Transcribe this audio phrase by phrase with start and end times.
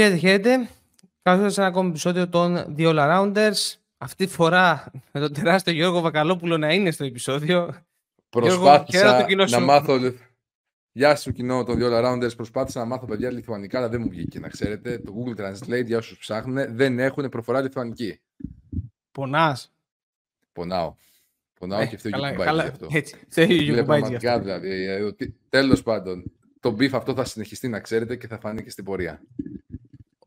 [0.00, 0.50] Χαίρετε, χαίρετε.
[1.22, 3.74] Καλώς ήρθατε σε ένα ακόμη επεισόδιο των The All Arounders.
[3.98, 7.74] Αυτή τη φορά με τον τεράστιο Γιώργο Βακαλόπουλο να είναι στο επεισόδιο.
[8.30, 9.60] Προσπάθησα Γιώργο, το κοινό να σου.
[9.64, 9.98] μάθω.
[10.92, 12.36] Γεια σου κοινό των δύο Rounders.
[12.36, 14.98] Προσπάθησα να μάθω παιδιά λιθουανικά, αλλά δεν μου βγήκε να ξέρετε.
[14.98, 18.20] Το Google Translate για όσους ψάχνουν δεν έχουν προφορά λιθουανική.
[19.12, 19.72] Πονάς.
[20.52, 20.94] Πονάω.
[21.58, 22.62] Πονάω Ε, και φταίει καλά, και καλά.
[22.62, 22.86] γι' αυτό.
[22.90, 23.16] Έτσι.
[23.28, 24.28] Φταίει ο Είναι Γιώργο Μπάιτζ γι' αυτό.
[24.28, 25.34] πραγματικά δηλαδή.
[25.48, 29.22] Τέλος πάντων, το beef αυτό θα συνεχιστεί να ξέρετε και θα φανεί και στην πορεία.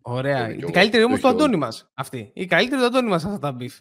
[0.05, 0.45] Ωραία.
[0.47, 1.91] Το Η έχει καλύτερη ο- όμως το του έχει ο- Αντώνη μας.
[1.93, 2.31] Αυτή.
[2.33, 3.75] Η καλύτερη του Αντώνη μας αυτά τα beef.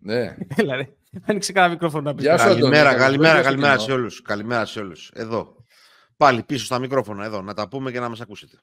[0.00, 0.36] Ναι.
[0.56, 0.88] Έλα ρε.
[1.24, 2.24] Άνοιξε κανένα μικρόφωνο να πεις.
[2.24, 2.60] Γεια σου, Αντώνη.
[2.60, 3.86] Καλημέρα, Καλώς καλημέρα, ήρθες στο καλημέρα κοινό.
[3.88, 4.22] σε όλους.
[4.22, 5.10] Καλημέρα σε όλους.
[5.14, 5.56] Εδώ.
[6.16, 7.42] Πάλι πίσω στα μικρόφωνα, εδώ.
[7.42, 8.58] Να τα πούμε και να μας ακούσετε.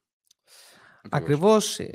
[1.09, 1.79] Ακριβώς.
[1.79, 1.89] ε,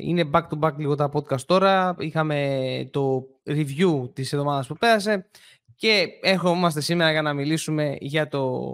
[0.00, 1.94] είναι back to back λίγο τα podcast τώρα.
[1.98, 5.28] Είχαμε το review της εβδομάδας που πέρασε
[5.76, 8.72] και έρχομαστε σήμερα για να μιλήσουμε για το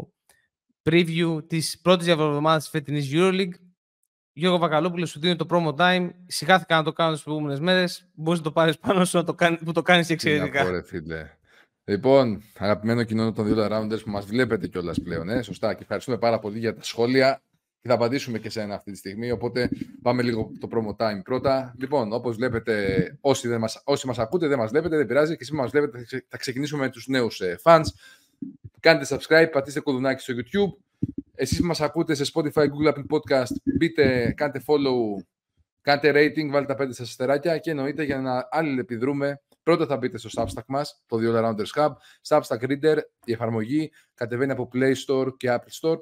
[0.91, 3.53] preview της πρώτης εβδομάδας της φετινής EuroLeague.
[4.33, 6.11] Γιώργο Βακαλόπουλος, σου δίνω το promo time.
[6.27, 8.07] Σιγάθηκα να το κάνω τις προηγούμενες μέρες.
[8.15, 10.29] Μπορείς να το πάρεις πάνω σου να το κάνει, που το κάνεις Τι να πω,
[10.31, 10.71] εξαιρετικά.
[10.71, 11.31] ρε, φίλε.
[11.85, 15.29] Λοιπόν, αγαπημένο κοινό των δύο Rounders που μας βλέπετε κιόλας πλέον.
[15.29, 15.75] Ε, σωστά.
[15.75, 17.43] Και ευχαριστούμε πάρα πολύ για τα σχόλια
[17.81, 19.31] και θα απαντήσουμε και σε ένα αυτή τη στιγμή.
[19.31, 19.69] Οπότε
[20.03, 21.75] πάμε λίγο το promo time πρώτα.
[21.79, 25.33] Λοιπόν, όπως βλέπετε, όσοι, δεν μας, όσοι μας ακούτε δεν μας βλέπετε, δεν πειράζει.
[25.33, 27.85] Και εσεί που μας βλέπετε, θα ξε- θα ξεκινήσουμε με τους νέους ε, fans.
[28.81, 30.83] Κάντε subscribe, πατήστε κουδουνάκι στο YouTube.
[31.35, 35.23] Εσείς που μας ακούτε σε Spotify, Google, Apple Podcast, μπείτε, κάντε follow,
[35.81, 40.19] κάντε rating, βάλτε τα 5 σας αστεράκια και εννοείται για να αλληλεπιδρούμε Πρώτα θα μπείτε
[40.19, 41.93] στο Substack μας, το The All Arounders Hub.
[42.29, 45.99] Substack Reader, η εφαρμογή κατεβαίνει από Play Store και Apple Store.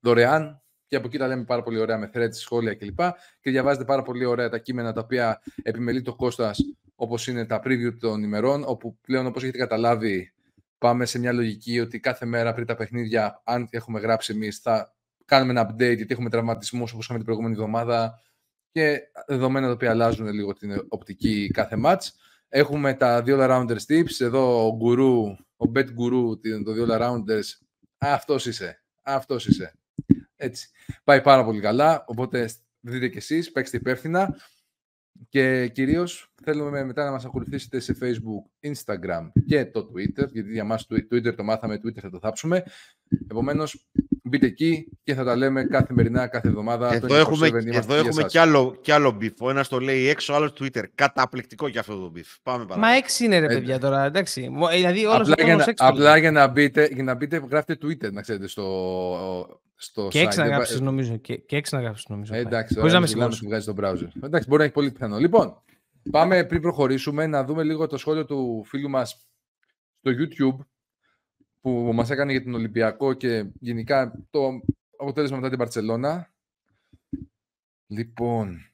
[0.00, 0.62] Δωρεάν.
[0.86, 3.00] Και από εκεί τα λέμε πάρα πολύ ωραία με threads, σχόλια κλπ.
[3.40, 6.60] Και διαβάζετε πάρα πολύ ωραία τα κείμενα τα οποία επιμελεί το Κώστας,
[6.94, 10.32] όπως είναι τα preview των ημερών, όπου πλέον όπως έχετε καταλάβει
[10.80, 14.94] πάμε σε μια λογική ότι κάθε μέρα πριν τα παιχνίδια, αν έχουμε γράψει εμείς, θα
[15.24, 18.20] κάνουμε ένα update γιατί έχουμε τραυματισμούς όπως είχαμε την προηγούμενη εβδομάδα
[18.70, 22.06] και δεδομένα τα οποία αλλάζουν λίγο την οπτική κάθε match.
[22.48, 24.20] Έχουμε τα δύο all-rounders tips.
[24.20, 27.66] Εδώ ο γκουρού, ο bet guru, τι είναι το δύο all-rounders.
[27.98, 28.82] Αυτός είσαι.
[29.02, 29.74] Αυτός είσαι.
[30.36, 30.68] Έτσι.
[31.04, 32.50] Πάει πάρα πολύ καλά, οπότε
[32.80, 34.36] δείτε κι εσείς, παίξτε υπεύθυνα.
[35.28, 40.64] Και κυρίως θέλουμε μετά να μας ακολουθήσετε σε Facebook, Instagram και το Twitter, γιατί για
[40.64, 42.62] μας το Twitter το μάθαμε, Twitter θα το θάψουμε.
[43.30, 43.88] Επομένως,
[44.30, 46.92] μπείτε εκεί και θα τα λέμε καθημερινά, κάθε εβδομάδα.
[46.94, 48.30] Εδώ 24/7 έχουμε, είμαστε εδώ για έχουμε σας.
[48.30, 49.32] κι, άλλο, κι άλλο beef.
[49.40, 50.82] Ο ένας το λέει έξω, ο άλλος Twitter.
[50.94, 52.36] Καταπληκτικό κι αυτό το beef.
[52.42, 52.96] Πάμε Μα παρακάτω.
[52.96, 54.48] έξι είναι ρε Ε, παιδιά τώρα, εντάξει.
[54.48, 56.20] Μο- ε, Δηλαδή όλος ο Απλά για, κόσμος να, έξι το απλά λέει.
[56.20, 60.24] για να μπείτε, για να μπείτε, γράφτε Twitter, να ξέρετε, στο, στο Και site.
[60.24, 61.16] έξι να Δεν γράψεις βα- νομίζω.
[61.16, 62.32] Και, και έξι να γράψεις νομίζω.
[62.34, 62.46] Ε, πάει.
[62.46, 63.64] εντάξει, Χωρίς τώρα να με μιλάμε, συγχωρείς.
[63.64, 64.24] σου βγάζει το browser.
[64.26, 65.18] Εντάξει, μπορεί να έχει πολύ πιθανό.
[65.18, 65.62] Λοιπόν,
[66.10, 69.26] πάμε πριν προχωρήσουμε να δούμε λίγο το σχόλιο του φίλου μας
[70.00, 70.64] στο YouTube
[71.60, 74.60] που μας έκανε για τον Ολυμπιακό και γενικά το
[74.96, 76.32] αποτέλεσμα μετά την Παρτσελώνα.
[77.86, 78.70] Λοιπόν,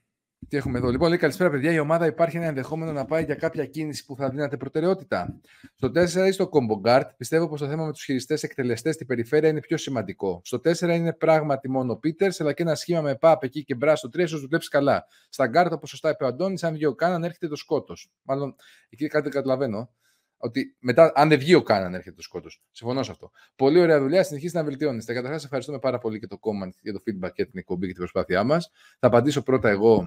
[0.49, 1.73] τι έχουμε εδώ; Λοιπόν, λέει καλησπέρα παιδιά.
[1.73, 5.41] Η ομάδα υπάρχει ένα ενδεχόμενο να πάει για κάποια κίνηση που θα δίνατε προτεραιότητα.
[5.75, 9.07] Στο 4 ή στο Combo Guard, πιστεύω πως το θέμα με τους χειριστές εκτελεστές στην
[9.07, 10.41] περιφέρεια είναι πιο σημαντικό.
[10.45, 13.75] Στο 4 είναι πράγματι μόνο ο Πίτερς, αλλά και ένα σχήμα με πάπ εκεί και
[13.75, 15.07] μπράς στο 3 ίσω δουλέψει καλά.
[15.29, 18.11] Στα Guard, όπως σωστά είπε ο Αντώνης, αν βγει ο Κάναν, έρχεται το σκότος.
[18.23, 18.55] Μάλλον
[18.89, 19.91] εκεί κάτι δεν καταλαβαίνω.
[20.39, 22.63] Ότι μετά, αν δεν βγει ο Canaan, έρχεται το σκότος.
[22.71, 23.31] Συμφωνώ σε αυτό.
[23.57, 24.25] Πολύ ωραία δουλειά.
[24.25, 25.13] Συνεχίστε να βελτιώνεστε.
[25.15, 28.01] Καταρχάς, ευχαριστούμε πάρα πολύ και το comment για το feedback και την εκπομπή και την
[28.01, 28.71] προσπάθειά μας.
[28.99, 30.05] Θα απαντήσω πρώτα εγώ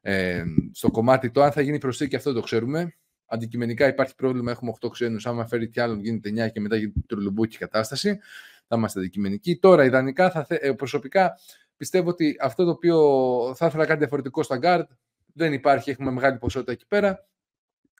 [0.00, 2.96] ε, στο κομμάτι το αν θα γίνει προσθήκη, αυτό το ξέρουμε.
[3.26, 5.26] Αντικειμενικά υπάρχει πρόβλημα, έχουμε 8 ξένους.
[5.26, 8.18] Άμα φέρει κι άλλον, γίνεται 9 και μετά γίνεται τρολουμπούκι κατάσταση.
[8.66, 9.58] Θα είμαστε αντικειμενικοί.
[9.58, 11.38] Τώρα, ιδανικά, θα θε, ε, προσωπικά
[11.76, 12.98] πιστεύω ότι αυτό το οποίο
[13.56, 14.86] θα ήθελα κάτι διαφορετικό στα guard
[15.32, 15.90] δεν υπάρχει.
[15.90, 17.26] Έχουμε μεγάλη ποσότητα εκεί πέρα.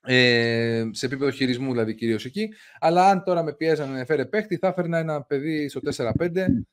[0.05, 2.53] Ε, σε επίπεδο χειρισμού, δηλαδή κυρίως εκεί.
[2.79, 6.65] Αλλά αν τώρα με πιέζαν να φέρει παίχτη, θα έφερνα ένα παιδί στο 4-5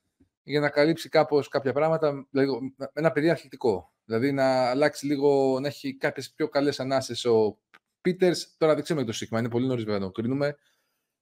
[0.42, 3.92] για να καλύψει κάπως κάποια πράγματα, δηλαδή, με ένα παιδί αρχιτικό.
[4.04, 7.58] Δηλαδή να αλλάξει λίγο, να έχει κάποιες πιο καλές ανάσες ο
[8.00, 8.54] Πίτερς.
[8.56, 10.56] Τώρα δεν ξέρουμε το σύγχυμα, είναι πολύ νωρίς βέβαια να το κρίνουμε,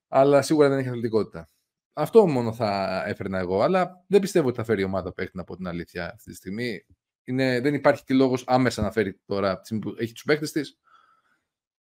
[0.07, 1.49] αλλά σίγουρα δεν έχει αθλητικότητα.
[1.93, 5.43] Αυτό μόνο θα έφερνα εγώ, αλλά δεν πιστεύω ότι θα φέρει η ομάδα παίχτη, να
[5.43, 6.85] πω την αλήθεια αυτή τη στιγμή.
[7.23, 10.23] Είναι, δεν υπάρχει και λόγος άμεσα να φέρει τώρα, από τη στιγμή που έχει τους
[10.23, 10.79] παίχτες της.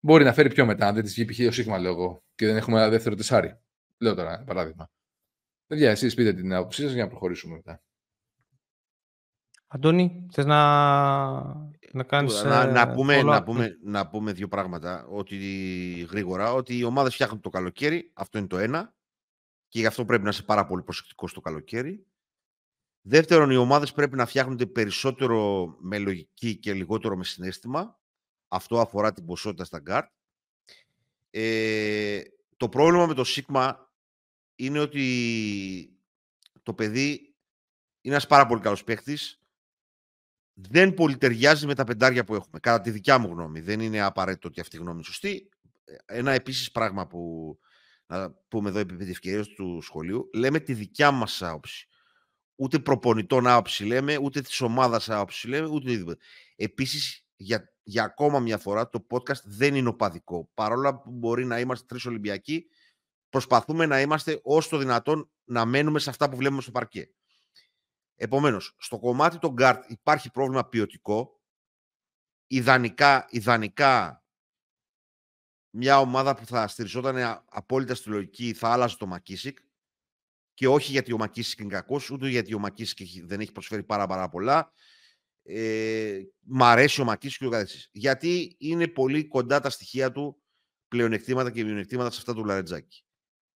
[0.04, 1.48] Μπορεί να φέρει πιο μετά, αν δεν της βγει π.χ.
[1.48, 3.58] ο Σίγμα, λέω εγώ, και δεν έχουμε ένα δεύτερο τεσάρι.
[3.98, 4.90] Λέω τώρα, ένα παράδειγμα.
[5.66, 7.82] Παιδιά, εσείς πείτε την άποψή σας για να προχωρήσουμε μετά.
[9.66, 10.56] Αντώνη, θες να,
[11.92, 12.42] να κάνεις...
[12.42, 13.24] να, ε, να, πούμε, follow-up?
[13.24, 15.36] να, πούμε, να πούμε δύο πράγματα ότι,
[16.10, 16.52] γρήγορα.
[16.52, 18.10] Ότι οι ομάδες φτιάχνουν το καλοκαίρι.
[18.14, 18.94] Αυτό είναι το ένα.
[19.68, 22.06] Και γι' αυτό πρέπει να είσαι πάρα πολύ προσεκτικός το καλοκαίρι.
[23.00, 27.98] Δεύτερον, οι ομάδες πρέπει να φτιάχνονται περισσότερο με λογική και λιγότερο με συναίσθημα.
[28.54, 30.10] Αυτό αφορά την ποσότητα στα γκάρτ.
[31.30, 32.22] Ε,
[32.56, 33.92] το πρόβλημα με το Sigma
[34.54, 35.98] είναι ότι
[36.62, 37.34] το παιδί
[38.00, 39.38] είναι ένας πάρα πολύ καλός παίχτης.
[40.54, 42.58] δεν πολυταιριάζει με τα πεντάρια που έχουμε.
[42.58, 43.60] Κατά τη δικιά μου γνώμη.
[43.60, 45.48] Δεν είναι απαραίτητο ότι αυτή η γνώμη είναι σωστή.
[46.04, 47.58] Ένα επίσης πράγμα που
[48.06, 51.88] να πούμε εδώ επί ευκαιρία του σχολείου, λέμε τη δικιά μας άποψη.
[52.56, 56.24] Ούτε προπονητών άποψη λέμε, ούτε της ομάδας άποψη λέμε, ούτε οτιδήποτε.
[56.56, 60.50] Επίσης, για, για ακόμα μια φορά, το podcast δεν είναι οπαδικό.
[60.54, 62.66] Παρόλα που μπορεί να είμαστε τρεις Ολυμπιακοί,
[63.28, 67.10] προσπαθούμε να είμαστε όσο το δυνατόν να μένουμε σε αυτά που βλέπουμε στο παρκέ.
[68.16, 71.40] Επομένως, στο κομμάτι των guard υπάρχει πρόβλημα ποιοτικό.
[72.46, 74.24] Ιδανικά, ιδανικά
[75.76, 79.58] μια ομάδα που θα στηριζόταν απόλυτα στη λογική θα άλλαζε το Μακίσικ
[80.54, 84.06] και όχι γιατί ο Μακίσικ είναι κακός, ούτε γιατί ο Μακίσικ δεν έχει προσφέρει πάρα,
[84.06, 84.72] πάρα πολλά.
[85.46, 90.42] Ε, μ' αρέσει ο Μακίσικ και το Γιατί είναι πολύ κοντά τα στοιχεία του
[90.88, 93.04] πλεονεκτήματα και μειονεκτήματα σε αυτά του Λαρετζάκη.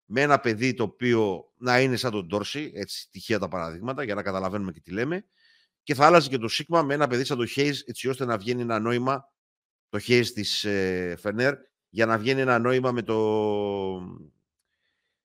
[0.05, 4.15] Με ένα παιδί το οποίο να είναι σαν τον Ντόρση, έτσι τυχαία τα παραδείγματα, για
[4.15, 5.25] να καταλαβαίνουμε και τι λέμε,
[5.83, 8.39] και θα άλλαζε και το Σίγμα με ένα παιδί σαν το Χέιζ, έτσι ώστε να
[8.39, 9.33] βγαίνει ένα νόημα
[9.89, 11.55] το Χέιζ της ε, Φενέρ
[11.89, 13.17] για να βγαίνει ένα νόημα με το,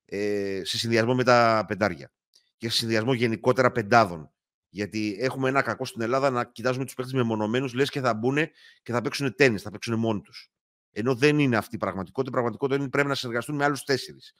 [0.05, 2.11] ε, σε συνδυασμό με τα πεντάρια
[2.57, 4.32] και σε συνδυασμό γενικότερα πεντάδων.
[4.73, 8.37] Γιατί έχουμε ένα κακό στην Ελλάδα να κοιτάζουμε τους παίχτε μεμονωμένους, λες και θα μπουν
[8.83, 10.51] και θα παίξουν τέννη, θα παίξουν μόνοι τους.
[10.91, 12.29] Ενώ δεν είναι αυτή η πραγματικότητα.
[12.29, 14.33] Η πραγματικότητα είναι πρέπει να συνεργαστούν με άλλους τέσσερις.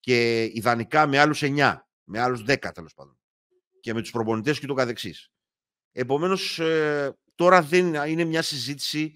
[0.00, 3.18] Και ιδανικά με άλλους εννιά, με άλλους δέκα τέλος πάντων.
[3.80, 5.32] Και με τους προπονητές και το καθεξής.
[5.92, 9.12] Επομένως, ε, τώρα δεν είναι μια συζήτηση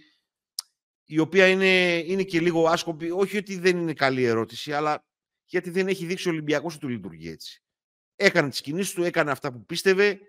[1.04, 3.10] η οποία είναι, είναι και λίγο άσκοπη.
[3.10, 5.06] Όχι ότι δεν είναι καλή ερώτηση, αλλά
[5.44, 7.62] γιατί δεν έχει δείξει ο Ολυμπιακός ότι του λειτουργεί έτσι.
[8.16, 10.20] Έκανε τις κινήσεις του, έκανε αυτά που πίστευε.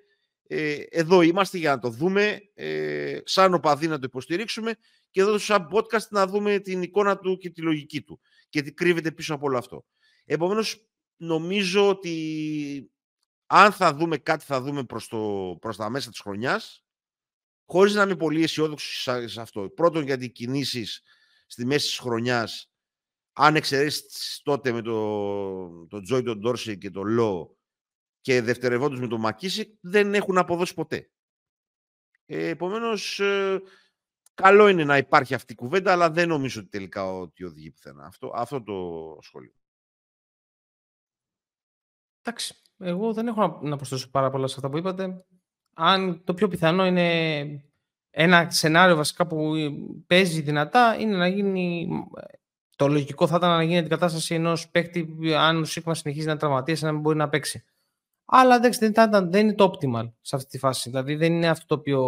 [0.54, 4.76] Ε, εδώ είμαστε για να το δούμε, ε, σαν οπαδί να το υποστηρίξουμε
[5.12, 8.74] και εδώ σαν podcast να δούμε την εικόνα του και τη λογική του και τι
[8.74, 9.86] κρύβεται πίσω από όλο αυτό.
[10.26, 10.88] Επομένως,
[11.18, 12.92] νομίζω ότι
[13.46, 16.84] αν θα δούμε κάτι θα δούμε προς, το, προς τα μέσα της χρονιάς
[17.66, 19.70] χωρίς να είμαι πολύ αισιόδοξος σε αυτό.
[19.70, 21.02] Πρώτον, γιατί οι κινήσεις
[21.48, 22.72] στη μέση της χρονιάς,
[23.34, 27.61] αν εξαιρέσεις τότε με τον το Τζόι, τον Ντόρση και τον Λό
[28.22, 31.10] και δευτερευόντως με τον Μακίση, δεν έχουν αποδώσει ποτέ.
[32.26, 33.62] Ε, Επομένως, ε,
[34.34, 38.06] καλό είναι να υπάρχει αυτή η κουβέντα, αλλά δεν νομίζω ότι τελικά ότι οδηγεί πουθενά.
[38.06, 39.54] Αυτό, αυτό το σχόλιο.
[42.22, 42.56] Εντάξει.
[42.78, 45.26] Εγώ δεν έχω να προσθέσω πάρα πολλά σε αυτά που είπατε
[45.74, 47.66] αν το πιο πιθανό είναι
[48.10, 49.54] ένα σενάριο βασικά που
[50.08, 51.88] παίζει δυνατά είναι να γίνει
[52.76, 56.38] το λογικό θα ήταν να γίνει την κατάσταση ενός παίκτη αν ο Σίγμα συνεχίζει να
[56.38, 57.64] τραυματίσει να μην μπορεί να παίξει.
[58.34, 58.72] Αλλά δεν,
[59.30, 60.90] δεν είναι το optimal σε αυτή τη φάση.
[60.90, 62.02] Δηλαδή δεν είναι αυτό το οποίο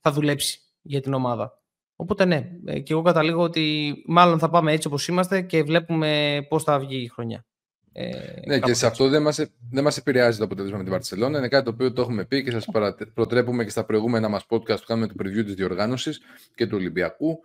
[0.00, 1.60] θα δουλέψει για την ομάδα.
[1.96, 6.40] Οπότε ναι, ε, και εγώ καταλήγω ότι μάλλον θα πάμε έτσι όπως είμαστε και βλέπουμε
[6.48, 7.46] πώς θα βγει η χρονιά.
[7.92, 8.10] Ε,
[8.46, 9.36] ναι, και σε αυτό δεν μας,
[9.70, 11.38] δεν μας επηρεάζει το αποτέλεσμα με την Βαρσελόνα.
[11.38, 12.66] Είναι κάτι το οποίο το έχουμε πει και σας
[13.14, 16.20] προτρέπουμε και στα προηγούμενα μας podcast που κάνουμε το preview της διοργάνωσης
[16.54, 17.40] και του Ολυμπιακού.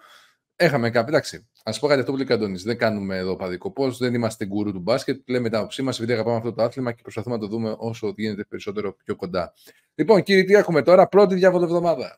[0.59, 2.63] Έχαμε κάποια, εντάξει, ας πω κάτι αυτό που λέει Καντώνης.
[2.63, 5.29] Δεν κάνουμε εδώ παδικό πώ, δεν είμαστε γκουρού του μπάσκετ.
[5.29, 8.13] Λέμε τα άποψή μας επειδή αγαπάμε αυτό το άθλημα και προσπαθούμε να το δούμε όσο
[8.17, 9.53] γίνεται περισσότερο πιο κοντά.
[9.95, 12.17] Λοιπόν, κύριε, τι έχουμε τώρα, πρώτη διάβολη εβδομάδα.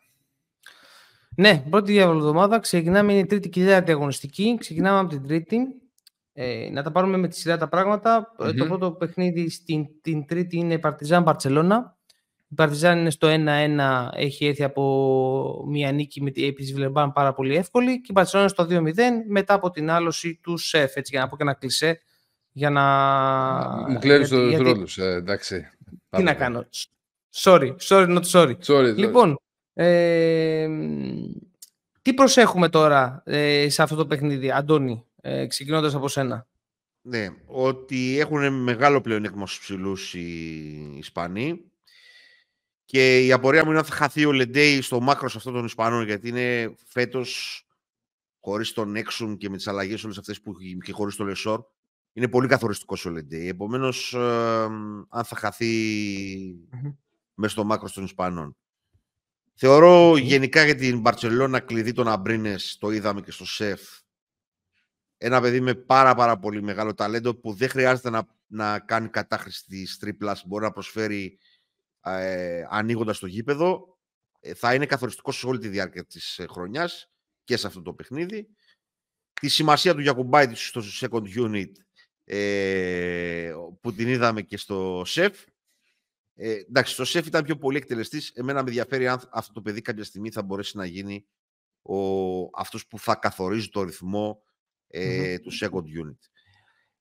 [1.35, 2.59] Ναι, πρώτη διάβολη εβδομάδα.
[2.59, 4.57] Ξεκινάμε, είναι η τρίτη και η αγωνιστική.
[4.59, 5.57] Ξεκινάμε από την τρίτη.
[6.33, 8.35] Ε, να τα πάρουμε με τη σειρά τα πράγματα.
[8.39, 8.55] Mm-hmm.
[8.55, 11.97] Το πρώτο παιχνίδι στην την τρίτη είναι Παρτιζάν Μπαρτσελώνα.
[12.51, 17.33] Η Παρτιζάν είναι στο 1-1, έχει έρθει από μια νίκη με την της Βιλερμπάν πάρα
[17.33, 18.93] πολύ εύκολη και η Μπαρτσελώνα στο 2-0
[19.27, 21.99] μετά από την άλωση του ΣΕΦ, έτσι για να πω και ένα κλισέ
[22.51, 22.83] για να...
[23.89, 24.63] Μου κλέβεις το γιατί...
[24.63, 25.69] ρόλους, ε, εντάξει.
[26.09, 26.65] Τι να κάνω.
[27.35, 28.55] Sorry, sorry, not sorry.
[28.65, 29.39] sorry λοιπόν,
[29.73, 30.67] ε,
[32.01, 36.47] τι προσέχουμε τώρα ε, σε αυτό το παιχνίδι, Αντώνη ε, ξεκινώντας από σένα;
[37.01, 41.68] Ναι, ότι έχουν μεγάλο πλεονέκτημα στους ψηλούς οι Ισπανοί
[42.89, 46.05] και η απορία μου είναι αν θα χαθεί ο Λεντέι στο μάκρος αυτών των Ισπανών
[46.05, 47.63] γιατί είναι φέτος
[48.39, 50.53] χωρίς τον Έξουμ και με τις αλλαγές όλες αυτές που
[50.83, 51.63] και χωρίς τον Λεσόρ
[52.13, 53.47] είναι πολύ καθοριστικός ο Λεντέι.
[53.47, 54.63] Επομένως, ε,
[55.09, 55.67] αν θα χαθεί
[56.71, 56.95] mm-hmm.
[57.33, 58.57] μέσα στο μάκρος των Ισπανών.
[59.53, 63.81] Θεωρώ γενικά για την Μπαρτσελώνα κλειδί των Αμπρίνες, το είδαμε και στο ΣΕΦ,
[65.17, 69.65] ένα παιδί με πάρα πάρα πολύ μεγάλο ταλέντο που δεν χρειάζεται να, να κάνει κατάχρηση
[69.65, 71.39] της τρίπλας, μπορεί να προσφέρει
[72.17, 73.97] ε, ανοίγοντας το γήπεδο.
[74.39, 77.11] Ε, θα είναι καθοριστικό σε όλη τη διάρκεια της ε, χρονιάς
[77.43, 78.49] και σε αυτό το παιχνίδι.
[79.33, 81.71] Τη σημασία του Γιακουμπάιτη στο second unit
[82.23, 85.43] ε, που την είδαμε και στο ΣΕΦ.
[86.35, 88.29] Ε, εντάξει, στο ΣΕΦ ήταν πιο πολύ εκτελεστής.
[88.29, 91.25] Εμένα με ενδιαφέρει αν αυτό το παιδί κάποια στιγμή θα μπορέσει να γίνει
[91.81, 94.43] ο, αυτός που θα καθορίζει το ρυθμό
[94.87, 96.19] ε, του second unit.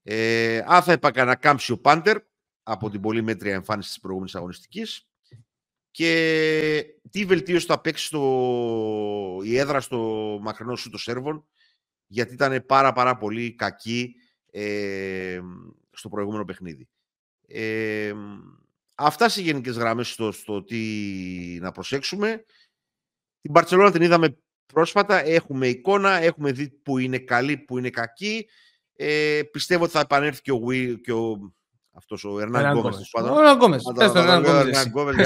[0.03, 2.19] Ε, αν θα επακανακάμψει ο Πάντερ
[2.71, 5.09] από την πολύ μέτρια εμφάνιση της προηγούμενης αγωνιστικής
[5.91, 9.41] και τι βελτίωση θα παίξει στο...
[9.45, 9.99] η έδρα στο
[10.41, 11.47] μακρινό σου το Σέρβον,
[12.07, 14.15] γιατί ήταν πάρα πάρα πολύ κακή
[14.51, 15.41] ε,
[15.91, 16.89] στο προηγούμενο παιχνίδι.
[17.47, 18.15] Ε,
[18.95, 20.79] αυτά σε γενικές γραμμές στο, στο τι
[21.61, 22.45] να προσέξουμε.
[23.41, 28.49] Την Μπαρτσελώνα την είδαμε πρόσφατα, έχουμε εικόνα, έχουμε δει που είναι καλή, που είναι κακή.
[28.93, 30.61] Ε, πιστεύω ότι θα επανέλθει και ο,
[31.03, 31.53] και ο
[31.99, 33.11] αυτός ο Ερνάν Γκόμες.
[33.13, 33.83] Ο Ερνάν Γκόμες.
[33.95, 35.17] Πες το Ερνάν Γκόμες.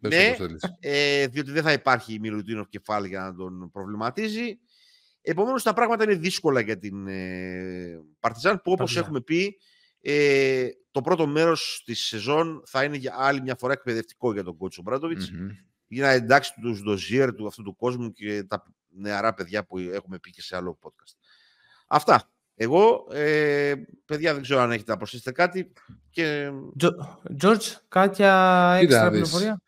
[0.00, 0.36] Ναι,
[0.80, 4.58] ε, διότι δεν θα υπάρχει η Μιλουτίνοφ κεφάλι για να τον προβληματίζει.
[5.22, 9.58] Επομένως τα πράγματα είναι δύσκολα για την ε, Παρτιζάν που όπως έχουμε πει
[10.00, 14.56] ε, το πρώτο μέρος της σεζόν θα είναι για άλλη μια φορά εκπαιδευτικό για τον
[14.56, 15.50] κότσο Μπράντοβιτς mm-hmm.
[15.86, 20.18] για να εντάξει τους ντοζιέρ του αυτού του κόσμου και τα νεαρά παιδιά που έχουμε
[20.18, 21.16] πει και σε άλλο podcast.
[21.88, 22.30] Αυτά.
[22.60, 23.74] Εγώ, ε,
[24.04, 25.72] παιδιά, δεν ξέρω αν έχετε να προσθέσετε κάτι.
[26.10, 26.50] Και...
[27.42, 29.62] George, κάποια έξτρα πληροφορία;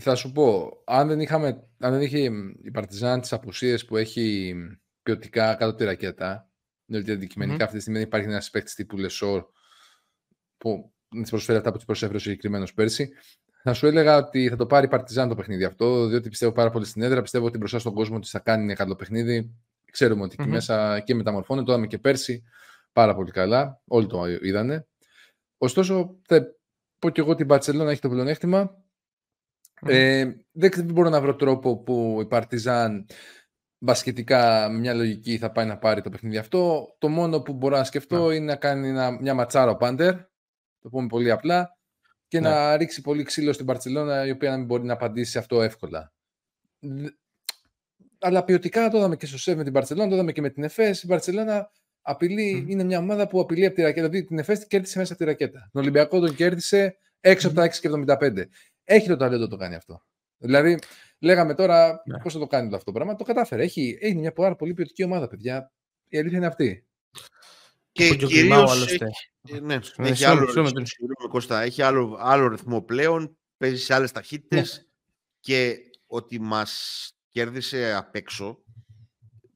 [0.00, 2.18] Θα σου πω, αν δεν, είχαμε, αν δεν είχε
[2.62, 4.54] η Παρτιζάν τις απουσίες που έχει
[5.02, 6.48] ποιοτικά κάτω τη ρακέτα,
[6.86, 7.62] δηλαδή αντικειμενικά mm-hmm.
[7.62, 9.44] αυτή τη στιγμή δεν υπάρχει ένας παίκτης τύπου Λεσόρ
[10.58, 13.10] που να τη προσφέρει αυτά που τη προσέφερε ο συγκεκριμένος πέρσι.
[13.62, 16.70] Θα σου έλεγα ότι θα το πάρει η Παρτιζάν το παιχνίδι αυτό, διότι πιστεύω πάρα
[16.70, 17.22] πολύ στην έδρα.
[17.22, 19.54] Πιστεύω ότι μπροστά στον κόσμο της θα κάνει ένα καλό παιχνίδι.
[19.96, 20.42] Ξέρουμε ότι mm-hmm.
[20.42, 22.42] εκεί μέσα και μεταμορφώνεται, το είδαμε και πέρσι
[22.92, 23.80] πάρα πολύ καλά.
[23.86, 24.86] Όλοι το είδανε.
[25.58, 26.46] Ωστόσο, θα
[26.98, 28.84] πω και εγώ ότι η Μπαρσελόνα έχει το πλεονέκτημα.
[29.80, 29.88] Mm.
[29.90, 33.06] Ε, δεν μπορώ να βρω τρόπο που η Παρτιζάν
[33.78, 36.86] μπασκετικά με μια λογική θα πάει να πάρει το παιχνίδι αυτό.
[36.98, 40.14] Το μόνο που μπορώ να σκεφτώ είναι να κάνει μια ματσάρα ο Πάντερ,
[40.78, 41.78] το πούμε πολύ απλά,
[42.28, 42.76] και να ναι.
[42.76, 46.12] ρίξει πολύ ξύλο στην Παρσελόνα, η οποία να μην μπορεί να απαντήσει σε αυτό εύκολα.
[48.26, 50.62] Αλλά ποιοτικά το είδαμε και στο ΣΕΒ με την Παρσελόνα, το είδαμε και με την
[50.62, 51.02] ΕΦΕΣ.
[51.02, 51.70] Η Παρσελόνα
[52.02, 54.08] απειλεί, είναι μια ομάδα που απειλεί από τη ρακέτα.
[54.08, 55.68] Δηλαδή την ΕΦΕΣ την κέρδισε μέσα από τη ρακέτα.
[55.72, 57.70] Τον Ολυμπιακό τον κέρδισε έξω από τα
[58.18, 58.44] 6,75.
[58.84, 60.02] Έχει το ταλέντο το κάνει αυτό.
[60.38, 60.78] Δηλαδή,
[61.18, 62.18] Λέγαμε τώρα ναι.
[62.18, 63.16] πώς θα το κάνει αυτό το πράγμα.
[63.16, 63.62] Το κατάφερε.
[63.62, 65.72] Έχει, έχει μια πάρα πολύ ποιοτική ομάδα, παιδιά.
[66.08, 66.86] Η αλήθεια είναι αυτή.
[67.92, 68.92] Και κυρίως.
[68.92, 70.46] Ε, ναι, ναι, έχει, άλλο,
[71.28, 73.36] Κώστα, έχει άλλο, άλλο ρυθμό πλέον.
[73.56, 74.76] Παίζει σε άλλες ταχύτητες.
[74.76, 74.84] Ναι.
[75.40, 76.66] Και ότι μα
[77.36, 78.58] κέρδισε απ' έξω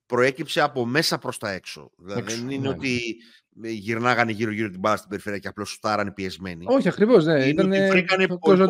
[0.06, 1.90] προέκυψε από μέσα προς τα έξω.
[1.98, 3.16] Δηλαδή δεν είναι ναι, ότι
[3.60, 6.64] γυρνάγανε γύρω-γύρω την μπάλα στην περιφέρεια και απλώς σουτάρανε πιεσμένοι.
[6.68, 7.24] Όχι, ακριβώς.
[7.24, 7.46] Ναι.
[7.46, 8.66] Ήταν βρήκανε πολλά,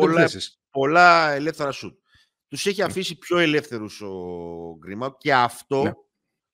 [0.69, 1.99] πολλά ελεύθερα σουτ.
[2.47, 5.91] Τους έχει αφήσει πιο ελεύθερους ο Γκρίμα και αυτό ναι.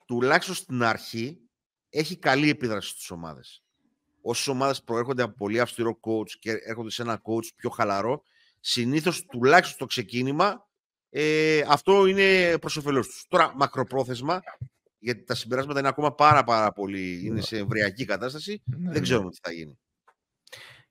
[0.05, 1.37] τουλάχιστον στην αρχή
[1.89, 3.63] έχει καλή επίδραση στις ομάδες.
[4.21, 8.21] Όσες ομάδες προέρχονται από πολύ αυστηρό coach και έρχονται σε ένα coach πιο χαλαρό,
[8.59, 10.66] συνήθως τουλάχιστον στο ξεκίνημα
[11.19, 13.25] ε, αυτό είναι προς όφελός τους.
[13.27, 14.41] Τώρα, μακροπρόθεσμα,
[14.99, 17.25] γιατί τα συμπεράσματα είναι ακόμα πάρα, πάρα πολύ.
[17.25, 18.99] είναι σε εμβριακή κατάσταση, ναι, δεν ναι.
[18.99, 19.79] ξέρουμε τι θα γίνει.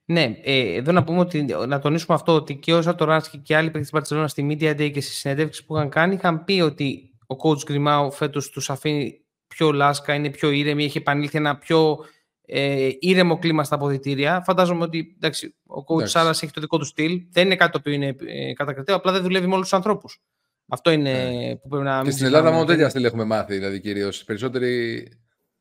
[0.05, 3.71] Ναι, ε, εδώ να πούμε ότι να τονίσουμε αυτό ότι και ο Σατοράνσκι και άλλοι
[3.71, 7.15] παίκτες της Barcelona στη Media Day και στις συνεντεύξεις που είχαν κάνει είχαν πει ότι
[7.27, 11.99] ο coach Γκριμάου φέτος τους αφήνει πιο λάσκα, είναι πιο ήρεμη, έχει επανήλθει ένα πιο
[12.47, 14.43] ε, ήρεμο κλίμα στα αποδητήρια.
[14.43, 17.23] Φαντάζομαι ότι εντάξει, ο coach Σάρας έχει το δικό του στυλ.
[17.31, 20.23] Δεν είναι κάτι το οποίο είναι ε, κατακριτέο, απλά δεν δουλεύει με όλους τους ανθρώπους.
[20.69, 21.61] Αυτό είναι yeah.
[21.61, 22.03] που πρέπει να.
[22.03, 24.25] Και στην Ελλάδα μόνο τέτοια στυλ έχουμε μάθει, δηλαδή κυρίως.
[24.25, 25.09] Περισσότεροι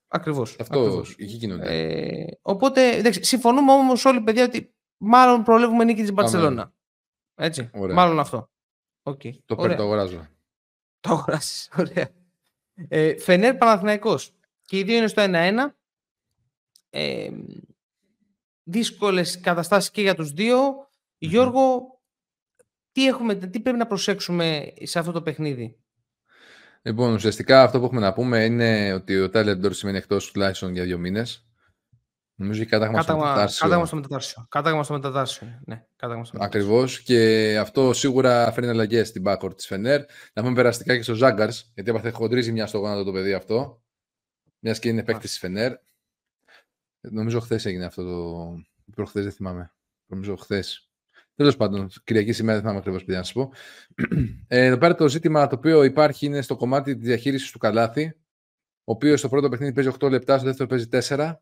[0.08, 0.56] Ακριβώς.
[0.60, 1.16] Αυτό ακριβώς.
[1.18, 1.68] εκεί γίνονται.
[1.68, 6.74] Ε, οπότε, εντάξει, συμφωνούμε όμως όλοι, παιδιά, ότι μάλλον προλεύουμε νίκη της Μπαρσελόνα.
[7.36, 7.70] Έτσι.
[7.74, 7.96] Ωραία.
[7.96, 8.50] Μάλλον αυτό.
[9.04, 9.32] Okay.
[9.46, 10.28] Το παίρνω, το αγοράζω.
[11.00, 11.70] Το αγοράσει.
[11.78, 12.10] Ωραία.
[12.88, 14.34] Ε, Φενέρ Παναθηναϊκός.
[14.66, 15.76] Και οι δύο είναι στο 1-1.
[16.98, 17.30] Ε,
[18.64, 20.60] δύσκολες καταστάσεις και για τους δύο.
[21.18, 21.82] Γιώργο,
[22.92, 25.80] τι, έχουμε, τι πρέπει να προσέξουμε σε αυτό το παιχνίδι;
[26.82, 30.74] Λοιπόν, ουσιαστικά αυτό που έχουμε να πούμε είναι ότι ο Τάιλερ Ντόρ σημαίνει εκτός τουλάχιστον
[30.74, 31.48] για δύο μήνες.
[32.36, 33.66] Νομίζω ότι κάταγμα στο μετατάρσιο.
[33.66, 34.46] Κάταγμα στο μετατάρσιο.
[34.50, 35.62] Κάταγμα στο μετατάρσιο.
[35.66, 35.86] Ναι,
[36.34, 37.02] Ακριβώς.
[37.02, 40.02] Και αυτό σίγουρα φέρνει αλλαγές στην backcourt της Φενέρ.
[40.34, 43.82] Να πούμε περαστικά και στο Ζάγκαρς, γιατί έπαθε χοντρίζει μια στο γόνατο το παιδί αυτό.
[44.60, 45.74] Μιας και είναι παίκτης της Φενέρ.
[47.12, 48.56] Νομίζω χθες έγινε αυτό το.
[48.96, 49.74] Προχθές δεν θυμάμαι.
[50.06, 50.90] Νομίζω χθες.
[51.36, 53.52] Τέλος πάντων, Κυριακή σήμερα δεν θυμάμαι ακριβώς τι να σας πω.
[54.48, 58.18] Ε, εδώ πέρα το ζήτημα το οποίο υπάρχει είναι στο κομμάτι της διαχείρισης του καλάθι.
[58.84, 61.36] Ο οποίος στο πρώτο παιχνίδι παίζει 8 λεπτά, στο δεύτερο παίζει 4.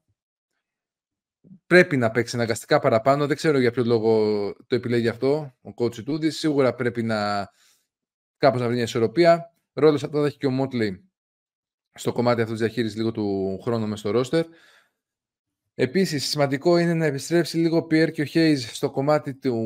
[1.67, 3.27] Πρέπει να παίξει αναγκαστικά παραπάνω.
[3.27, 6.29] Δεν ξέρω για ποιο λόγο το επιλέγει αυτό ο κότσι Τούδη.
[6.29, 7.49] Σίγουρα πρέπει να
[8.37, 9.53] κάπως να βρει μια ισορροπία.
[9.73, 11.09] Ρόλος θα το έχει και ο Μότλεϊ
[11.93, 14.45] στο κομμάτι αυτό της διαχείρισης λίγο του χρόνου μες στο ρόστερ.
[15.75, 19.63] Επίσης, σημαντικό είναι να επιστρέψει λίγο ο Πιέρ και ο Χέιζ στο κομμάτι του,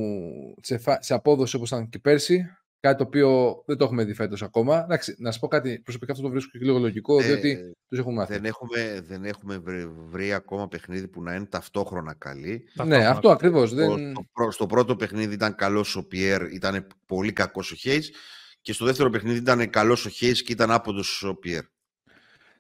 [1.00, 2.46] σε, απόδοση όπως ήταν και πέρσι.
[2.80, 4.84] Κάτι το οποίο δεν το έχουμε δει φέτος ακόμα.
[4.84, 8.00] Εντάξει, να σα πω κάτι προσωπικά αυτό το βρίσκω και λίγο λογικό, ε, διότι τους
[8.00, 8.34] έχουμε μάθει.
[8.34, 12.64] Δεν έχουμε, δεν έχουμε βρει, βρει, ακόμα παιχνίδι που να είναι ταυτόχρονα καλή.
[12.86, 13.74] Ναι, αυτό ακριβώς.
[13.74, 14.14] Δεν...
[14.32, 18.04] Στο, στο, πρώτο παιχνίδι ήταν καλός ο Πιέρ, ήταν πολύ κακός ο Χέι.
[18.62, 21.64] Και στο δεύτερο παιχνίδι ήταν καλός ο Χέι και ήταν άποντος ο Πιέρ.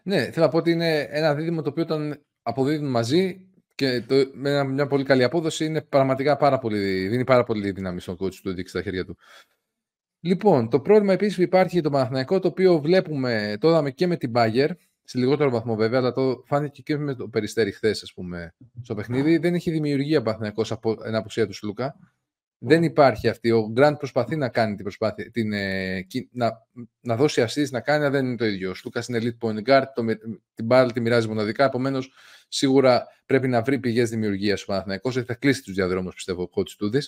[0.03, 4.15] Ναι, θέλω να πω ότι είναι ένα δίδυμο το οποίο όταν αποδίδουν μαζί και το,
[4.33, 8.35] με μια πολύ καλή απόδοση είναι πραγματικά πάρα πολύ, δίνει πάρα πολύ δύναμη στον coach
[8.35, 9.17] του δείξει στα χέρια του.
[10.19, 14.07] Λοιπόν, το πρόβλημα επίσης που υπάρχει για το Παναθηναϊκό, το οποίο βλέπουμε, το είδαμε και
[14.07, 14.69] με την Bayer,
[15.03, 18.95] σε λιγότερο βαθμό βέβαια, αλλά το φάνηκε και με το περιστέρι χθες, ας πούμε, στο
[18.95, 19.37] παιχνίδι.
[19.37, 21.95] Δεν έχει δημιουργία Παναθηναϊκός από την απουσία του Σλούκα.
[22.59, 23.51] Δεν υπάρχει αυτή.
[23.51, 26.67] Ο Γκραντ προσπαθεί να κάνει την προσπάθεια, την, ε, να,
[26.99, 28.69] να δώσει assist, να κάνει, αλλά δεν είναι το ίδιο.
[28.69, 30.05] Ο Σλούκας είναι elite point guard, το,
[30.53, 31.65] την μπάλα τη μοιράζει μοναδικά.
[31.65, 32.11] Επομένως,
[32.47, 35.23] σίγουρα πρέπει να βρει πηγές δημιουργίας ο Παναθηναϊκός.
[35.25, 36.99] Θα κλείσει τους διαδρόμους, πιστεύω, ο coach Τούδη.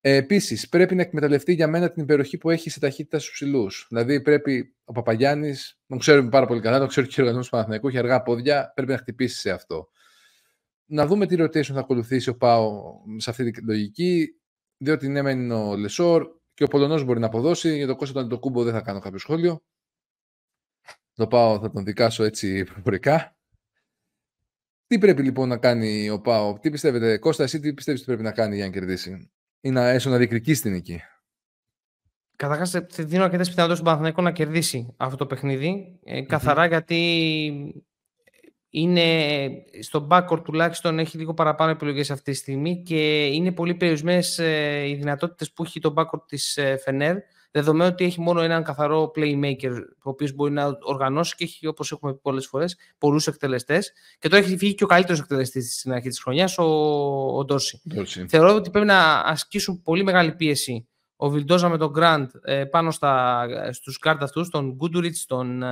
[0.00, 3.86] Ε, Επίσης, πρέπει να εκμεταλλευτεί για μένα την υπεροχή που έχει σε ταχύτητα στους ψηλούς.
[3.88, 7.50] Δηλαδή, πρέπει ο Παπαγιάννης, τον ξέρουμε πάρα πολύ καλά, τον ξέρει και ο οργανισμός του
[7.50, 9.88] Παναθηναϊκού, έχει αργά πόδια, πρέπει να χτυπήσει σε αυτό.
[10.86, 14.28] Να δούμε τι rotation θα ακολουθήσει ο Πάο σε αυτή τη λογική,
[14.76, 17.76] διότι ναι, μένει ο Λεσόρ και ο Πολωνός μπορεί να αποδώσει.
[17.76, 19.64] Για το Κώστα τον Κούμπο δεν θα κάνω κάποιο σχόλιο.
[21.14, 23.35] Το Πάο θα τον δικάσω έτσι προφορικά.
[24.86, 28.28] Τι πρέπει λοιπόν να κάνει ο Πάο, τι πιστεύετε, Κώστα, εσύ τι πιστεύεις ότι πρέπει
[28.28, 31.00] να κάνει για να κερδίσει ή να έσω να διεκδικήσει την νίκη;
[32.36, 35.98] Καταρχάς, δίνω αρκετές πιθανότητες στον Παναθηναϊκό να κερδίσει αυτό το παιχνίδι.
[36.04, 37.74] Ε, καθαρά γιατί
[38.70, 39.48] είναι
[39.80, 44.88] στο backcourt τουλάχιστον έχει λίγο παραπάνω επιλογές αυτή τη στιγμή και είναι πολύ περιορισμένες ε,
[44.88, 47.16] οι δυνατότητες που έχει το backcourt της ε, Φενέρ.
[47.56, 49.72] Δεδομένου ότι έχει μόνο έναν καθαρό playmaker,
[50.02, 53.92] ο οποίος μπορεί να οργανώσει και έχει, όπως έχουμε πει πολλές φορές, πολλούς εκτελεστές.
[54.18, 56.64] Και τώρα έχει φύγει και ο καλύτερος εκτελεστής στην αρχή της χρονιάς, ο,
[57.36, 57.82] ο Ντόρση.
[58.28, 62.90] Θεωρώ ότι πρέπει να ασκήσουν πολύ μεγάλη πίεση ο Βιλντόζα με τον Γκραντ ε, πάνω
[63.70, 65.62] στους κάρτα αυτούς, τον Γκούντουριτ, τον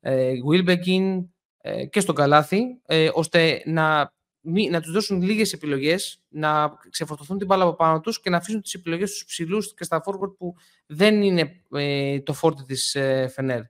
[0.00, 4.12] ε, Βίλμπεκιν ε, και στον Καλάθι, ε, ώστε να,
[4.42, 8.62] να τους δώσουν λίγες επιλογές, να ξεφορτωθούν την μπάλα από πάνω τους και να αφήσουν
[8.62, 10.54] τις επιλογές στους ψηλούς και στα forward που
[10.86, 13.62] δεν είναι ε, το φόρτε της ε, Φενέρ.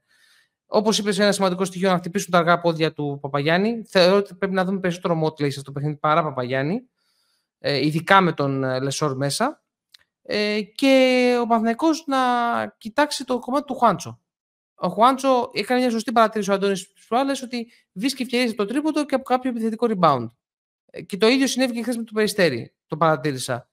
[0.67, 3.85] Όπως είπες, ένα σημαντικό στοιχείο να χτυπήσουν τα αργά πόδια του Παπαγιάννη.
[3.89, 6.83] Θεωρώ ότι πρέπει να δούμε περισσότερο Μότλεϊ στο παιχνίδι παρά Παπαγιάννη,
[7.59, 9.63] ε, ειδικά με τον Λεσόρ μέσα.
[10.23, 12.19] Ε, και ο Παναθηναϊκός να
[12.79, 14.21] κοιτάξει το κομμάτι του Χουάντσο.
[14.75, 18.65] Ο Χουάντσο έκανε μια σωστή παρατήρηση ο Αντώνης τι προάλλε ότι βρίσκει ευκαιρίε από το
[18.65, 20.31] τρίποντο και από κάποιο επιθετικό rebound.
[20.91, 22.75] Ε, και το ίδιο συνέβη και χθες με το περιστέρι.
[22.87, 23.69] Το παρατήρησα.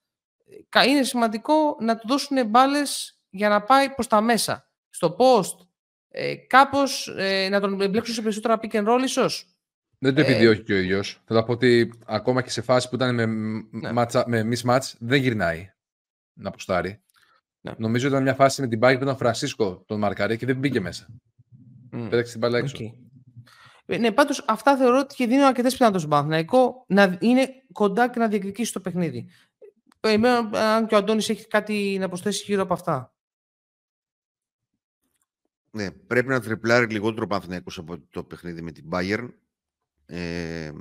[0.69, 4.71] Ε, είναι σημαντικό να του δώσουν μπάλες για να πάει προς τα μέσα.
[4.89, 5.67] Στο post,
[6.09, 9.57] ε, κάπως ε, να τον εμπλέξουν σε περισσότερα pick and roll, ίσως;
[9.97, 11.21] Δεν το επιδιώκει ε, και ο ίδιος.
[11.25, 13.25] Θέλω να πω ότι ακόμα και σε φάση που ήταν με,
[13.71, 13.91] ναι.
[14.25, 15.71] με mismatch δεν γυρνάει
[16.33, 17.01] να αποστάρει.
[17.61, 17.71] Ναι.
[17.77, 20.57] Νομίζω ήταν μια φάση με την μπάκη που ήταν ο Φρανσίσκο τον Μαρκαρέ και δεν
[20.57, 21.07] μπήκε μέσα.
[21.91, 22.07] Mm.
[22.09, 22.77] Πέταξε την μπάλα έξω.
[22.79, 23.06] Okay.
[23.87, 28.19] Ναι, πάντως αυτά θεωρώ ότι και δίνουν αρκετές πιθανότητες στον Παναθηναϊκό να είναι κοντά και
[28.19, 29.29] να διεκδικήσει το παιχνίδι.
[29.99, 33.15] Περιμένω αν και ο Αντώνης έχει κάτι να προσθέσει γύρω από αυτά.
[35.71, 39.29] Ναι, πρέπει να τριπλάρει λιγότερο ο Παναθηναϊκός από το παιχνίδι με την Bayern.
[40.05, 40.71] Ε,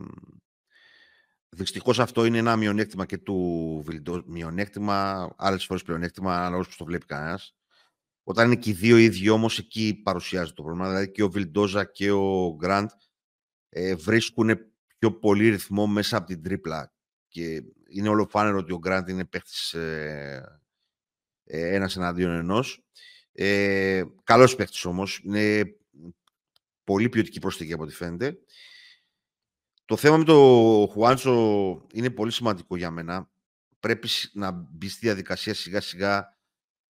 [1.49, 4.23] Δυστυχώς αυτό είναι ένα μειονέκτημα και του Βιλντό.
[4.27, 7.57] Μειονέκτημα, άλλες φορές πλεονέκτημα, ανάλογα πώς το βλέπει κανένας.
[8.29, 10.89] Όταν είναι και οι δύο ίδιοι όμως, εκεί παρουσιάζεται το πρόβλημα.
[10.89, 12.91] Δηλαδή και ο Βιλντόζα και ο Γκραντ
[13.69, 14.59] ε, βρίσκουν
[14.99, 16.95] πιο πολύ ρυθμό μέσα από την τρίπλα.
[17.29, 20.61] Και είναι όλο φάνερο ότι ο Γκραντ είναι παίχτης ε,
[21.45, 22.85] ε, ένας εναντίον ενός.
[23.33, 25.21] Ε, Καλός παίχτης όμως.
[25.25, 25.77] Είναι
[26.85, 28.39] πολύ ποιοτική προσθήκη από ό,τι φαίνεται.
[29.85, 33.31] Το θέμα με το Χουάντσο είναι πολύ σημαντικό για μένα.
[33.81, 36.36] Πρέπει να μπει στη διαδικασία σιγά σιγά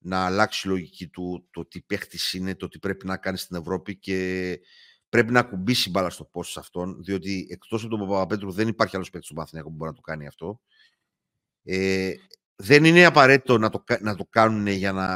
[0.06, 3.56] να αλλάξει η λογική του, το τι παίχτης είναι, το τι πρέπει να κάνει στην
[3.56, 4.60] Ευρώπη και
[5.08, 8.96] πρέπει να κουμπίσει μπάλα στο πόσο σε αυτόν, διότι εκτός από τον Παπαπέτρου δεν υπάρχει
[8.96, 10.60] άλλος παίχτης στον Παθηναϊκό που μπορεί να το κάνει αυτό.
[11.62, 12.12] Ε,
[12.56, 15.06] δεν είναι απαραίτητο να το, να το κάνουν για να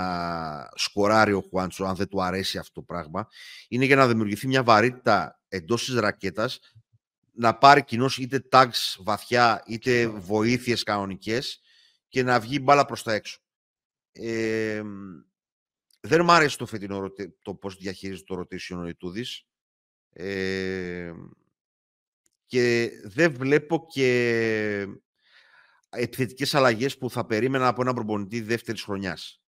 [0.74, 3.28] σκοράρει ο Χουάντσο, αν δεν του αρέσει αυτό το πράγμα.
[3.68, 6.60] Είναι για να δημιουργηθεί μια βαρύτητα εντός της ρακέτας
[7.32, 11.60] να πάρει κοινό είτε tags βαθιά είτε βοήθειες κανονικές
[12.08, 13.40] και να βγει μπάλα προς τα έξω.
[14.20, 14.82] Ε,
[16.00, 19.46] δεν μου άρεσε το φετινό το πώς διαχειρίζεται το rotation ο Ιτούδης.
[20.12, 21.12] Ε,
[22.46, 24.86] και δεν βλέπω και
[25.90, 29.42] επιθετικές αλλαγές που θα περίμενα από έναν προπονητή δεύτερης χρονιάς.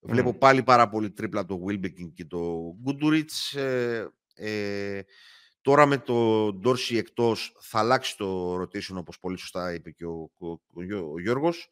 [0.00, 3.58] Βλέπω πάλι πάρα πολύ τρίπλα το Wilbekin και το Goodrich.
[3.58, 5.02] Ε, ε,
[5.64, 10.30] Τώρα με το Ντόρσι εκτός θα αλλάξει το rotation όπως πολύ σωστά είπε και ο,
[10.38, 10.50] ο,
[11.12, 11.70] ο, Γιώργος.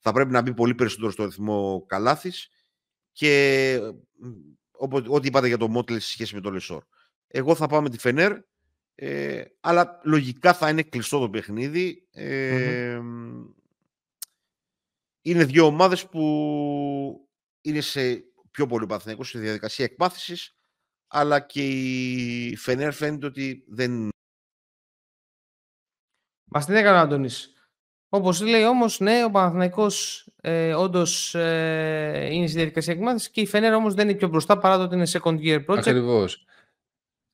[0.00, 2.48] Θα πρέπει να μπει πολύ περισσότερο στο ρυθμό Καλάθης
[3.12, 3.78] και
[5.06, 6.84] ό,τι είπατε για το Μότλε σε σχέση με το Λεσόρ.
[7.26, 8.38] Εγώ θα πάω με τη Φενέρ,
[8.94, 12.06] ε, αλλά λογικά θα είναι κλειστό το παιχνίδι.
[12.10, 13.00] Ε,
[15.22, 17.28] Είναι δύο ομάδες που
[17.60, 20.56] είναι σε πιο πολύ παθηνικό, σε διαδικασία εκμάθησης,
[21.06, 24.08] αλλά και η Φενέρ φαίνεται ότι δεν...
[26.44, 27.52] Μας την έκανε ο Αντώνης;
[28.12, 33.46] Όπως λέει όμως, ναι, ο Παναθηναϊκός ε, όντως ε, είναι στη διαδικασία εκμάθησης και η
[33.46, 35.78] Φενέρ όμως δεν είναι πιο μπροστά παρά το ότι είναι second year project.
[35.78, 36.44] Ακριβώς.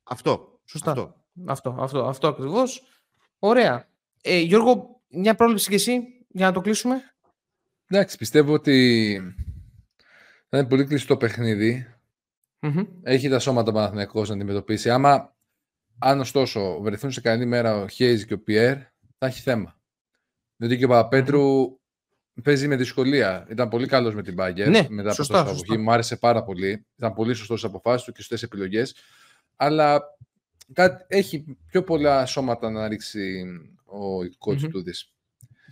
[0.02, 0.60] Αυτό.
[0.64, 0.90] Σωστά.
[0.90, 1.14] Αυτό.
[1.46, 2.82] Αυτό, αυτό, αυτό ακριβώς.
[3.38, 3.88] Ωραία.
[4.22, 7.02] Ε, Γιώργο, μια πρόληψη και εσύ για να το κλείσουμε;
[7.86, 9.18] Εντάξει, πιστεύω ότι
[10.48, 11.86] θα είναι πολύ κλειστό παιχνίδι.
[12.60, 12.84] Μμμ.
[13.02, 14.90] Έχει τα σώματα Παναθηναϊκός να αντιμετωπίσει.
[14.90, 15.36] Άμα,
[15.98, 18.76] αν ωστόσο βρεθούν σε καλή μέρα ο Χέιζ και ο Πιέρ,
[19.18, 19.78] θα έχει θέμα.
[20.56, 21.78] Διότι και ο παπαπετρου
[22.42, 23.46] παίζει με δυσκολία.
[23.50, 25.64] Ήταν πολύ καλός με την Μπάγκερ Ναι, μετά από σωστά, το σωστά.
[25.64, 25.82] αποχή.
[25.82, 26.86] Μου άρεσε πάρα πολύ.
[26.96, 28.94] Ήταν πολύ σωστός στις αποφάσεις του και σωστέ επιλογές.
[29.56, 30.02] Αλλά
[30.72, 33.44] κάτι, έχει πιο πολλά σώματα να ρίξει
[33.84, 34.68] ο coach Μμμ.
[34.70, 35.10] Τούντις.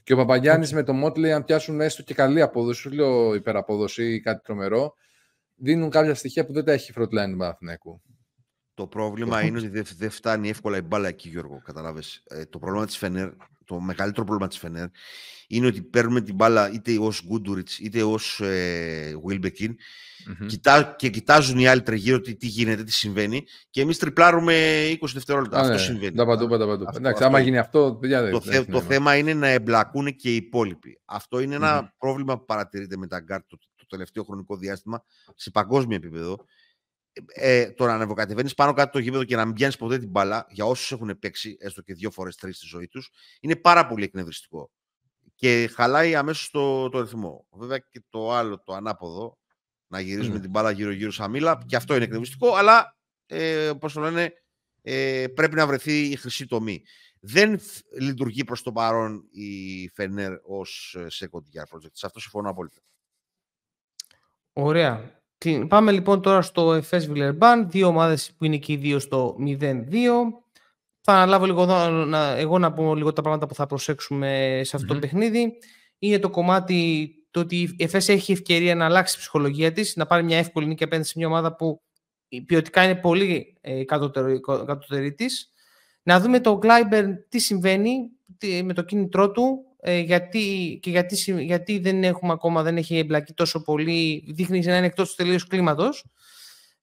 [0.02, 0.74] Και ο Παπαγιάννης Οκ.
[0.74, 4.94] με το Μότλεϊ, αν πιάσουν έστω και καλή απόδοση, σου λέω υπεραπόδοση ή κάτι τρομερό,
[5.54, 8.02] δίνουν κάποια στοιχεία που δεν τα έχει η frontline του Παναθηναϊκού.
[8.74, 11.60] Το πρόβλημα είναι ότι δεν δεν φτάνει εύκολα η μπάλα εκεί, Γιώργο.
[11.64, 12.22] Καταλάβες.
[12.26, 13.30] Ε, το πρόβλημα της Φενέρ,
[13.64, 14.86] το μεγαλύτερο πρόβλημα της Φενέρ,
[15.48, 19.74] είναι ότι παίρνουμε την μπάλα είτε ως Γκούντουριτς είτε ως ε, Wilbekin
[20.38, 20.46] Μμμ.
[20.46, 25.06] κοιτά, και κοιτάζουν οι άλλοι τριγύρω τι, τι γίνεται, τι συμβαίνει και εμείς τριπλάρουμε 20
[25.12, 25.56] δευτερόλεπτα.
[25.56, 26.16] Α, Αυτό ναι, συμβαίνει.
[26.16, 26.72] Τα παντού, τα παντού.
[26.72, 27.46] Αυτό- Εντάξει, αυτό άμα είναι.
[27.48, 28.86] γίνει αυτό, παιδιά, δεν Το, δεν θε- έχει το νόημα.
[28.94, 31.00] θέμα είναι να εμπλακούν και οι υπόλοιποι.
[31.04, 31.86] Αυτό είναι ένα Μμμ.
[31.98, 36.44] πρόβλημα που παρατηρείται με τα γκάρτ το, το τελευταίο χρονικό διάστημα σε παγκόσμιο επίπεδο.
[37.32, 40.08] Ε, ε, το να ανεβοκατεβαίνεις πάνω κάτω το γήπεδο και να μην πιάνεις ποτέ την
[40.08, 43.86] μπάλα για όσους έχουν παίξει έστω και δύο φορές τρεις στη ζωή τους είναι πάρα
[43.86, 44.70] πολύ εκνευριστικό.
[45.34, 47.46] Και χαλάει αμέσως το, το ρυθμό.
[47.50, 49.38] Βέβαια και το άλλο, το ανάποδο,
[49.86, 50.40] να γυρίζουμε Μμ.
[50.40, 52.96] την μπάλα γύρω-γύρω σαν μήλα, και αυτό είναι εκνευριστικό, αλλά
[53.26, 54.32] ε, πώς το λένε,
[54.82, 56.82] ε, πρέπει να βρεθεί η χρυσή τομή.
[57.20, 61.92] Δεν φ- λειτουργεί προς το παρόν η Φενέρ ως ε, second year project.
[61.92, 62.80] Σε αυτό συμφωνώ απόλυτα.
[64.52, 65.22] Ωραία.
[65.44, 69.36] Τι- Πάμε λοιπόν τώρα στο FS Villeurbanne, δύο ομάδες που είναι και οι δύο στο
[69.46, 69.84] 0-2.
[71.00, 74.76] Θα αναλάβω λίγο εδώ, να, εγώ να πω λίγο τα πράγματα που θα προσέξουμε σε
[74.76, 75.00] αυτό Μμμ.
[75.00, 75.52] το παιχνίδι.
[75.98, 80.06] Είναι το κομμάτι το ότι η FS έχει ευκαιρία να αλλάξει τη ψυχολογία της, να
[80.06, 81.82] πάρει μια εύκολη νίκη απέναντι σε μια ομάδα που
[82.28, 85.50] η ποιοτικά είναι πολύ ε, κατώτερο- κατώτερη της.
[86.02, 91.16] Να δούμε το Gleiber τι συμβαίνει τι- με το κίνητρό του ε, γιατί, και γιατί,
[91.16, 95.46] συ- γιατί δεν έχουμε ακόμα, δεν έχει εμπλακεί τόσο πολύ, δείχνει να είναι εκτός τελείως
[95.46, 96.04] κλίματος.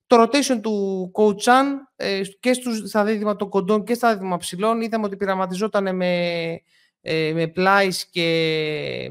[0.07, 4.37] Το rotation του coach Chan ε, και στους, στα δίδυμα των κοντών και στα δίδυμα
[4.37, 6.15] ψηλών είδαμε ότι πειραματιζόταν με,
[7.01, 9.09] ε, με Πλάις και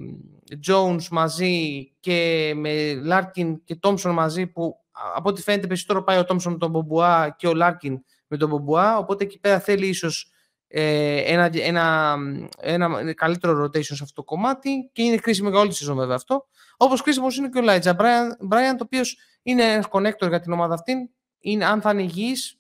[0.67, 6.19] Jones μαζί και με Λάρκιν και Τόμσον μαζί που α, από ό,τι φαίνεται περισσότερο πάει
[6.19, 9.87] ο Τόμσον με τον Μπομπουά και ο Λάρκιν με τον Μπομπουά οπότε εκεί πέρα θέλει
[9.87, 10.30] ίσως ε,
[10.73, 12.17] ένα, ένα,
[12.61, 16.15] ένα καλύτερο rotation σε αυτό το κομμάτι και είναι κρίσιμο για όλη τη σεζόν βέβαια
[16.15, 16.47] αυτό.
[16.77, 17.95] Όπως κρίσιμος είναι και ο Ελάιτζα
[18.41, 21.11] Μπράιαντ, το οποίος είναι ένας connector για την ομάδα αυτή.
[21.41, 22.59] Είναι, αν θα είναι υγιής,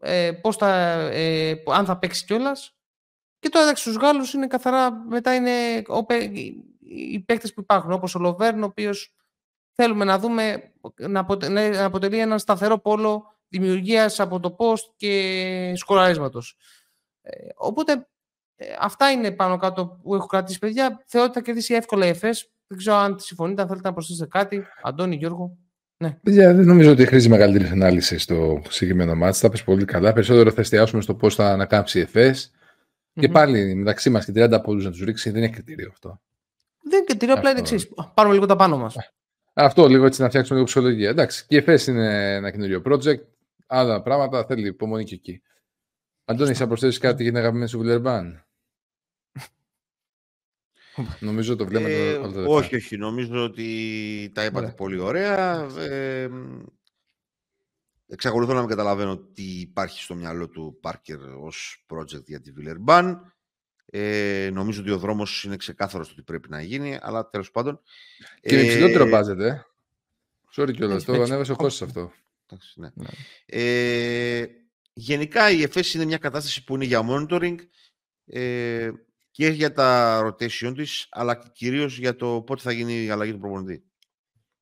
[0.00, 0.68] ε, πώς θα,
[1.12, 2.74] ε, αν θα παίξει κιόλας.
[3.38, 6.36] Και τώρα εντάξει, στους Γάλλους είναι καθαρά μετά είναι ο, παί-
[6.80, 9.14] οι παίκτες που υπάρχουν, όπως ο Λοβέρν, ο οποίος
[9.72, 15.72] θέλουμε να δούμε να, αποτε, να αποτελεί έναν σταθερό πόλο δημιουργίας από το post και
[15.76, 16.56] σκοραρίσματος.
[17.22, 18.06] Ε, οπότε
[18.56, 21.02] ε, αυτά είναι πάνω κάτω που έχω κρατήσει, παιδιά.
[21.06, 22.50] Θεωρώ ότι θα κερδίσει εύκολα η ΕΦΕΣ.
[22.66, 24.64] Δεν ξέρω αν συμφωνείτε, αν θέλετε να προσθέσετε κάτι.
[24.82, 25.56] Αντώνη, Γιώργο.
[26.22, 29.40] Παιδιά, δεν νομίζω ότι χρήζει μεγαλύτερη ανάλυση στο συγκεκριμένο μάτι.
[29.40, 30.12] Τα πες πολύ καλά.
[30.12, 32.52] Περισσότερο θα εστιάσουμε στο πώς θα ανακάμψει η ΕΦΕΣ.
[33.14, 33.32] Και Μμμ.
[33.32, 36.20] πάλι μεταξύ μας και 30 πόντους να τους ρίξει δεν είναι κριτήριο αυτό.
[36.82, 37.74] Δεν είναι κριτήριο, απλά είναι Αυτό.
[37.74, 37.94] εξής.
[38.14, 38.96] Πάρουμε λίγο τα πάνω μας.
[39.52, 41.08] Αυτό λίγο έτσι να φτιάξουμε λίγο ψυχολογία.
[41.08, 43.20] Εντάξει, και η ΕΦΕΣ είναι ένα καινούριο project.
[43.66, 45.42] Άλλα πράγματα θέλει υπομονή και εκεί.
[46.30, 48.44] Αντώνη, θα προσθέσεις κάτι για την αγαπημένη σου Βιλερμπάν;
[51.20, 52.52] Νομίζω το βλέπουμε Ε, όλα τα λεπτά.
[52.54, 52.96] όχι, όχι.
[52.96, 54.74] Νομίζω ότι τα είπατε Ωραία.
[54.74, 55.66] πολύ ωραία.
[55.78, 56.62] Ε, μ,
[58.06, 63.14] εξακολουθώ να μην καταλαβαίνω τι υπάρχει στο μυαλό του Πάρκερ ως project για τη Villeurbanne.
[63.92, 67.80] Ε, νομίζω ότι ο δρόμος είναι ξεκάθαρος το τι πρέπει να γίνει, αλλά τέλος πάντων.
[68.40, 69.60] Και είναι ε, υψηλότερο budget, ε.
[70.56, 71.24] Sorry κιόλας, Έτσι, το έτσι.
[71.24, 72.12] ανέβασε ο Κώστας αυτό.
[72.46, 72.88] εντάξει, ναι.
[72.94, 73.08] Ναι.
[73.46, 74.46] Ε,
[75.00, 77.56] γενικά η ΕΦΕΣ είναι μια κατάσταση που είναι για monitoring
[78.26, 78.90] ε,
[79.30, 83.32] και για τα rotation της, αλλά και κυρίως για το πότε θα γίνει η αλλαγή
[83.32, 83.84] του προπονητή.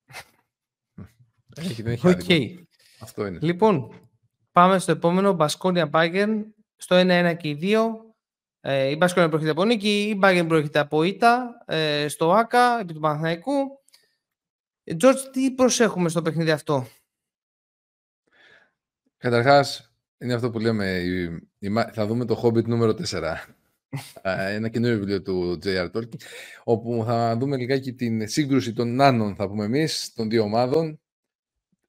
[1.57, 2.15] Έχει, δεν έχει Οκ.
[2.15, 2.63] άδικο.
[3.01, 3.39] Αυτό είναι.
[3.43, 4.09] Λοιπόν,
[4.53, 5.33] πάμε στο επόμενο.
[5.33, 6.45] Μπασκόνια Bayern.
[6.77, 8.15] Στο 1-1 και οι δύο.
[8.61, 12.93] Ε, η Μπασκόνια προέρχεται από νίκη, η Bayern προέρχεται από ήττα ε, στο ΟΑΚΑ επί
[12.93, 13.53] του Παναθηναϊκού.
[14.97, 16.87] Τζορτζ, τι προσέχουμε στο παιχνίδι αυτό;
[19.19, 19.88] Καταρχάς,
[20.19, 21.23] είναι αυτό που λέμε, η,
[21.59, 23.35] η, θα δούμε το Hobbit νούμερο 4.
[24.23, 25.91] ένα καινούριο βιβλίο του J.R.
[25.91, 26.21] Tolkien,
[26.65, 31.01] όπου θα δούμε λιγάκι την σύγκρουση των νάνων, θα πούμε εμείς, των δύο ομάδων,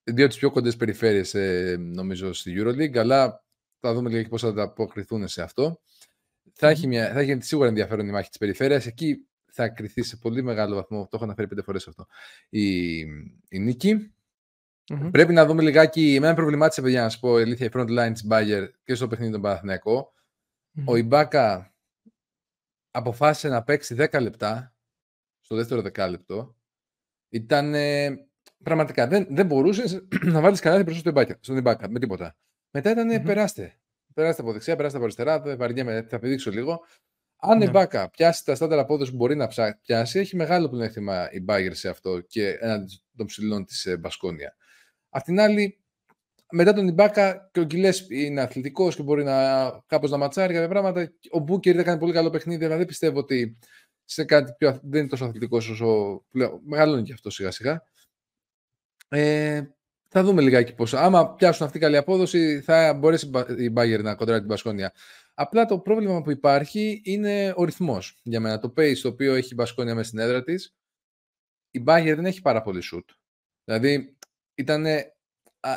[0.04, 3.44] δύο τις πιο κοντές περιφέρειες, ε, νομίζω, στη EuroLeague, αλλά
[3.80, 5.82] θα δούμε λιγάκι πώς θα τα αποκριθούν σε αυτό.
[6.54, 8.86] Θα έχει, μια, θα έχει σίγουρα ενδιαφέρον η μάχη της περιφέρειας.
[8.86, 12.08] Εκεί θα κρυθεί σε πολύ μεγάλο βαθμό, το έχω αναφέρει πέντε φορές αυτό,
[12.50, 13.00] η,
[13.50, 13.60] η
[14.90, 18.12] νικη Πρέπει να δούμε λιγάκι, εμένα προβλημάτισε, παιδιά, να σου πω, αλήθεια, η front line
[18.14, 20.14] της Bayer και στο παιχνίδι των Παναθηναϊκό.
[20.86, 21.74] Ο Ιμπάκα
[22.92, 24.74] αποφάσισε να παίξει 10 λεπτά
[25.40, 26.56] στο δεύτερο δεκάλεπτο.
[27.30, 27.76] Ήταν
[28.64, 32.36] πραγματικά δεν, δεν μπορούσες να βάλεις κανένα μπροστά στο στον Ιμπάκα με τίποτα.
[32.72, 33.26] Μετά ήταν mm-hmm.
[33.26, 33.74] περάστε.
[34.14, 35.42] Περάστε από δεξιά, περάστε από αριστερά.
[35.42, 36.82] Δεν βαριέμαι, θα πηδήξω λίγο.
[37.42, 37.66] Αν ναι.
[37.66, 39.48] η Μπάκα πιάσει τα στάνταρ απόδοση που μπορεί να
[39.82, 44.56] πιάσει, έχει μεγάλο πλεονέκτημα η Μπάγκερ σε αυτό και έναντι των ψηλών της ε, Μπασκόνια.
[45.10, 45.80] Απ' την άλλη,
[46.52, 50.70] μετά τον Ιμπάκα και ο Γκυλές είναι αθλητικός και μπορεί να κάπως να ματσάρει κάποια
[50.70, 51.12] πράγματα.
[51.32, 53.58] Ο Μπούκερ δεν κάνει πολύ καλό παιχνίδι, αλλά δεν πιστεύω ότι
[54.06, 56.62] σε κάτι πιο, δεν είναι τόσο αθλητικός όσο πλέον.
[56.64, 57.84] Μεγαλώνει και αυτό σιγά σιγά.
[59.10, 59.64] Ε,
[60.10, 60.98] θα δούμε λιγάκι πόσο.
[60.98, 64.94] Άμα πιάσουν αυτή καλή απόδοση, θα μπορέσει η Μπάγκερ να κοντράρει την Πασκόνια.
[65.34, 68.20] Απλά το πρόβλημα που υπάρχει είναι ο ρυθμός.
[68.24, 70.76] Για μένα, το pace το οποίο έχει η Μπασκόνια μέσα στην έδρα της,
[71.72, 73.16] η Μπάγκερ δεν έχει πάρα πολύ shoot.
[73.64, 74.18] Δηλαδή,
[74.60, 74.86] ήταν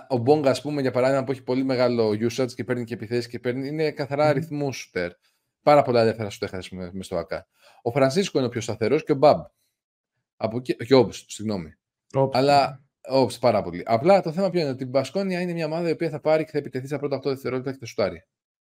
[0.09, 3.29] ο Μπόγκα, ας πούμε, για παράδειγμα, που έχει πολύ μεγάλο usage και παίρνει και επιθέσεις
[3.29, 4.29] και παίρνει, είναι καθαρά mm.
[4.29, 5.11] αριθμού shooter.
[5.63, 7.47] Πάρα πολλά ελεύθερα σου έχασε με, μες στο ΑΚΑ.
[7.83, 9.41] Ο Φρανσίσκο είναι ο πιο σταθερός και ο Μπαμπ.
[10.37, 11.75] Από εκεί, και ο συγγνώμη.
[12.33, 12.77] Αλλά ναι.
[13.17, 13.83] Όψ, πάρα πολύ.
[13.87, 16.45] Απλά το θέμα ποιο είναι ότι η Μπασκόνια είναι μια ομάδα η οποία θα πάρει
[16.45, 18.27] και θα επιτεθεί στα πρώτα 8 δευτερόλεπτα και θα σουτάρει.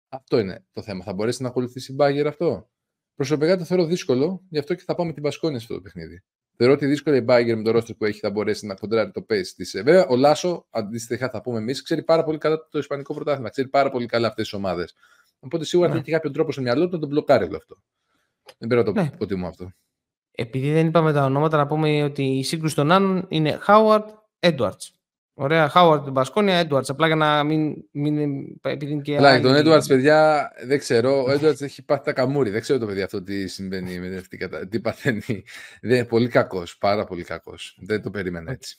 [0.10, 1.04] Αυτό είναι το θέμα.
[1.04, 2.69] Θα μπορέσει να ακολουθήσει η Μπάγκερ αυτό;
[3.15, 5.82] Προσωπικά το θεωρώ δύσκολο, γι' αυτό και θα πάω με την Μπασκόνια σε αυτό το
[5.82, 6.24] παιχνίδι.
[6.63, 9.26] Θεωρώ ότι δύσκολα η Μπάγκερ με το ρόστρο που έχει θα μπορέσει να κοντράρει το
[9.30, 9.74] pace της.
[9.74, 13.50] Ε, βέβαια, ο Λάσο, αντίστοιχα θα πούμε εμείς, ξέρει πάρα πολύ καλά το Ισπανικό πρωτάθλημα.
[13.50, 14.93] Ξέρει πάρα πολύ καλά αυτές τις ομάδες.
[15.39, 15.93] Οπότε σίγουρα ναι.
[15.93, 17.82] θα έχει κάποιο τρόπο στο μυαλό του να τον μπλοκάρει όλο αυτό.
[18.58, 19.10] Δεν πρέπει να το ναι.
[19.13, 19.71] υποτιμώ αυτό.
[20.32, 24.06] Επειδή δεν είπαμε τα ονόματα, να πούμε ότι η σύγκρουση των άλλων είναι Howard,
[24.39, 24.89] Edwards.
[25.34, 26.89] Ωραία, Χάουαρντ την Μπασκόνια, Edwards.
[26.89, 27.76] Απλά για να μην.
[27.91, 31.24] μην επειδή είναι και Απλά τον Edwards, παιδιά, δεν ξέρω.
[31.24, 32.50] Ο Edwards έχει πάθει Καμουρί.
[32.50, 34.67] Δεν ξέρω το παιδί αυτό τι συμβαίνει με αυτή κατα...
[34.67, 35.44] Τι παθαίνει.
[35.82, 36.78] Δεν είναι πολύ κακός.
[36.78, 37.78] Πάρα πολύ κακός.
[37.82, 38.78] Δεν το περίμενα έτσι.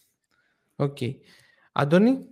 [0.77, 0.97] OK.
[1.01, 1.15] Okay.
[1.73, 2.27] Αντώνη.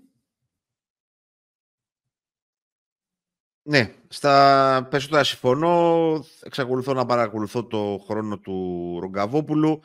[3.62, 6.24] Ναι, στα περισσότερα συμφωνώ.
[6.42, 9.80] Εξακολουθώ να παρακολουθώ το χρόνο του Ρογκαβόπουλου.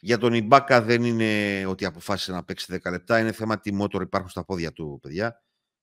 [0.00, 3.18] Για τον Ιμπάκα δεν είναι ότι αποφάσισε να παίξει 10 λεπτά.
[3.18, 5.42] Είναι θέμα τι μότορ υπάρχουν στα πόδια του, παιδιά.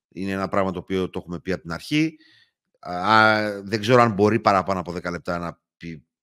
[0.10, 2.18] Είναι ένα πράγμα το οποίο το έχουμε πει από την αρχή.
[2.80, 5.62] Α, δεν ξέρω αν μπορεί παραπάνω από 10 λεπτά να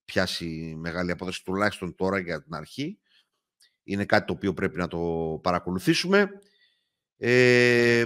[0.05, 2.99] πιάσει μεγάλη απόδοση, τουλάχιστον τώρα για την αρχή.
[3.83, 4.99] Είναι κάτι το οποίο πρέπει να το
[5.43, 6.31] παρακολουθήσουμε.
[7.17, 8.05] Ε,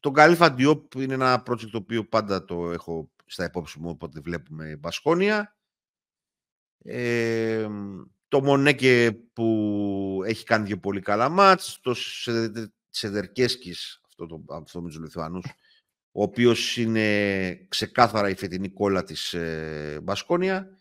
[0.00, 4.20] τον Καλύφα Diop είναι ένα project το οποίο πάντα το έχω στα υπόψη μου, όποτε
[4.20, 5.56] βλέπουμε Μπασκόνια.
[6.84, 7.68] Ε,
[8.30, 11.96] το Μονέκε που έχει κάνει δύο πολύ καλά μάτς, το
[12.88, 15.46] Σεδερκέσκης, αυτό το, αυτό με τους Λιθουανούς,
[16.12, 20.78] ο οποίος είναι ξεκάθαρα η φετινή κόλλα της ε, Μπασκόνια.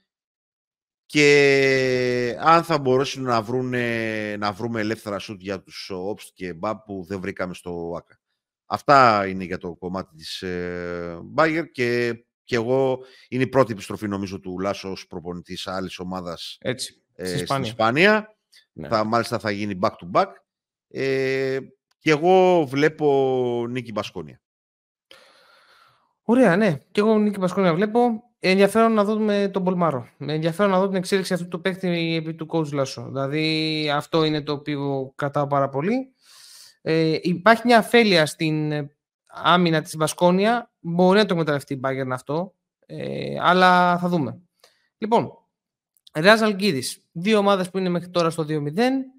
[1.05, 6.77] Και αν θα μπορέσουν να, βρούνε, να βρούμε ελεύθερα σούτ για τους Όπστ και Μπαμπ
[6.85, 8.19] που δεν βρήκαμε στο ΆΚΑ.
[8.65, 14.07] Αυτά είναι για το κομμάτι της ε, Μπάγκερ και, και εγώ είναι η πρώτη επιστροφή
[14.07, 16.57] νομίζω του Λάσο ως προπονητής άλλης ομάδας.
[16.59, 18.35] Έτσι ε, στην Ισπανία.
[18.73, 18.87] Ναι.
[18.87, 20.27] Θα, μάλιστα θα γίνει back to back.
[20.87, 21.57] Ε,
[21.99, 24.41] και εγώ βλέπω Νίκη Μπασκόνια.
[26.21, 26.79] Ωραία, ναι.
[26.91, 28.23] Και εγώ Νίκη Μπασκόνια βλέπω.
[28.39, 30.07] Ενδιαφέρον να δούμε τον Πολμάρο.
[30.17, 33.05] Ενδιαφέρον να δω την εξέλιξη αυτού του παίκτη επί του coach Λάσο.
[33.07, 36.13] Δηλαδή αυτό είναι το οποίο κρατάω πάρα πολύ.
[36.81, 38.89] Ε, υπάρχει μια αφέλεια στην
[39.27, 40.71] άμυνα της Μπασκόνια.
[40.79, 42.53] Μπορεί να το εκμεταλλευτεί η Bayern αυτό.
[42.85, 44.41] Ε, αλλά θα δούμε.
[44.97, 45.38] Λοιπόν,
[46.15, 46.83] Ρεάλ Αλγκίδη.
[47.11, 48.47] Δύο ομάδες που είναι μέχρι τώρα στο 2-0.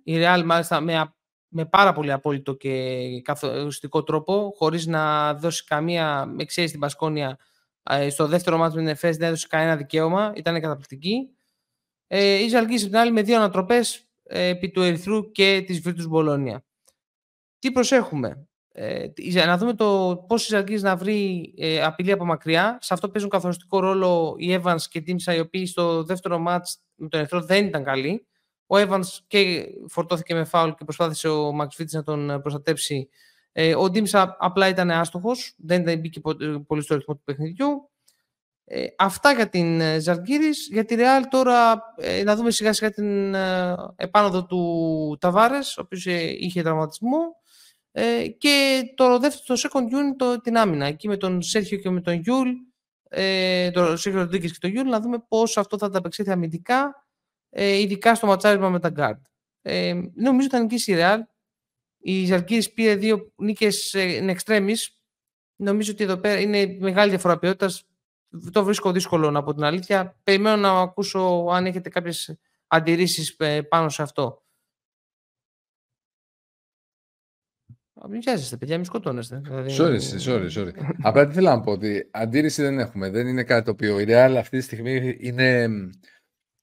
[0.04, 1.14] Η Ρεάλ μάλιστα με,
[1.48, 7.38] με πάρα πολύ απόλυτο και καθοριστικό τρόπο, χωρίς να δώσει καμία εξαίρεση στην Πασκόνια.
[7.82, 10.32] Ε, στο δεύτερο μάτι με την ΕΦΕΣ δεν έδωσε κανένα δικαίωμα.
[10.36, 11.30] Ήταν καταπληκτική.
[12.06, 16.06] Ε, η Ζαλγκίδη την άλλη με δύο ανατροπές ε, επί του Ερυθρού και της Βίρτους
[16.06, 16.64] Μπολόνια.
[17.58, 22.78] Τι προσέχουμε; Ε, για να δούμε το πώς η να βρει ε, απειλή από μακριά.
[22.80, 27.08] Σε αυτό παίζουν καθοριστικό ρόλο οι Evans και Τίμσα, οι οποίοι στο δεύτερο μάτς με
[27.08, 28.26] τον Ερθρό δεν ήταν καλοί.
[28.66, 33.08] Ο Evans και φορτώθηκε με φάουλ και προσπάθησε ο Max να τον προστατέψει.
[33.52, 36.20] Ε, ο Ντίμσα απλά ήταν άστοχος, δεν μπήκε
[36.66, 37.90] πολύ στο ρυθμό του παιχνιδιού.
[38.72, 40.68] Ε, αυτά για την ε, Ζαλγκύρης.
[40.72, 45.80] Για τη Ρεάλ τώρα ε, να δούμε σιγά σιγά την ε, επάνωδο του Ταβάρες, ο
[45.80, 46.04] οποίος
[46.38, 47.39] είχε τραυματισμό.
[47.92, 50.86] Ε, και το δεύτερο, το second unit, το, την άμυνα.
[50.86, 52.48] Εκεί με τον Σέρχιο και με τον Γιούλ,
[53.08, 57.06] ε, τον Σέρχιο Ροντρίγκες και τον Γιούλ, να δούμε πώς αυτό θα ανταπεξέλθει αμυντικά,
[57.50, 59.20] ε, ειδικά στο ματσάρισμα με τα guard.
[59.62, 61.18] Ε, νομίζω ότι θα νικήσει η Real.
[62.02, 64.76] Η Ζαλγκύρης πήρε δύο νίκες in extremis.
[65.56, 67.84] Νομίζω ότι εδώ πέρα είναι μεγάλη διαφορά ποιότητας
[68.52, 70.18] το βρίσκω δύσκολο να πω την αλήθεια.
[70.22, 74.39] Περιμένω να ακούσω αν έχετε κάποιες αντιρρήσεις ε, πάνω σε αυτό.
[78.08, 79.40] Μην βιάζεστε, παιδιά, μην σκοτώνεστε.
[79.44, 79.74] Δηλαδή...
[79.78, 80.70] Sorry, sorry, sorry.
[81.02, 83.10] Απλά τι θέλω να πω ότι αντίρρηση δεν έχουμε.
[83.10, 85.68] Δεν είναι κάτι το οποίο η Real αυτή τη στιγμή είναι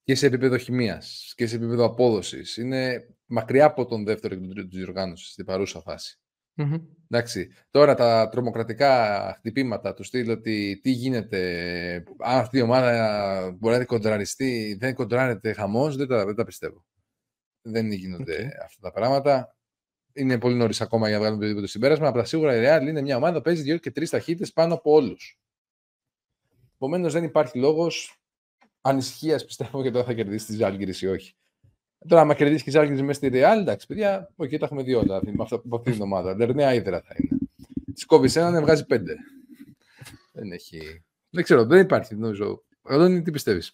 [0.03, 2.57] και σε επίπεδο χημίας και σε επίπεδο απόδοσης.
[2.57, 6.19] Είναι μακριά από τον δεύτερο και τον τρίτο της διοργάνωσης στην παρούσα φάση.
[6.55, 6.81] Mm-hmm.
[7.09, 7.51] Εντάξει.
[7.69, 13.85] Τώρα τα τρομοκρατικά χτυπήματα του στυλ ότι τι γίνεται, αν αυτή η ομάδα μπορεί να
[13.85, 16.85] κοντραριστεί, δεν κοντράρεται χαμός, δεν τα, δεν τα πιστεύω.
[17.61, 19.56] Δεν γίνονται αυτά τα πράγματα.
[20.17, 22.07] Είναι πολύ νωρίς ακόμα για να βγάλουμε οτιδήποτε συμπέρασμα.
[22.07, 24.91] Αλλά σίγουρα η Real είναι μια ομάδα που παίζει δύο και τρεις ταχύτητες πάνω από
[24.91, 25.39] όλους.
[26.75, 28.21] Επομένως δεν υπάρχει λόγος
[28.81, 31.35] ανησυχίας, πιστεύω, για το αν θα κερδίσει τη Ζάλγκη ή όχι.
[32.07, 35.21] Τώρα, άμα κερδίσει και Ζάλγκη μέσα στη Real, εντάξει, παιδιά, όχι, τα έχουμε δει όλα
[35.23, 36.35] με αυτή την ομάδα.
[36.35, 37.37] Λερνέα ύδερα θα είναι.
[37.93, 39.15] Της κόβεις έναν, βγάζει πέντε.
[40.31, 41.03] δεν έχει.
[41.29, 42.63] Δεν ξέρω, δεν υπάρχει, νομίζω.
[42.89, 43.73] Εδώ τι πιστεύεις;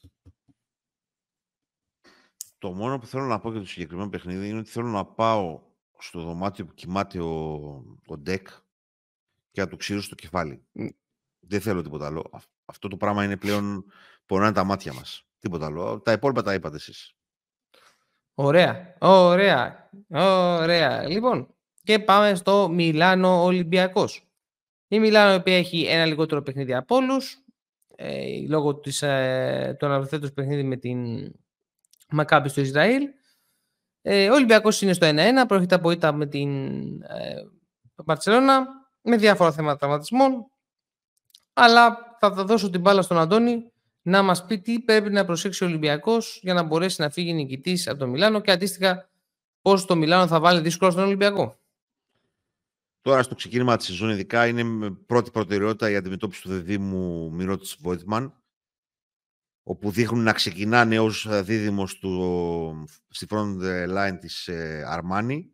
[2.57, 5.61] Το μόνο που θέλω να πω για το συγκεκριμένο παιχνίδι είναι ότι θέλω να πάω
[6.03, 7.53] στο δωμάτιο που κοιμάται ο,
[8.07, 8.47] ο Ντεκ
[9.51, 10.65] και να του ξύρω στο κεφάλι.
[11.39, 12.29] Δεν θέλω τίποτα άλλο.
[12.65, 13.85] Αυτό το πράγμα είναι πλέον
[14.25, 15.25] πονάνε τα μάτια μας.
[15.39, 16.01] Τίποτα άλλο.
[16.01, 17.15] Τα υπόλοιπα τα είπατε εσείς.
[18.33, 21.07] Ωραία, ωραία, ωραία.
[21.07, 24.27] Λοιπόν, και πάμε στο Μιλάνο Ολυμπιακός.
[24.87, 27.43] Η Μιλάνο, η οποία έχει ένα λιγότερο παιχνίδι από όλους,
[27.95, 31.31] ε, λόγω της, ε, του αναβρεθέντος παιχνίδι με την
[32.09, 33.09] Μακάμπη στο Ισραήλ.
[34.05, 35.11] Ε, ο Ολυμπιακός είναι στο 1-1,
[35.47, 36.51] προέρχεται από ήττα με την
[37.01, 37.43] ε,
[38.05, 38.65] Μπαρτσελώνα,
[39.01, 40.45] με διάφορα θέματα τραυματισμών.
[41.53, 45.63] Αλλά θα, θα δώσω την μπάλα στον Αντώνη να μας πει τι πρέπει να προσέξει
[45.63, 49.09] ο Ολυμπιακός για να μπορέσει να φύγει νικητής από το Μιλάνο και αντίστοιχα
[49.61, 51.57] πώς το Μιλάνο θα βάλει δύσκολο στον Ολυμπιακό.
[53.01, 58.42] Τώρα στο ξεκίνημα της σεζόν ειδικά είναι πρώτη προτεραιότητα η αντιμετώπιση του δεδίμου Μυρώτης Βόιτμαν
[59.63, 63.57] όπου δείχνουν να ξεκινάνε ως δίδυμος του, στη front
[63.89, 64.49] line της
[64.85, 65.51] Αρμάνι.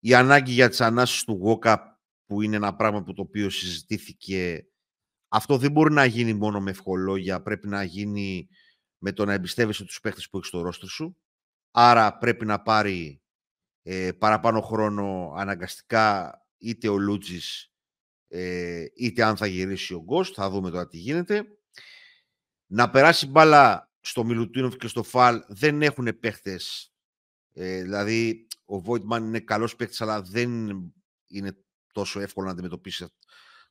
[0.00, 4.68] Η ανάγκη για τις ανάσεις του Γόκα που είναι ένα πράγμα που το οποίο συζητήθηκε
[5.28, 8.48] αυτό δεν μπορεί να γίνει μόνο με ευχολόγια, πρέπει να γίνει
[8.98, 11.16] με το να εμπιστεύεσαι τους παίχτες που έχεις στο ρόστρι σου.
[11.70, 13.22] Άρα πρέπει να πάρει
[13.82, 17.72] ε, παραπάνω χρόνο αναγκαστικά είτε ο Λούτζης
[18.28, 21.57] ε, είτε αν θα γυρίσει ο Γκόστ, θα δούμε τώρα τι γίνεται.
[22.70, 26.92] Να περάσει μπάλα στο Μιλουτίνοφ και στο Φαλ δεν έχουν παίχτες.
[27.52, 30.50] Ε, δηλαδή ο Βόιτμαν είναι καλός παίχτης αλλά δεν
[31.26, 31.56] είναι
[31.92, 33.06] τόσο εύκολο να αντιμετωπίσει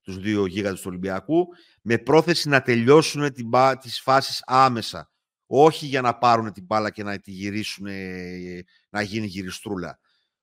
[0.01, 1.47] τους δύο γίγαντες του Ολυμπιακού,
[1.81, 5.11] με πρόθεση να τελειώσουν την, τις φάσεις άμεσα.
[5.45, 7.87] Όχι για να πάρουν την μπάλα και να τη γυρίσουν,
[8.89, 9.99] να γίνει γυριστρούλα.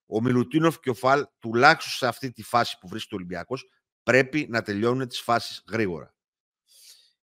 [0.06, 3.68] Ο Μιλουτίνοφ και ο Φαλ, τουλάχιστον σε αυτή τη φάση που βρίσκεται ο Ολυμπιακός,
[4.02, 6.13] πρέπει να τελειώνουν τις φάσεις γρήγορα.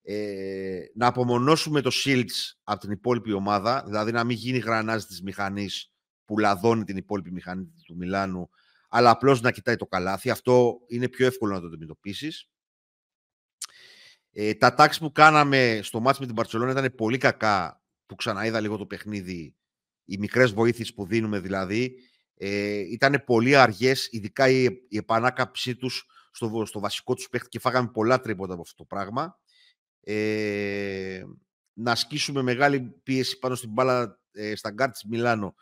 [0.04, 5.22] Ε, να απομονώσουμε το Shields από την υπόλοιπη ομάδα, δηλαδή να μην γίνει γρανάζι της
[5.22, 5.92] μηχανής
[6.26, 8.50] που λαδώνει την υπόλοιπη μηχανή του Μιλάνου
[8.94, 10.30] αλλά απλώς να κοιτάει το καλάθι.
[10.30, 12.50] Αυτό είναι πιο εύκολο να το αντιμετωπίσεις.
[14.32, 18.60] Ε, τα tags που κάναμε στο ματς με την Μπαρσελόνα ήταν πολύ κακά, που ξαναείδα
[18.60, 19.56] λίγο το παιχνίδι,
[20.06, 21.96] οι μικρές βοήθειες που δίνουμε δηλαδή,
[22.36, 27.60] ε, ήταν πολύ αργές, ειδικά η, η επανάκαμψή τους στο, στο βασικό τους παίχτη και
[27.60, 29.40] φάγαμε πολλά τρίποντα από αυτό το πράγμα.
[30.04, 31.24] Ε,
[31.74, 35.56] να ασκήσουμε μεγάλη πίεση πάνω στην μπάλα ε, στα γκάρ της Μιλάνο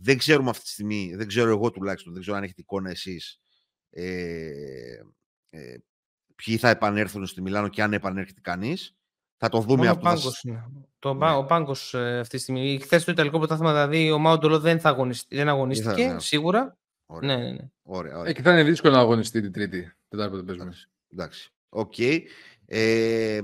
[0.00, 3.40] δεν ξέρουμε αυτή τη στιγμή, δεν ξέρω εγώ τουλάχιστον, δεν ξέρω αν έχετε εικόνα εσείς,
[3.90, 4.50] ε,
[5.50, 5.76] ε,
[6.34, 8.92] ποιοι θα επανέλθουν στη Μιλάνο και αν επανέρχεται κανείς.
[9.40, 10.00] Θα το δούμε αυτό.
[10.00, 10.70] Πάνγκος είναι.
[10.98, 11.34] Το, ναι.
[11.34, 12.78] Ο Πάνγκος ε, αυτή τη στιγμή.
[12.82, 16.20] Χθες το Ιταλικό Πρωτάθλημα, δηλαδή ο Μάοντο Λο δεν, θα αγωνιστεί, δεν αγωνίστηκε, ναι.
[16.20, 16.78] σίγουρα.
[17.06, 17.36] Ωραία.
[17.36, 17.70] Ναι, ναι, ναι.
[17.82, 18.30] Ωραία, ωραία.
[18.30, 19.92] Ε, και θα είναι δύσκολο να αγωνιστεί την Τρίτη.
[20.08, 20.72] Τετάρτη που παίζουμε.
[21.12, 21.50] Εντάξει.
[21.68, 21.92] OK.
[21.96, 22.20] Okay.
[22.66, 23.40] Ε,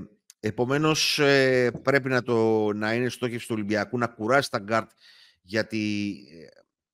[0.47, 4.91] Επομένως, ε, πρέπει να, το, να είναι στόχευση του Ολυμπιακού να κουράσει τα γκαρντ
[5.43, 6.47] γιατί ε,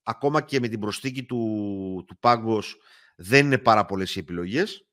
[0.03, 2.79] ακόμα και με την προσθήκη του, του Πάνγκος
[3.17, 4.87] δεν είναι πάρα πολλές οι επιλογές.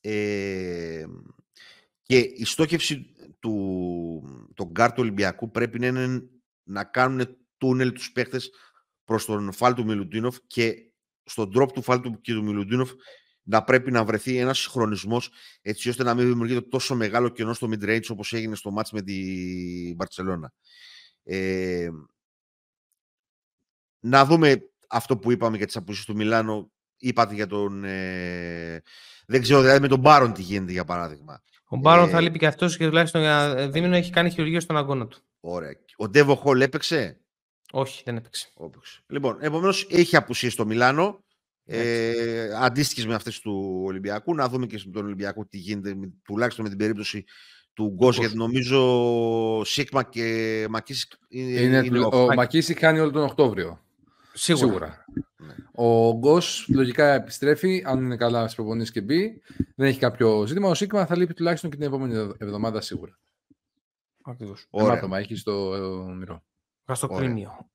[0.00, 1.04] Ε,
[2.02, 6.22] και η στόχευση του τον γκαρντ Ολυμπιακού πρέπει να είναι
[6.62, 8.50] να κάνουν τούνελ τους παίχτες
[9.04, 10.90] προς τον Φαλ του Μιλουτίνοφ και
[11.24, 12.90] στον τρόπο του Φαλ του και του Μιλουτίνοφ
[13.42, 15.30] να πρέπει να βρεθεί ένας συγχρονισμός
[15.62, 19.02] έτσι ώστε να μην δημιουργείται τόσο μεγάλο κενό στο mid-range όπως έγινε στο ματς με
[19.02, 19.14] τη
[19.96, 20.52] Μπαρτσελώνα.
[21.24, 21.88] Ε,
[24.00, 26.70] να δούμε αυτό που είπαμε για τις απουσίες του Μιλάνο.
[26.96, 27.84] Είπατε για τον...
[27.84, 28.82] Ε,
[29.26, 31.42] δεν ξέρω δηλαδή με τον Μπάρον τι γίνεται για παράδειγμα.
[31.64, 34.76] Ο Μπάρον ε, θα λείπει και αυτός και τουλάχιστον για δίμηνο έχει κάνει χειρουργείο στον
[34.76, 35.22] αγώνα του.
[35.40, 35.70] Ωραία.
[35.96, 37.20] Ο Ντέβο Χολ έπαιξε;
[37.72, 38.48] Όχι, δεν έπαιξε.
[39.06, 41.24] Λοιπόν, επομένως έχει απουσίες στο Μιλάνο.
[41.64, 44.34] Ε, Αντίστοιχες με αυτές του Ολυμπιακού.
[44.34, 45.94] Να δούμε και στον Ολυμπιακό τι γίνεται,
[46.24, 47.24] τουλάχιστον με την περίπτωση
[47.74, 53.22] του Γκος, γιατί νομίζω Σίγμα και Μακίσικ είναι, είναι, είναι Ο Μακίσικ κάνει όλο τον
[53.22, 53.80] Οκτώβριο.
[54.32, 54.66] Σίγουρα.
[54.66, 55.04] Σίγουρα.
[55.36, 55.54] Ναι.
[55.72, 59.42] Ο Γκος λογικά επιστρέφει, αν είναι καλά στις προπονήσεις και μπει.
[59.76, 60.68] Δεν έχει κάποιο ζήτημα.
[60.68, 63.18] Ο Σίγμα θα λείπει τουλάχιστον και την επόμενη εβδομάδα σίγουρα.
[64.24, 64.66] Ακριβώς.
[64.70, 65.08] Ωραία.
[65.12, 66.42] έχει στο ε, μυρό.
[66.86, 67.48] Γαστοκτήμιο.
[67.48, 67.70] Γαστροκτήμιο.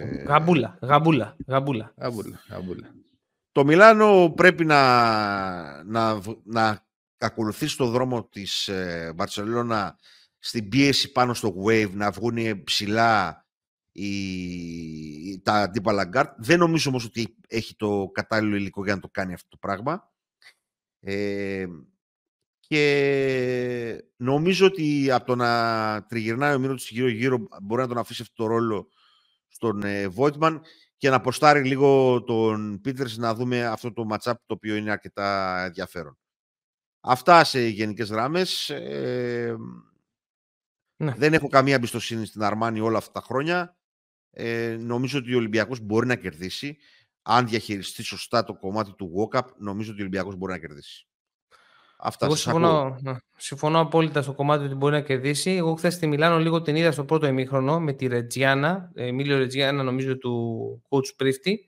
[0.00, 0.22] Ε...
[0.22, 1.94] Γαμπούλα, γαμπούλα, γαμπούλα.
[1.96, 2.94] Γαμπούλα, γαμπούλα.
[3.52, 6.86] Το Μιλάνο πρέπει να, να, να
[7.18, 9.98] ακολουθήσει το δρόμο της ε, Μπαρτσελώνα
[10.38, 13.46] στην πίεση πάνω στο wave, να βγουν ψηλά
[13.92, 16.32] οι, τα αντίπαλα γκαρντ.
[16.36, 20.12] Δεν νομίζω όμως ότι έχει το κατάλληλο υλικό για να το κάνει αυτό το πράγμα.
[21.00, 21.66] Ε,
[22.68, 28.34] και νομίζω ότι από το να τριγυρνάει ο Μίροτιτς γύρω-γύρω μπορεί να τον αφήσει αυτό
[28.42, 28.88] το ρόλο
[29.48, 30.62] στον ε, Βόιτμαν
[30.96, 35.58] και να ποστάρει λίγο τον Πίτερς να δούμε αυτό το matchup το οποίο είναι αρκετά
[35.64, 36.18] ενδιαφέρον.
[37.00, 38.70] Αυτά σε γενικές γράμμες.
[38.70, 39.56] Ε,
[40.96, 41.14] ναι.
[41.16, 43.76] Δεν έχω καμία εμπιστοσύνη στην Αρμάνη όλα αυτά τα χρόνια.
[44.30, 46.78] Ε, νομίζω ότι ο Ολυμπιακός μπορεί να κερδίσει.
[47.22, 51.08] Αν διαχειριστεί σωστά το κομμάτι του walk νομίζω ότι ο Ολυμπιακός μπορεί να κερδίσει.
[52.00, 55.50] Αυτά Εγώ συμφωνώ, ναι, συμφωνώ απόλυτα στο κομμάτι ότι μπορεί να κερδίσει.
[55.50, 59.82] Εγώ χθες στη Μιλάνο λίγο την είδα στο πρώτο ημίχρονο με τη Ρετζιάνα, Εμίλιο Ρετζιάνα
[59.82, 61.66] νομίζω του coach Πρίφτη,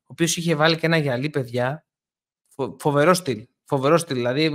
[0.00, 1.86] ο οποίος είχε βάλει και ένα γυαλί παιδιά.
[2.78, 3.46] Φοβερό στυλ.
[3.64, 4.50] Φοβερό στυλ, δηλαδή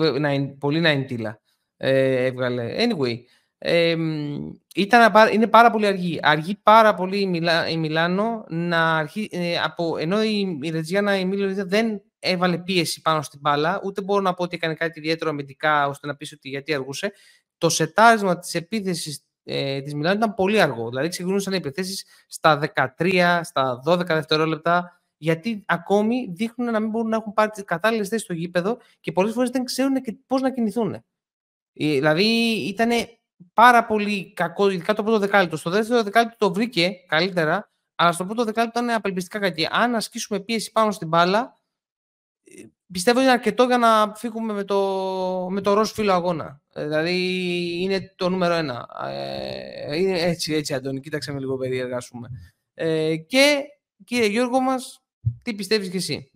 [0.59, 1.39] πολύ να είναι
[1.77, 2.75] ε, έβγαλε.
[2.77, 3.15] Anyway,
[3.57, 3.95] ε,
[4.75, 6.19] ήταν, είναι πάρα πολύ αργή.
[6.21, 11.17] Αργεί πάρα πολύ η, Μιλά, η Μιλάνο να αρχίσει, ε, από, ενώ η, η Ρετζιάνα
[11.17, 14.99] η Εμίλιο δεν έβαλε πίεση πάνω στην μπάλα, ούτε μπορώ να πω ότι έκανε κάτι
[14.99, 17.11] ιδιαίτερο αμυντικά ώστε να πεις ότι γιατί αργούσε.
[17.57, 20.89] Το σετάρισμα της επίθεσης ε, της Μιλάνου ήταν πολύ αργό.
[20.89, 22.59] Δηλαδή ξεκινούσαν οι επιθέσεις στα
[22.97, 28.07] 13, στα 12 δευτερόλεπτα, γιατί ακόμη δείχνουν να μην μπορούν να έχουν πάρει τις κατάλληλες
[28.07, 30.93] θέσεις στο γήπεδο και πολλές φορές δεν ξέρουν και πώς να κινηθούν.
[30.93, 31.03] Ε,
[31.73, 32.25] δηλαδή
[32.67, 32.89] ήταν
[33.53, 35.57] πάρα πολύ κακό, ειδικά το πρώτο δεκάλεπτο.
[35.57, 39.67] Στο δεύτερο δεκάλεπτο το βρήκε καλύτερα, αλλά στο πρώτο δεκάλεπτο ήταν απελπιστικά κακή.
[39.71, 41.56] Αν ασκήσουμε πίεση πάνω στην μπάλα,
[42.91, 46.61] πιστεύω είναι αρκετό για να φύγουμε με το, με το ροζ φύλλο αγώνα.
[46.73, 47.15] Ε, δηλαδή
[47.81, 48.87] είναι το νούμερο ένα.
[49.09, 52.29] Ε, είναι έτσι, έτσι Αντώνη, κοίταξε με λίγο περίεργα πούμε.
[52.73, 53.63] Ε, και
[54.03, 55.03] κύριε Γιώργο μας,
[55.43, 56.31] τι πιστεύεις και εσύ;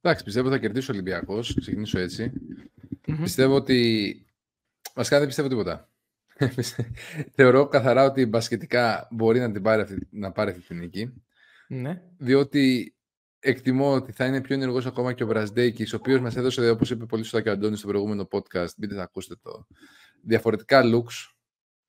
[0.00, 1.98] Εντάξει, πιστεύω θα κερδίσει ο Ολυμπιακός, ξεκινήσω
[3.22, 4.20] Πιστεύω ότι...
[4.94, 5.90] Βασικά δεν πιστεύω τίποτα.
[7.36, 11.12] Θεωρώ καθαρά ότι μπασκετικά μπορεί να, την πάρει αυτή, να πάρει αυτή την νίκη.
[11.68, 12.02] Ναι.
[12.18, 12.95] Διότι
[13.40, 16.90] εκτιμώ ότι θα είναι πιο ενεργός ακόμα και ο Βρασδέκη, ο οποίος μας έδωσε, όπως
[16.90, 19.66] είπε πολύ σωστά και ο Αντώνης στο προηγούμενο podcast, μπείτε να ακούσετε το,
[20.22, 21.34] διαφορετικά looks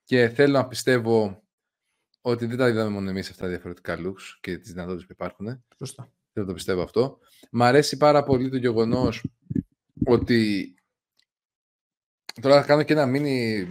[0.04, 1.44] και θέλω να πιστεύω
[2.22, 5.64] ότι δεν τα είδαμε μόνο εμείς αυτά τα διαφορετικά looks και τις δυνατότητες που υπάρχουν.
[5.78, 6.12] Σωστά.
[6.34, 7.20] Θέλω να το πιστεύω αυτό.
[7.52, 9.26] Μ' αρέσει πάρα πολύ το γεγονός
[10.06, 10.72] ότι.
[12.42, 13.66] Τώρα θα κάνω και ένα μήνυ,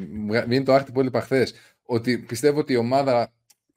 [0.46, 1.54] μήνυ το άρθρο που έλεγα χθες.
[1.82, 3.35] Ότι πιστεύω ότι η ομάδα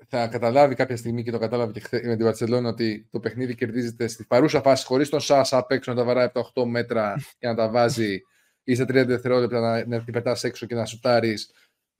[0.10, 4.08] θα καταλάβει κάποια στιγμή και το κατάλαβε και με την Βαρσελόνα ότι το παιχνίδι κερδίζεται
[4.08, 7.16] στη παρούσα φάση χωρίς τον Σάσα απ' έξω να τα βαράει από τα 8 μέτρα
[7.40, 8.22] και να τα βάζει
[8.64, 11.52] ή στα 30 δευτερόλεπτα να, να την πετάς έξω και να σουτάρεις.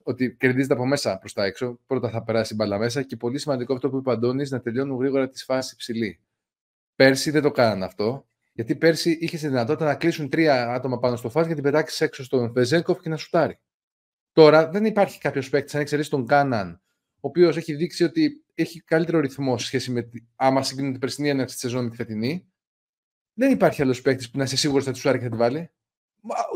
[0.02, 1.78] Ότι κερδίζεται από μέσα προς τα έξω.
[1.86, 4.60] Πρώτα θα περάσει η μπαλά μέσα και πολύ σημαντικό αυτό που είπε ο Αντώνης να
[4.60, 6.20] τελειώνουν γρήγορα τις φάσεις ψηλή.
[6.94, 8.26] Πέρσι δεν το κάνανε αυτό.
[8.52, 12.00] Γιατί πέρσι είχε τη δυνατότητα να κλείσουν τρία άτομα πάνω στο φάσμα και την πετάξεις
[12.00, 13.58] έξω στον Βεζέγκοφ και να σουτάρει.
[14.32, 16.80] Τώρα δεν υπάρχει κάποιος παίκτης, αν εξαιρέσει τον Κάναν,
[17.20, 21.28] ο οποίος έχει δείξει ότι έχει καλύτερο ρυθμό σε σχέση με άμα συγκρίνει την περσινή
[21.28, 22.46] έναρξη της σεζόν με τη φετινή.
[23.34, 25.36] Δεν υπάρχει άλλος παίκτης που να είσαι σίγουρος ότι θα του άρει και θα τη
[25.36, 25.70] βάλει.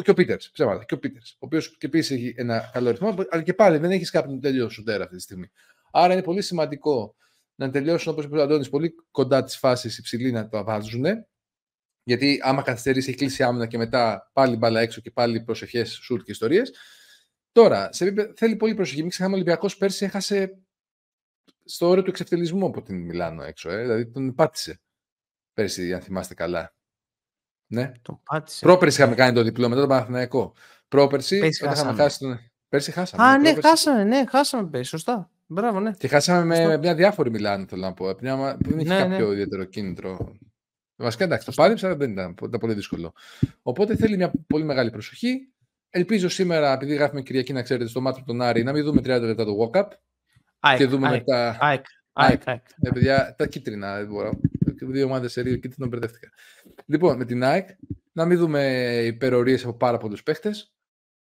[0.03, 0.85] Και ο Πίτερς, ψέματα.
[0.85, 1.33] Και ο Πίτερς.
[1.33, 4.69] Ο οποίος και επίσης έχει ένα καλό ρυθμό, αλλά και πάλι δεν έχεις κάποιον τέλειο
[4.69, 5.51] σουτέρα αυτή τη στιγμή.
[5.91, 7.17] Άρα είναι πολύ σημαντικό
[7.55, 11.05] να τελειώσουν όπως είπε ο Αντώνης, πολύ κοντά τη φάση υψηλή να το βάζουν.
[12.03, 16.23] Γιατί άμα καθυστερήσει, έχει κλείσει άμυνα και μετά πάλι μπαλά έξω και πάλι προσευχέ, σουτ
[16.23, 16.73] και ιστορίες.
[17.55, 19.01] Τώρα, σε θέλει πολύ προσοχή.
[19.01, 20.59] Μην ξεχνάμε, ο Ολυμπιακός πέρσι έχασε
[21.65, 23.71] στο όριο του εξευτελισμού από την Μιλάνο έξω.
[23.71, 23.81] Ε.
[23.81, 24.81] Δηλαδή τον πάτησε
[25.53, 26.75] πέρσι, αν θυμάστε καλά.
[27.67, 27.93] Ναι.
[28.03, 28.65] Τον πάτησε.
[28.65, 30.55] Πρόπερσι είχαμε κάνει το διπλό μετά τον Παναθηναϊκό.
[30.89, 32.41] Πρόπερσι πέρσι είχαμε χάσει τον.
[32.69, 33.23] Πέρσι χάσαμε.
[33.23, 33.69] Α, ναι, πρόπερσι...
[33.69, 34.91] χάσαμε, ναι, χάσαμε πέρσι.
[34.91, 35.31] Σωστά.
[35.47, 35.91] Μπράβο, ναι.
[35.91, 38.15] Και χάσαμε με μια διάφορη Μιλάνο, θέλω να πω.
[38.21, 38.57] Μια...
[38.61, 39.33] Δεν είχε ναι, κάποιο ναι.
[39.33, 40.37] ιδιαίτερο κίνητρο.
[40.97, 43.13] Βασικά εντάξει, το πάλεψε, αλλά δεν ήταν, ήταν πολύ δύσκολο.
[43.63, 45.49] Οπότε θέλει μια πολύ μεγάλη προσοχή.
[45.97, 49.01] Ελπίζω σήμερα, επειδή γράφουμε Κυριακή, να ξέρετε, στο μάτι του τον Άρη, να μην δούμε
[49.01, 49.89] 30 λεπτά το walk-up.
[50.77, 51.59] Και δούμε μετά.
[52.83, 54.41] Ε, παιδιά, τα κίτρινα δεν μπορώ.
[54.81, 56.29] Δύο ομάδες σε δύο κίτρινο μπερδεύτηκα.
[56.87, 57.69] Λοιπόν, με την ΑΕΚ,
[58.13, 58.63] να μην δούμε
[59.05, 60.75] υπερορίες από πάρα πολλούς παίχτες.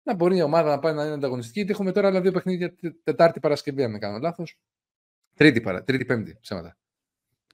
[0.03, 1.57] Να μπορεί η ομάδα να πάει να είναι ανταγωνιστική.
[1.59, 4.59] Γιατί έχουμε τώρα άλλα δύο παιχνίδια Τετάρτη Παρασκευή, αν δεν κάνω λάθος.
[5.33, 5.83] Τρίτη, παρα...
[5.83, 6.77] τρίτη Πέμπτη, ψέματα.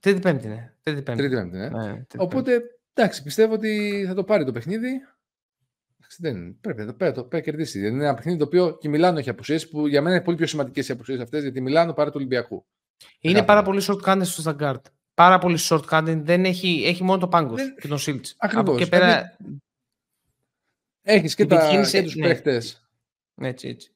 [0.00, 0.72] Τρίτη Πέμπτη, ναι.
[0.82, 1.68] Τρίτη Πέμπτη, τρίτη, πέμπτη, ναι.
[1.68, 2.62] ναι τρίτη Οπότε,
[2.94, 5.00] εντάξει, πιστεύω ότι θα το πάρει το παιχνίδι.
[6.18, 7.78] Δεν, πρέπει να το, πρέπει, το πρέπει κερδίσει.
[7.78, 10.36] Είναι ένα παιχνίδι το οποίο και η Μιλάνο έχει αποσύσει, που για μένα είναι πολύ
[10.36, 12.66] πιο σημαντικές οι αποσύσει αυτές, γιατί η Μιλάνο παρά του Ολυμπιακού.
[13.20, 14.86] Είναι πάρα πολύ short στο Σταγκάρτ.
[15.14, 18.34] Πάρα πολύ short δεν έχει, έχει μόνο το πάγκος και τον Σίλτς.
[18.38, 18.78] Ακριβώς.
[18.78, 19.36] Και πέρα...
[21.06, 22.26] Έχει και, τα, και τους ναι.
[22.26, 22.88] παίχτες.
[23.34, 23.94] Έτσι, έτσι.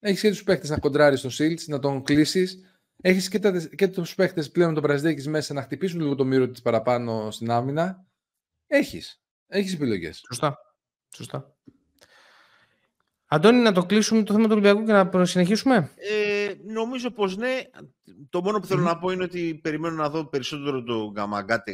[0.00, 2.78] Έχεις και τους παίχτες να κοντράρεις τον Σίλτς, να τον κλείσεις.
[3.02, 6.48] Έχεις και, τα, και τους παίχτες πλέον τον Πρασδέκη μέσα να χτυπήσουν λίγο το μύρο
[6.48, 8.06] της παραπάνω στην άμυνα.
[8.66, 9.22] Έχεις.
[9.46, 10.22] Έχεις επιλογές.
[10.26, 10.58] Σωστά.
[11.14, 11.54] Σωστά.
[13.26, 17.60] Αντώνη, να το κλείσουμε το θέμα του Ολυμπιακού και να συνεχίσουμε; Ε, νομίζω πως ναι.
[18.30, 21.72] Το μόνο που θέλω να πω είναι ότι περιμένω να δω περισσότερο το Γκαμαγκάτε,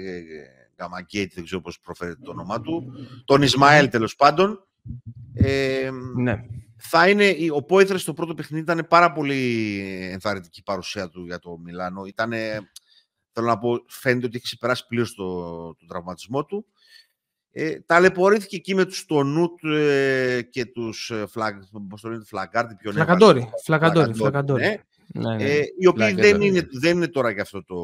[0.76, 2.92] Γκαμαγκέιτ, δεν ξέρω πώς προφέρεται το όνομά του,
[3.24, 4.66] τον Ισμαέλ τέλος πάντων.
[5.34, 6.44] Ε, ναι.
[6.76, 9.78] Θα είναι, ο Πόηθρες στο πρώτο παιχνίδι ήταν πάρα πολύ
[10.12, 12.04] ενθαρρυντική παρουσία του για το Μιλάνο.
[12.04, 12.70] Ήτανε,
[13.32, 15.24] θέλω να πω, φαίνεται ότι έχει ξεπεράσει πλήρως το,
[15.74, 16.66] τον τραυματισμό του.
[17.52, 21.54] Ε, ταλαιπωρήθηκε εκεί με τους Τονούτ ε, και τους ε, φλαγ,
[21.88, 22.90] πώς το Φλαγκάρτη.
[22.90, 24.62] Φλακαντόρι, φλακαντόρι, φλακαντόρι.
[24.62, 24.76] Ναι.
[25.12, 25.44] Ναι, ναι.
[25.44, 27.76] Ε, οι οποίοι δεν είναι, δεν είναι τώρα για αυτό το,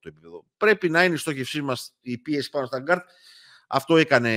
[0.00, 0.44] το επίπεδο.
[0.56, 3.04] Πρέπει να είναι η στόχευσή μας η πίεση πάνω στα γκαρντ.
[3.66, 4.30] Αυτό έκανε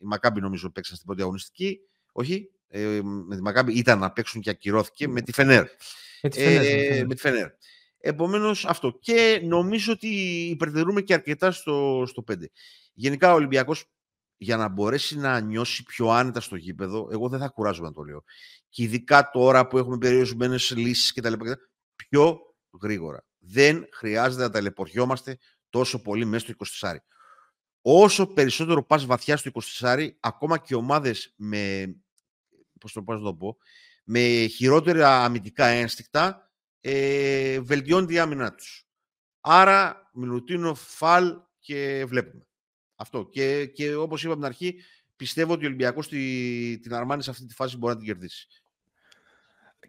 [0.00, 1.80] η Μακάμπι νομίζω παίξαν στην πρώτη αγωνιστική.
[2.12, 5.64] Όχι, ε, με τη Μακάμπι ήταν να παίξουν και ακυρώθηκε με τη Φενέρ.
[6.22, 6.64] Με τη Φενέρ.
[6.64, 7.48] Ε, με τη Φενέρ.
[8.00, 8.98] Επομένως αυτό.
[9.00, 10.08] Και νομίζω ότι
[10.50, 12.34] υπερτερούμε και αρκετά στο, στο 5.
[12.98, 13.84] Γενικά ο Ολυμπιακός
[14.36, 18.02] για να μπορέσει να νιώσει πιο άνετα στο γήπεδο, εγώ δεν θα κουράζομαι να το
[18.02, 18.24] λέω.
[18.68, 21.32] Και ειδικά τώρα που έχουμε περιορισμένες λύσεις κτλ.
[21.96, 22.38] Πιο
[22.82, 23.24] γρήγορα.
[23.38, 25.38] Δεν χρειάζεται να ταλαιπωριόμαστε
[25.68, 26.96] τόσο πολύ μέσα στο 24.
[27.80, 31.94] Όσο περισσότερο πας βαθιά στο 24, ακόμα και ομάδες με,
[32.80, 33.56] πώς το, πώς το πω,
[34.04, 38.88] με χειρότερα αμυντικά ένστικτα, ε, βελτιώνει η άμυνά τους.
[39.40, 42.47] Άρα, Μιλουτίνο, Φαλ και βλέπουμε.
[43.00, 43.28] Αυτό.
[43.30, 44.74] Και, και όπως είπα από την αρχή,
[45.16, 46.08] πιστεύω ότι ο Ολυμπιακός
[46.82, 48.46] την Αρμάνη σε αυτή τη φάση μπορεί να την κερδίσει.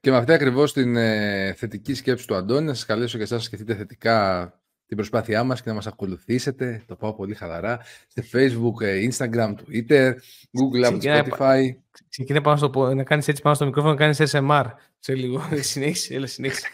[0.02, 3.38] Και με αυτή ακριβώς την ε, θετική σκέψη του Αντώνη, να σας καλέσω και εσάς
[3.38, 4.54] να σκεφτείτε θετικά
[4.86, 9.54] την προσπάθειά μας και να μας ακολουθήσετε, το πάω πολύ χαλαρά, σε Facebook, ε, Instagram,
[9.54, 10.14] Twitter,
[10.52, 11.76] Google, Apple, Spotify.
[12.10, 14.66] Ξεκινά πάνω στο, να κάνεις έτσι πάνω στο μικρόφωνο, να κάνεις SMR
[15.00, 15.50] σε λίγο.
[15.72, 16.68] συνέχισε, έλα συνέχισε.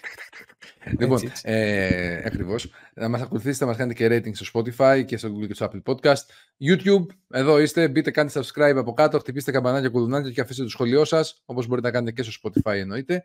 [0.99, 2.71] Λοιπόν, ε, ακριβώς.
[2.93, 5.69] Να μας ακολουθήσετε, να μας κάνετε και rating στο Spotify και στο Google και στο
[5.71, 6.23] Apple Podcast.
[6.69, 11.05] YouTube, εδώ είστε, μπείτε, κάντε subscribe από κάτω, χτυπήστε καμπανάκια, κουδουνάκια και αφήστε το σχολείο
[11.05, 13.23] σας, όπως μπορείτε να κάνετε και στο Spotify εννοείται.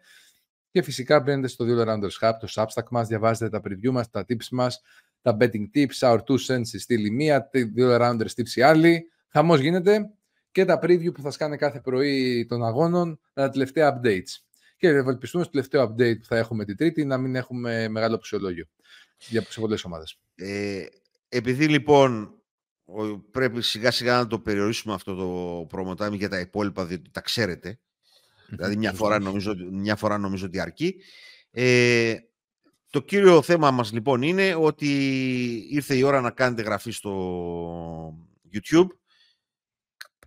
[0.70, 4.24] Και φυσικά μπαίνετε στο Dealer Rounders Hub, το Substack μας, διαβάζετε τα preview μας, τα
[4.28, 4.82] tips μας,
[5.22, 9.10] τα betting tips, our two cents στη στήλη μία, Dealer Rounders tips η άλλη.
[9.28, 10.10] Χαμός γίνεται
[10.52, 14.49] και τα preview που θα σκάνε κάθε πρωί των αγώνων με τα τελευταία updates.
[14.80, 18.64] Και ευελπιστούμε στο τελευταίο update που θα έχουμε την Τρίτη να μην έχουμε μεγάλο ψυχολόγιο
[19.28, 20.18] για πολλέ ομάδες.
[20.34, 20.84] Ε,
[21.28, 22.34] επειδή λοιπόν
[23.30, 27.78] πρέπει σιγά σιγά να το περιορίσουμε αυτό το promo για τα υπόλοιπα, διότι τα ξέρετε.
[28.48, 30.94] Δηλαδή μια φορά νομίζω, μια φορά νομίζω ότι αρκεί.
[31.50, 32.16] Ε,
[32.90, 34.88] το κύριο θέμα μας λοιπόν είναι ότι
[35.70, 38.18] ήρθε η ώρα να κάνετε γραφή στο
[38.52, 38.88] YouTube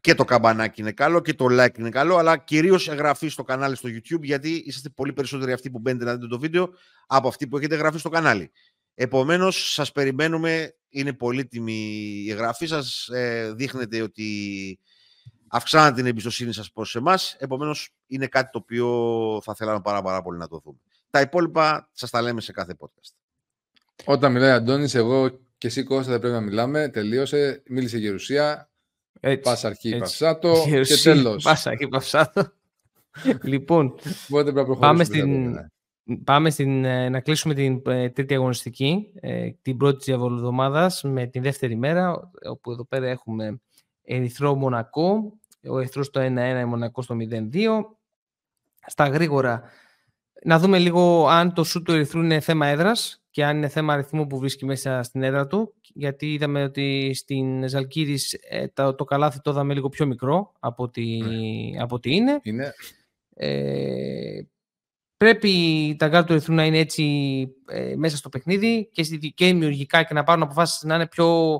[0.03, 3.75] και το καμπανάκι είναι καλό και το like είναι καλό, αλλά κυρίως εγγραφή στο κανάλι
[3.75, 6.69] στο YouTube γιατί είσαστε πολύ περισσότεροι αυτοί που μπαίνετε να δείτε το βίντεο
[7.07, 8.51] από αυτοί που έχετε εγγραφεί στο κανάλι.
[8.95, 11.73] Επομένως, σας περιμένουμε, είναι πολύτιμη
[12.25, 14.79] η εγγραφή σας, ε, δείχνετε ότι
[15.47, 20.21] αυξάνεται την εμπιστοσύνη σας προς εμάς, επομένως είναι κάτι το οποίο θα θέλαμε πάρα, πάρα
[20.21, 20.77] πολύ να το δούμε.
[21.09, 23.13] Τα υπόλοιπα σας τα λέμε σε κάθε podcast.
[24.05, 28.72] Όταν μιλάει Αντώνης, εγώ και εσύ Κώστα δεν πρέπει να μιλάμε, τελείωσε, μίλησε Γερουσία,
[29.41, 31.43] Πάσα αρχή Παυσάτο και τέλος.
[31.43, 32.51] Πάσα αρχή Παυσάτο.
[33.43, 33.95] λοιπόν,
[34.79, 35.65] πάμε στην, ναι.
[36.23, 41.25] Πάμε στην, ε, να κλείσουμε την ε, τρίτη αγωνιστική, ε, την πρώτη της εβδομάδας με
[41.25, 43.59] την δεύτερη μέρα, όπου εδώ πέρα έχουμε
[44.03, 45.33] Ερυθρό Μονακό,
[45.67, 47.49] ο Ερυθρός το 1-1, η Μονακό στο 0-2.
[48.85, 49.63] Στα γρήγορα,
[50.43, 53.93] να δούμε λίγο αν το σουτ του Ερυθρού είναι θέμα έδρας και αν είναι θέμα
[53.93, 58.35] ρυθμού που βρίσκει μέσα στην έδρα του, γιατί είδαμε ότι στην Ζαλγκίρις
[58.73, 61.81] το, το καλάθι το είδαμε λίγο πιο μικρό από ότι, ναι.
[61.81, 62.39] από ότι είναι.
[62.43, 62.73] είναι.
[63.35, 64.41] Ε,
[65.17, 67.03] πρέπει τα γκαρντ του Ερυθρού να είναι έτσι
[67.67, 69.03] ε, μέσα στο παιχνίδι και,
[69.35, 71.59] και δημιουργικά και να πάρουν αποφάσεις να είναι πιο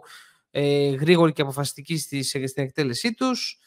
[0.51, 3.59] ε, γρήγοροι και αποφασιστικοί στη, στην εκτέλεσή τους.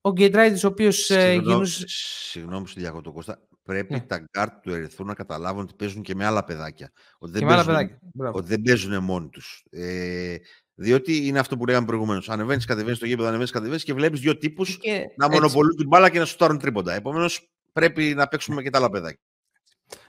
[0.00, 1.10] Ο Γκιεντράιτις ο οποίος...
[1.10, 1.42] Ε,
[1.84, 3.40] Συγγνώμη σου διακόπτω Κώστα.
[3.64, 4.00] Πρέπει ναι.
[4.00, 6.92] τα γκαρντ του Ερυθρού να καταλάβουν ότι παίζουν και με άλλα παιδάκια.
[7.18, 8.00] Ότι δεν, παίζουν, παιδάκια.
[8.32, 9.64] ότι δεν παίζουν μόνοι τους.
[9.70, 10.36] Ε,
[10.74, 12.28] διότι είναι αυτό που λέγαμε προηγουμένως.
[12.28, 14.78] Ανεβαίνεις, κατεβαίνεις στο γήπεδο, ανεβαίνεις, κατεβαίνεις και βλέπεις δύο τύπους
[15.16, 16.94] να μονοπολούν την μπάλα και να σουτάρουν τρίποντα.
[16.94, 19.20] Επομένως, πρέπει να παίξουμε και τα άλλα παιδάκια.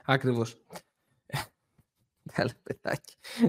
[0.04, 0.56] Ακριβώς.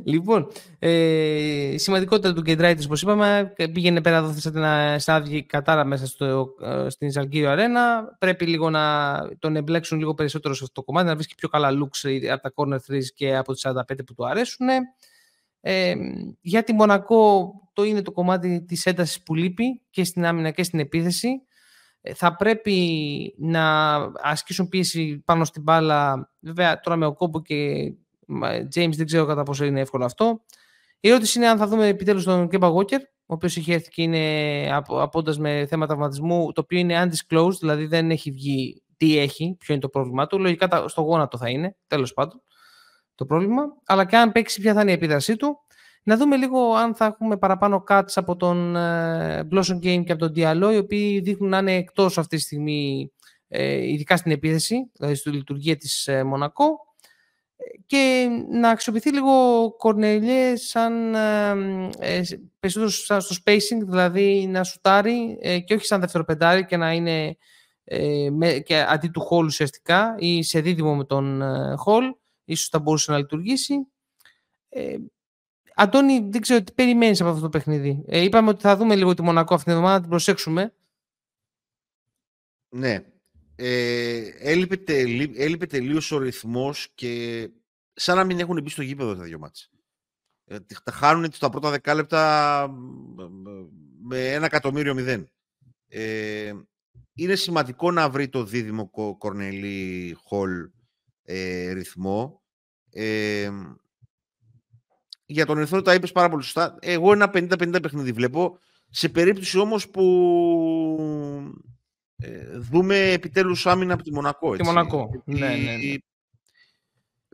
[0.04, 0.48] Λοιπόν,
[0.80, 4.34] ε, σημαντικότητα του Γκιεντράιτις, όπως είπαμε, πήγαινε πέρα εδώ
[4.98, 8.16] σε άδεια κατάρα μέσα στο, ε, στην Ζαλγκύριο Αρένα.
[8.20, 11.48] Πρέπει λίγο να τον εμπλέξουν λίγο περισσότερο σε αυτό το κομμάτι, να βρεις και πιο
[11.50, 14.68] καλά looks από τα corner 3 και από τις 45 που του αρέσουν.
[15.68, 15.96] Ε,
[16.42, 20.64] για τη Μονακό το είναι το κομμάτι της έντασης που λείπει και στην άμυνα και
[20.64, 21.30] στην επίθεση.
[22.02, 22.76] Ε, θα πρέπει
[23.38, 26.32] να ασκήσουν πίεση πάνω στην μπάλα.
[26.40, 27.92] Βέβαια τώρα με ο Κόμπο και
[28.76, 30.42] James δεν ξέρω κατά πόσο είναι εύκολο αυτό.
[31.00, 34.02] Η ερώτηση είναι αν θα δούμε επιτέλους τον Κέμπα Walker, ο οποίος έχει έρθει και
[34.02, 39.56] είναι απόντας με θέμα τραυματισμού, το οποίο είναι undisclosed, δηλαδή δεν έχει βγει τι έχει,
[39.60, 40.40] ποιο είναι το πρόβλημά του.
[40.40, 42.42] Λογικά στο γόνατο θα είναι, τέλος πάντων,
[43.16, 43.64] το πρόβλημα.
[43.86, 45.58] Αλλά και αν παίξει, ποια θα είναι η επίδρασή του.
[46.04, 50.18] Να δούμε λίγο αν θα έχουμε παραπάνω cuts από τον ε, Blossom Game και από
[50.18, 53.12] τον Diallo, οι οποίοι δείχνουν να είναι εκτός αυτή τη στιγμή,
[53.48, 56.78] ε, ειδικά στην επίθεση, δηλαδή στη λειτουργία της ε, Μονακό
[57.86, 59.32] και να αξιοποιηθεί λίγο
[59.78, 62.22] Κορνελιέ σαν ε,
[62.60, 67.38] περισσότερο σαν στο spacing, δηλαδή να σουτάρει ε, και όχι σαν δευτεροπεντάρι και να είναι
[67.84, 72.04] ε, με, και αντί του Hall ουσιαστικά ή σε δίδυμο με τον ε, Hall,
[72.46, 73.88] ίσως θα μπορούσε να λειτουργήσει.
[74.70, 74.96] Ε,
[75.76, 78.04] Αντώνη, δεν ξέρω τι περιμένεις από αυτό το παιχνίδι.
[78.08, 80.74] Ε, είπαμε ότι θα δούμε λίγο τη Μονακό αυτήν την εβδομάδα, να την προσέξουμε.
[82.70, 83.04] Ναι,
[83.56, 87.50] ε, έλειπε, τελεί, έλειπε τελείως ο ρυθμός και
[87.94, 89.70] σαν να μην έχουν μπει στο γήπεδο τα δύο μάτς.
[90.46, 92.68] Ε, τα χάνουν τα πρώτα δεκάλεπτα
[94.02, 95.32] με ένα εκατομμύριο μηδέν.
[95.88, 96.54] Ε,
[97.14, 100.70] είναι σημαντικό να βρει το δίδυμο Κορνελή Χολ
[101.24, 102.42] ε, ρυθμό.
[102.90, 103.50] Ε,
[105.26, 106.78] για τον Ερυθρό τα είπες πάρα πολύ σωστά.
[106.82, 108.60] Εγώ ένα 50-50 παιχνίδι βλέπω.
[108.90, 110.04] Σε περίπτωση όμως που
[112.18, 114.48] ε, δούμε επιτέλους άμυνα από τη Μονακό.
[114.48, 114.62] Έτσι.
[114.62, 115.96] Τη Μονακό, ναι, ναι, ναι.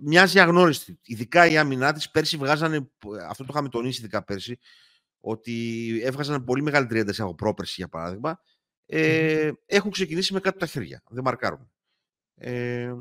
[0.03, 0.99] Μοιάζει αγνώριστη.
[1.03, 2.89] Ειδικά η άμυνά της πέρσι βγάζανε,
[3.29, 4.59] αυτό το είχαμε τονίσει ειδικά πέρσι,
[5.19, 8.41] ότι έβγαζαν πολύ μεγάλη τριένταση από πρόπερση για παράδειγμα.
[8.85, 11.03] Ε, Έχουν ξεκινήσει με κάτω τα χέρια.
[11.09, 11.71] Δεν μαρκάρουν.
[12.35, 12.93] Ε,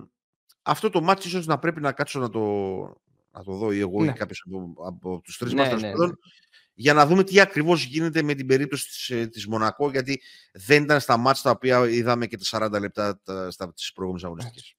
[0.63, 2.41] αυτό το μάτι ίσως να πρέπει να κάτσω να το,
[3.31, 4.11] να το δω ή εγώ ναι.
[4.11, 6.07] ή κάποιος από, από τους τρεις ναι, μας ναι, ναι
[6.81, 10.21] για να δούμε τι ακριβώς γίνεται με την περίπτωση της, ε, της Μονακό, γιατί
[10.53, 14.77] δεν ήταν στα μάτια τα οποία είδαμε και τα 40 λεπτά στα, τις προηγούμενες αγωνιστικές.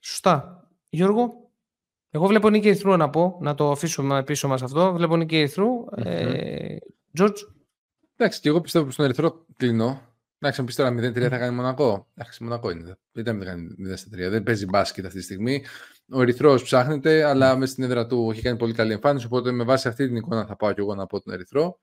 [0.00, 0.64] Σωστά.
[0.88, 1.50] Γιώργο,
[2.10, 4.92] εγώ βλέπω νίκη Ερυθρού να πω, να το αφήσουμε πίσω μας αυτό.
[4.92, 5.68] Βλέπω νίκη Ερυθρού.
[7.12, 7.42] Τζορτζ.
[8.16, 10.05] Εντάξει, και εγώ πιστεύω πως στον Ερυθρό κλείνω.
[10.38, 12.08] Εντάξει, αν πεις τώρα 0-3 θα κάνει Μονακό.
[12.14, 12.98] Εντάξει, Μονακό είναι.
[13.12, 13.68] Δεν θα κάνει
[14.26, 14.30] 0-3.
[14.30, 15.64] Δεν παίζει μπάσκετ αυτή τη στιγμή.
[16.10, 19.26] Ο Ερυθρός ψάχνεται, αλλά μες στην έδρα του έχει κάνει πολύ καλή εμφάνιση.
[19.26, 21.78] Οπότε με βάση αυτή την εικόνα θα πάω και εγώ να πω τον Ερυθρό.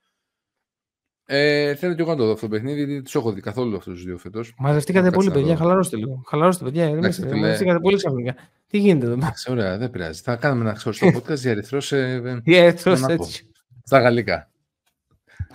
[1.25, 3.75] Ε, θέλω και εγώ να το δω αυτό το παιχνίδι, γιατί τους έχω δει καθόλου
[3.75, 4.53] αυτούς τους δύο φέτος.
[4.57, 5.55] Μαζευτήκατε πολύ, παιδιά.
[5.57, 6.23] Χαλαρώστε λίγο.
[6.27, 6.95] Χαλαρώστε, παιδιά.
[6.95, 8.35] Μαζευτήκατε πολύ ξαφνικά.
[8.67, 9.51] Τι γίνεται εδώ μέσα.
[9.51, 10.21] Ωραία, δεν πειράζει.
[10.21, 12.21] Θα κάνουμε ένα ξεχωριστό podcast για Ερυθρός σε.
[12.43, 13.49] Για Ερυθρός έτσι.
[13.83, 14.52] Στα γαλλικά.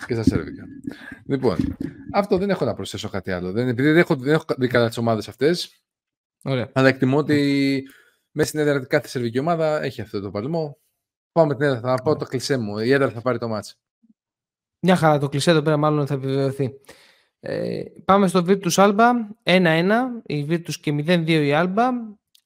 [0.06, 0.64] Και στα σερβικά.
[1.26, 1.76] λοιπόν,
[2.12, 3.52] αυτό δεν έχω να προσθέσω κάτι άλλο.
[3.52, 5.82] Δεν, επειδή δεν έχω, δεν έχω δει καλά τις ομάδες αυτές.
[6.72, 7.82] Αλλά εκτιμώ ότι
[8.30, 10.78] μέσα στην έδρα κάθε σερβική ομάδα έχει αυτό το παλμό.
[11.32, 12.78] Πάμε την έδρα, θα πάω το κλεισέ μου.
[12.78, 13.74] Η έδρα θα πάρει το ματς.
[14.80, 16.70] Μια χαρά το κλεισέ εδώ πέρα μάλλον θα επιβεβαιωθεί.
[17.40, 19.10] Ε, πάμε στο Virtus Alba
[19.42, 19.90] 1-1,
[20.26, 21.90] η Virtus και 0-2 η Alba.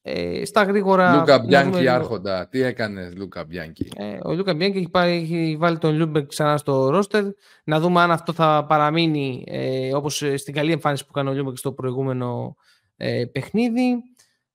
[0.05, 1.15] Ε, στα γρήγορα.
[1.15, 2.47] Λούκα Μπάνκι, άρχοντα.
[2.47, 6.57] Τι έκανες, Λούκα Μπάνκι; Ε, ο Λούκα Μπάνκι έχει, πάρει, έχει βάλει τον Λούντμπεργκ ξανά
[6.57, 7.23] στο ρόστερ.
[7.63, 11.57] Να δούμε αν αυτό θα παραμείνει ε, όπως στην καλή εμφάνιση που κάνει ο Λούντμπεργκ
[11.57, 12.55] στο προηγούμενο
[12.97, 13.95] ε, παιχνίδι.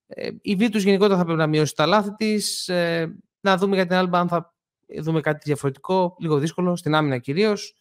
[0.07, 2.68] Ε, η Βίτους γενικότερα θα πρέπει να μειώσει τα λάθη της.
[2.68, 4.55] Ε, να δούμε για την άλλη αν θα
[5.01, 7.74] δούμε κάτι διαφορετικό, λίγο δύσκολο, στην άμυνα κυρίως.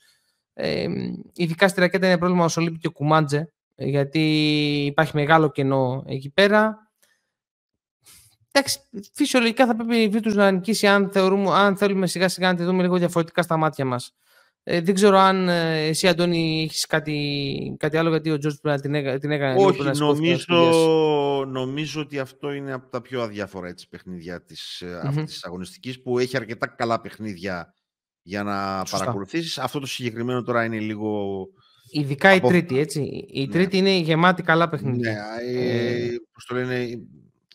[0.54, 0.88] Ε,
[1.34, 4.20] ειδικά στη ρακέτα είναι πρόβλημα ο Σολύπη και ο Κουμάντζε, γιατί
[4.86, 6.87] υπάρχει μεγάλο κενό εκεί πέρα.
[8.58, 8.80] Εντάξει,
[9.14, 12.64] φυσιολογικά θα πρέπει η Βίτους να νικήσει αν, θεωρούμε, αν θέλουμε σιγά σιγά να τη
[12.64, 14.12] δούμε λίγο διαφορετικά στα μάτια μας.
[14.64, 19.20] Ε, δεν ξέρω αν ε, εσύ, Αντώνη, έχεις κάτι, κάτι άλλο, γιατί ο Τζόρτζ την,
[19.20, 19.56] την έκανε.
[19.58, 25.08] Όχι, λίγο, νομίζω, νομίζω ότι αυτό είναι από τα πιο αδιάφορα έτσι, παιχνίδια της, mm-hmm.
[25.08, 27.74] αυτής της αγωνιστικής, που έχει αρκετά καλά παιχνίδια
[28.22, 28.98] για να Σωστά.
[28.98, 29.58] παρακολουθήσεις.
[29.58, 31.38] Αυτό το συγκεκριμένο τώρα είναι λίγο...
[31.92, 32.48] Ειδικά από...
[32.48, 33.28] η τρίτη, έτσι.
[33.28, 33.52] Η ναι.
[33.52, 35.12] τρίτη είναι γεμάτη καλά παιχνίδια.
[35.12, 36.16] Ναι, ε, ε...
[36.34, 36.88] πώς το λένε,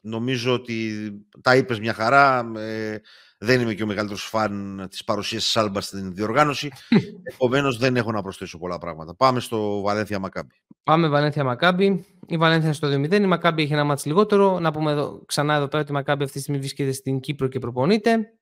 [0.03, 0.93] νομίζω ότι
[1.41, 2.53] τα είπες μια χαρά.
[2.57, 3.01] Ε,
[3.39, 6.71] δεν είμαι και ο μεγαλύτερος φαν της παρουσίας της Άλμπας στην διοργάνωση.
[7.35, 9.15] Επομένως, δεν έχω να προσθέσω πολλά πράγματα.
[9.15, 10.55] Πάμε στο Βαλένθια Μακάμπι.
[10.83, 12.07] Πάμε Βαλένθια Μακάμπι.
[12.27, 13.13] Η Βαλένθια στο 2-0.
[13.13, 14.61] Η Μακάμπι έχει ένα μάτσο λιγότερο.
[14.61, 17.49] Να πούμε εδώ, ξανά εδώ πέρα ότι η Μακάμπι αυτή τη στιγμή βρίσκεται στην Κύπρο
[17.49, 18.33] και προπονείται.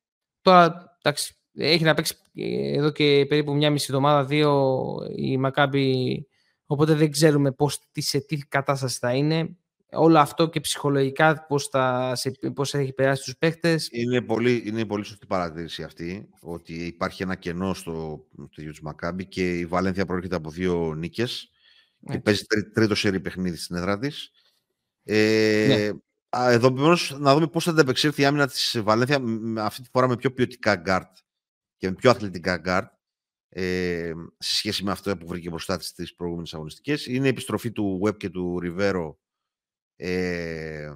[0.40, 4.74] Τώρα, εντάξει, έχει να παίξει ε, εδώ και περίπου μια μισή εβδομάδα, δύο
[5.16, 6.26] η Μακάμπι.
[6.66, 9.56] Οπότε δεν ξέρουμε πώς, σε τι κατάσταση θα είναι
[9.92, 12.16] όλο αυτό και ψυχολογικά πώς, θα,
[12.54, 13.88] πώς έχει περάσει τους παίχτες.
[13.92, 18.24] Είναι πολύ, είναι πολύ σωστή παρατήρηση αυτή, ότι υπάρχει ένα κενό στο
[18.54, 21.50] τελείο του Μακάμπι και η Βαλένθια προέρχεται από δύο νίκες
[22.10, 22.42] και παίζει
[22.74, 24.30] τρίτο σερί παιχνίδι στην έδρα της.
[25.04, 25.98] Ε, ναι.
[26.52, 29.20] Εδώ να δούμε πώς θα ανταπεξέλθει η άμυνα της Βαλένθια
[29.64, 31.16] αυτή τη φορά με πιο ποιοτικά γκαρντ
[31.76, 32.92] και με πιο αθλητικά γκαρντ
[33.48, 37.06] ε, σε σχέση με αυτό που βρήκε μπροστά της στις προηγούμενες αγωνιστικές.
[37.06, 39.19] Είναι η επιστροφή του Webb και του Ριβέρο
[40.00, 40.92] ε,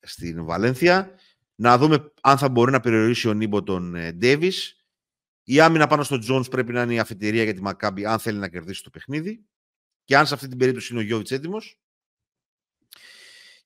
[0.00, 1.10] στην Βαλένθια.
[1.54, 4.18] Να δούμε αν θα μπορεί να περιορίσει ο Νίμπο τον ε,
[5.42, 8.38] Η άμυνα πάνω στο Τζόνς πρέπει να είναι η αφετηρία για τη Μακάμπη αν θέλει
[8.38, 9.44] να κερδίσει το παιχνίδι.
[10.04, 11.80] Και αν σε αυτή την περίπτωση είναι ο Γιώβιτς έτοιμος.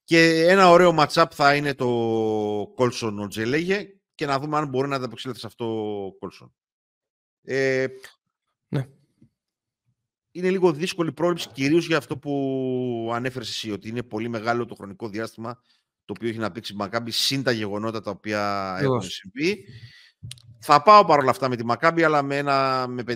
[0.05, 1.87] Και ένα ωραίο ματσάπ θα είναι το
[2.75, 5.65] Κόλσον ο Τζελέγε και να δούμε αν μπορεί να ανταπεξέλθει σε αυτό
[6.07, 6.55] ο Κόλσον.
[7.43, 7.87] Ε,
[8.69, 8.87] ναι
[10.33, 14.75] είναι λίγο δύσκολη πρόληψη, κυρίως για αυτό που ανέφερες εσύ, ότι είναι πολύ μεγάλο το
[14.75, 15.63] χρονικό διάστημα
[16.05, 19.65] το οποίο έχει να πήξει η Μακάμπη, συν τα γεγονότα τα οποία έχουν συμβεί.
[20.61, 23.13] Θα πάω παρόλα αυτά με τη Μακάμπι, αλλά με, ένα, με 51-49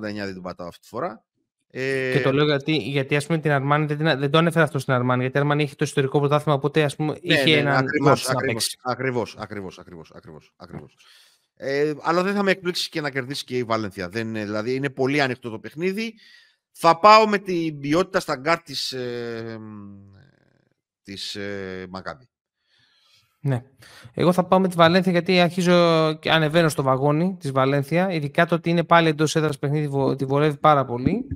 [0.00, 1.24] δεν την πατάω αυτή τη φορά.
[1.70, 2.12] Ε...
[2.12, 4.92] Και το λέω γιατί, γιατί ας πούμε την Αρμάνη δεν, δεν το ανέφερα αυτό στην
[4.92, 7.76] Αρμάνη, γιατί η Αρμάνη έχει το ιταλικό πρωτάθλημα, οπότε ας πούμε ναι, είχε ναι, έναν
[7.76, 10.96] ακριβώς, ακριβώς, ακριβώς, ακριβώς, ακριβώς, ακριβώς, ακριβώς.
[11.56, 14.08] Ε, αλλά δεν θα με εκπλήξεις και να κερδίσει και η Βαλένθια.
[14.08, 16.14] Δεν, δηλαδή είναι πολύ ανοιχτό το παιχνίδι.
[16.76, 19.58] Θα πάω με την ποιότητα στα γκαρντ της, ε,
[21.02, 22.28] της ε, Μακάμπι.
[23.40, 23.62] Ναι.
[24.14, 28.10] Εγώ θα πάω με τη Βαλένθια γιατί αρχίζω και ανεβαίνω στο βαγόνι της Βαλένθια.
[28.10, 31.26] Ειδικά το ότι είναι πάλι εντός έδρας παιχνίδι τη βολεύει πάρα πολύ.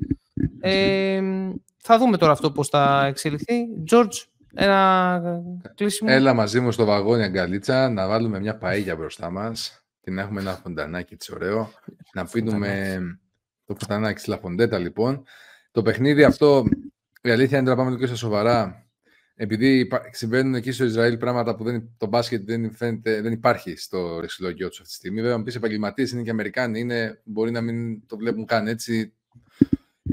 [0.61, 1.21] Ε,
[1.77, 3.55] θα δούμε τώρα αυτό πώς θα εξελιχθεί.
[3.91, 4.25] George,
[4.55, 5.21] ένα
[5.75, 6.11] κλείσιμο.
[6.13, 9.83] Έλα μαζί μου στο βαγόνι αγκαλίτσα να βάλουμε μια παΐγια μπροστά μας.
[10.01, 11.71] Την έχουμε ένα φοντανάκι της ωραίο.
[12.13, 12.99] Να πίνουμε
[13.69, 15.25] το Φωτανάκι στη Λαφοντέτα, λοιπόν.
[15.71, 16.65] Το παιχνίδι αυτό,
[17.23, 18.87] η αλήθεια είναι να πάμε λίγο στα σοβαρά.
[19.35, 24.21] Επειδή συμβαίνουν εκεί στο Ισραήλ πράγματα που δεν, το μπάσκετ δεν, φαίνεται, δεν υπάρχει στο
[24.21, 25.21] ρεξιλόγιο τους αυτή τη στιγμή.
[25.21, 29.15] Βέβαια, αν πεις επαγγελματίες είναι και Αμερικάνοι, είναι, μπορεί να μην το βλέπουν καν έτσι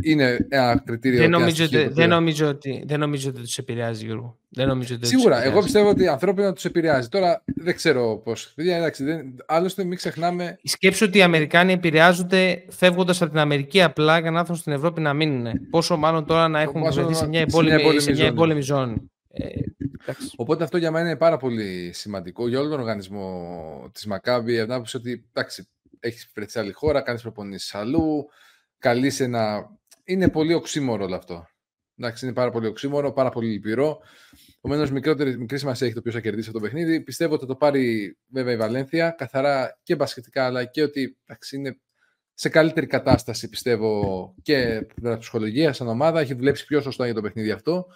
[0.01, 1.19] είναι ένα κριτήριο.
[1.19, 4.37] Δεν νομίζω, ότι, δεν νομίζω ότι, δεν νομίζω ότι τους επηρεάζει, Γιώργο.
[4.49, 5.43] Δεν νομίζω ότι Σίγουρα.
[5.43, 7.07] Εγώ πιστεύω ότι ανθρώπινα τους επηρεάζει.
[7.07, 8.55] Τώρα δεν ξέρω πώς.
[9.45, 10.57] Άλλωστε, μην ξεχνάμε.
[10.63, 15.01] Σκέψου ότι οι Αμερικάνοι επηρεάζονται φεύγοντας από την Αμερική απλά για να έρθουν στην Ευρώπη
[15.01, 15.69] να μείνουν.
[15.69, 19.11] Πόσο μάλλον τώρα να έχουν βρεθεί σε μια εμπόλεμη, ζώνη.
[19.31, 19.45] Ε,
[20.35, 24.59] Οπότε αυτό για μένα είναι πάρα πολύ σημαντικό για όλο τον οργανισμό της Μακάβη.
[24.59, 25.67] Ανάποψη ότι εντάξει,
[25.99, 28.25] έχεις βρεθεί σε άλλη χώρα, κάνεις προπονήσεις αλλού,
[28.79, 29.69] καλείσαι να
[30.05, 31.47] είναι πολύ οξύμορο όλο αυτό.
[31.97, 33.99] Εντάξει, είναι πάρα πολύ οξύμορο, πάρα πολύ λυπηρό.
[34.57, 37.01] Επομένως, μικρή σημασία έχει το ποιος θα κερδίσει αυτό το παιχνίδι.
[37.01, 41.55] Πιστεύω ότι θα το πάρει βέβαια η Βαλένθια, καθαρά και μπασκετικά, αλλά και ότι εντάξει,
[41.55, 41.79] είναι
[42.33, 44.87] σε καλύτερη κατάσταση, πιστεύω, και
[45.19, 46.19] ψυχολογία σαν ομάδα.
[46.19, 47.87] Έχει δουλέψει πιο σωστά για το παιχνίδι αυτό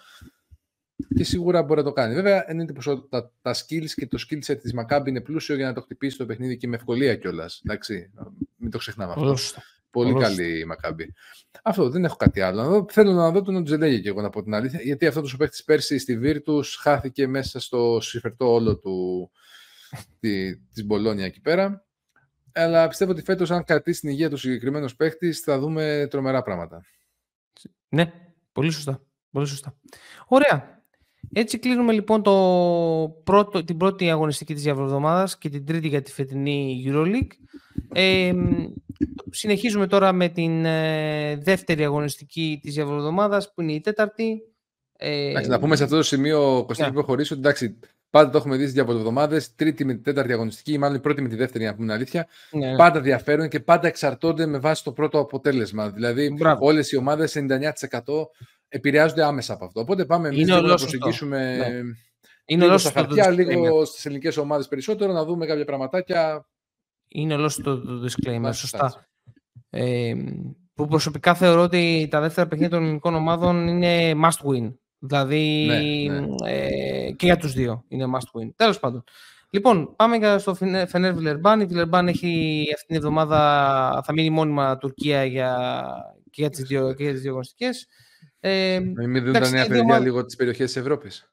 [1.16, 2.14] και σίγουρα μπορεί να το κάνει.
[2.14, 5.66] Βέβαια, εννοείται πως τα, τα skills και το skill set της Μακάμπη είναι πλούσιο για
[5.66, 7.62] να το χτυπήσει το παιχνίδι και με ευκολία κιόλας.
[8.56, 9.36] Μην το ξεχνάμε αυτό.
[9.90, 11.14] Πολύ καλή η Μακάμπη.
[11.62, 12.86] Αυτό δεν έχω κάτι άλλο.
[12.90, 14.80] Θέλω να δω τον Οτζελέγε και εγώ να πω την αλήθεια.
[14.82, 19.30] Γιατί αυτός ο παίχτη πέρσι στη Βίρτου χάθηκε μέσα στο συμφερτό όλο του
[20.20, 21.84] τη, της Μπολόνια εκεί πέρα.
[22.52, 26.84] Αλλά πιστεύω ότι φέτος, αν κρατήσει την υγεία του συγκεκριμένος παίχτη, θα δούμε τρομερά πράγματα.
[27.88, 28.12] Ναι,
[28.52, 29.02] πολύ σωστά.
[29.30, 29.76] Πολύ σωστά.
[30.26, 30.78] Ωραία.
[31.32, 32.32] Έτσι κλείνουμε λοιπόν το
[33.24, 37.32] πρώτο, την πρώτη αγωνιστική της διαβροδομάδας και την τρίτη για τη φετινή EuroLeague.
[37.92, 38.32] Ε,
[39.30, 44.42] συνεχίζουμε τώρα με την ε, δεύτερη αγωνιστική της διαβροδομάδας που είναι η τέταρτη.
[44.96, 46.92] Ε, εντάξει, να πούμε σε αυτό το σημείο, Κωστή, yeah.
[46.92, 47.78] προχωρήσω, ότι εντάξει,
[48.10, 51.22] πάντα το έχουμε δει στι εβδομάδες, τρίτη με την τέταρτη αγωνιστική, ή μάλλον η πρώτη
[51.22, 52.26] με τη δεύτερη, να πούμε την αλήθεια.
[52.50, 52.76] Ναι.
[52.76, 55.90] Πάντα διαφέρουν και πάντα εξαρτώνται με βάση το πρώτο αποτέλεσμα.
[55.90, 58.28] Δηλαδή, όλες οι ομάδες 99%
[58.68, 59.80] επηρεάζονται άμεσα από αυτό.
[59.80, 61.80] Οπότε πάμε εμεί να προσεγγίσουμε ναι.
[62.50, 66.46] Είναι λίγο στα χαρτιά, λίγο στις ελληνικές ομάδες περισσότερο, να δούμε κάποια πραγματάκια.
[67.12, 69.06] Είναι ολόκληρο το, το disclaimer, σωστά.
[69.70, 70.14] Ε,
[70.74, 74.74] που προσωπικά θεωρώ ότι τα δεύτερα παιχνίδια των ελληνικών ομάδων είναι must win.
[74.98, 76.26] Δηλαδή ναι, ναι.
[76.44, 78.50] Ε, και για τους δύο είναι must win.
[78.56, 79.04] Τέλος πάντων.
[79.50, 80.54] Λοιπόν, πάμε στο
[80.88, 81.60] Φενέρ Βιλερμπάν.
[81.60, 85.82] Η Βιλερμπάν έχει αυτή την εβδομάδα, θα μείνει μόνιμα Τουρκία για,
[86.30, 87.86] και για τις δύο, και για τις δύο γνωστικές.
[88.40, 91.32] Ε, Μην δουν τα νέα παιδιά λίγο τις περιοχές της Ευρώπης.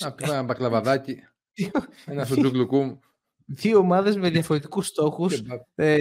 [0.00, 1.16] Να πούμε ένα μπακλαβαδάκι.
[2.06, 2.96] ένα στο τζουκλουκούμ.
[3.46, 5.42] Δύο ομάδες με διαφορετικούς στόχους.
[5.74, 5.94] Ε,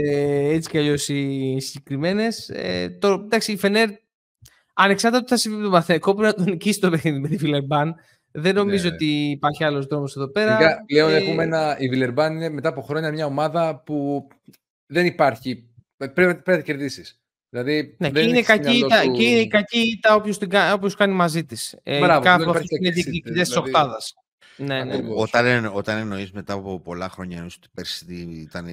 [0.54, 2.50] έτσι κι αλλιώς οι συγκεκριμένες.
[2.50, 3.90] Ε, εντάξει, η Φενέρ,
[4.74, 7.38] ανεξάρτητα τι θα συμβεί με τον Μαθαϊκό, πρέπει να τον νικήσει το παιχνίδι με τη
[7.38, 7.96] Φιλερμπάν.
[8.32, 8.94] Δεν νομίζω Ναι.
[8.94, 10.58] ότι υπάρχει άλλος δρόμος εδώ πέρα.
[10.58, 11.76] Γενικά, Πλέον Ε, έχουμε ένα.
[11.80, 14.28] Η Βιλερμπάν είναι μετά από χρόνια μια ομάδα που
[14.86, 15.68] δεν υπάρχει.
[15.98, 17.22] Πρέπει, πρέπει να κερδίσεις.
[17.50, 19.80] Δηλαδή, Ναι, και δεν είναι, έχεις στο κακή, μυαλό ήττα- σου- και είναι η κακή
[19.80, 21.76] ήττα όποιος, την κα- όποιος κάνει μαζί της.
[21.84, 23.70] Ε, Μπράβο, ειδικά δεν από αυτούς υπάρχει που είναι κακή διεκδικητές της δηλαδή.
[23.70, 24.14] οκτάδας.
[24.58, 24.94] Ναι, ναι.
[24.94, 25.22] Ακριβώς.
[25.22, 28.06] Όταν, εν- όταν εννοείς μετά από πολλά χρόνια, εννοείς ότι πέρσι
[28.50, 28.66] ήταν.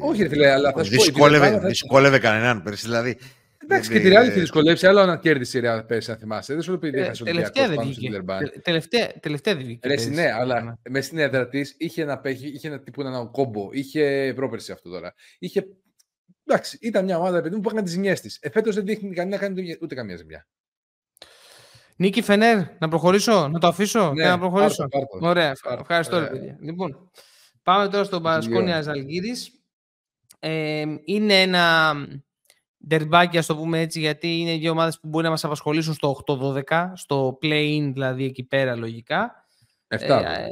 [0.00, 2.84] Όχι, ρε φίλε, αλλά θα σου πω, η Δυσκόλευε, Βιλερμπάν θα- δυσκόλευε κανέναν πέρσι.
[2.86, 3.18] Δηλαδή,
[3.58, 4.86] Εντάξει, δεν- και τη Real ε, έχει δυσκολεύσει.
[4.86, 6.52] Άλλο να κέρδισε η Real πέρσι, αν θυμάσαι.
[6.52, 8.06] Δεν σου λέω επειδή Ε, έχασε ο τελευταία Ολυμπιακός δεν πάνω στη βγήκε.
[8.10, 8.38] Βιλερμπάν.
[8.52, 9.88] Τε- Τελευταία, τελευταία δεν βγήκε.
[9.88, 10.22] Ρε, εσύ, πέρυσι.
[10.22, 13.68] ναι, αλλά μες στην έδρα της είχε ένα παίχη, είχε ένα τύπου έναν κόμπο.
[13.72, 15.14] Είχε πρόπερση αυτό τώρα.
[15.38, 15.66] Είχε.
[16.46, 18.38] Εντάξει, ήταν μια ομάδα παιδί μου που έκανε τις ζημιές της.
[18.40, 20.46] Εφέτο δεν δείχνει κανένα να κάνει ούτε- ούτε καμία ζημιά.
[21.96, 24.76] Νίκη Φενέρ, να προχωρήσω, να το αφήσω Ναι, και να προχωρήσω.
[24.88, 25.28] πάρ' το, πάρ' το.
[25.28, 25.80] Ωραία, Πάρ' το.
[25.80, 26.56] ευχαριστώ ρε Ε, παιδιά.
[26.60, 27.10] Λοιπόν,
[27.62, 28.82] πάμε τώρα στον Μπασκόνια τελειώνει.
[28.82, 29.52] Ζαλγκύρης.
[30.38, 31.94] Ε, είναι ένα
[32.88, 36.08] ντερμπάκι, ας το πούμε έτσι, γιατί είναι δύο ομάδες που μπορεί να μας απασχολήσουν στο
[36.26, 39.44] 8-12, στο play-in δηλαδή εκεί πέρα λογικά.
[39.88, 40.38] Εφτά.
[40.38, 40.46] Ε, ε,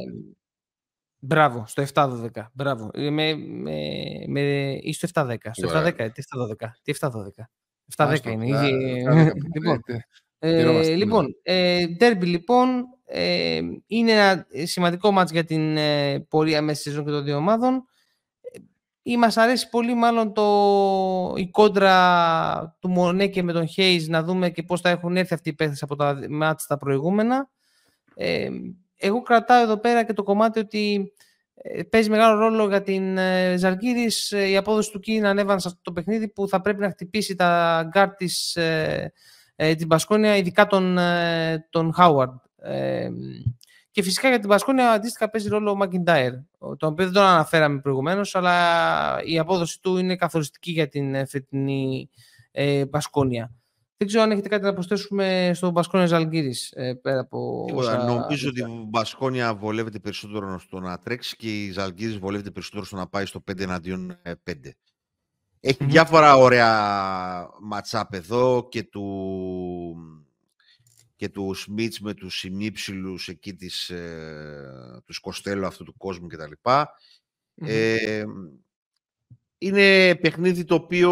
[1.19, 2.51] μπράβο, στο 7-12.
[2.53, 2.91] Μπράβο.
[2.93, 3.75] Ε, Με, με,
[4.27, 4.41] με,
[4.81, 5.37] ή στο 7-10.
[5.53, 5.83] Στο Ωραία.
[5.83, 6.23] 7-10, τι
[6.63, 6.67] 7-12.
[6.83, 7.09] Τι 7-12.
[7.97, 8.45] 7-10 Άστο, είναι.
[8.45, 9.81] εφτά, ήδη- εφτά, δέκα, λοιπόν,
[10.45, 16.21] ε, ε, Χαιρόμαστε, λοιπόν, ε, derby λοιπόν, ε, είναι ένα σημαντικό μάτς για την ε,
[16.29, 17.75] πορεία μέσα στη σεζόν και των δύο ομάδων.
[17.75, 18.59] Ε,
[19.03, 24.51] Ή μας αρέσει πολύ μάλλον το, η κόντρα του Μονέκε με τον Χέις να δούμε
[24.51, 27.51] και πώς θα έχουν έρθει αυτοί οι παίχτες από τα μάτς τα προηγούμενα.
[28.15, 28.49] Ε,
[28.97, 31.13] εγώ κρατάω εδώ πέρα και το κομμάτι ότι
[31.55, 35.69] ε, παίζει μεγάλο ρόλο για την ε, Ζαλγκίρις ε, η απόδοση του Κίναν Evans σε
[35.69, 39.13] αυτό το παιχνίδι που θα πρέπει να χτυπήσει τα γκαρντ της ε,
[39.65, 42.33] ε, την Μπασκόνια, ειδικά τον, ε, τον Χάουαρντ.
[42.57, 43.09] Ε,
[43.91, 47.81] και φυσικά για την Μπασκόνια αντίστοιχα παίζει ρόλο ο Μακιντάιρ, τον οποίο δεν τον αναφέραμε
[47.81, 48.55] προηγουμένως, αλλά
[49.25, 52.11] η απόδοση του είναι καθοριστική για την ε, φετινή
[52.51, 53.51] ε, Μπασκόνια.
[53.97, 57.89] Δεν ξέρω αν έχετε κάτι να προσθέσουμε στο Μπασκόνια Ζαλγκύρης, ε, πέρα από Τίποτα.
[57.97, 62.85] όσα- Νομίζω ότι η Μπασκόνια βολεύεται περισσότερο στο να τρέξει και η Ζαλγκύρης βολεύεται περισσότερο
[62.85, 64.75] στο να πάει στο 5 εναντίον 5.
[65.65, 65.91] Έχει Μμμ.
[65.91, 69.97] διάφορα ωραία ματσάπ εδώ και του,
[71.17, 76.53] και του Σμίτς με τους ημίψιλους εκεί της, ε, τους Σκοστέλο αυτού του κόσμου κτλ.
[77.55, 77.67] Μμμ.
[77.69, 78.25] Ε,
[79.59, 81.11] είναι παιχνίδι το οποίο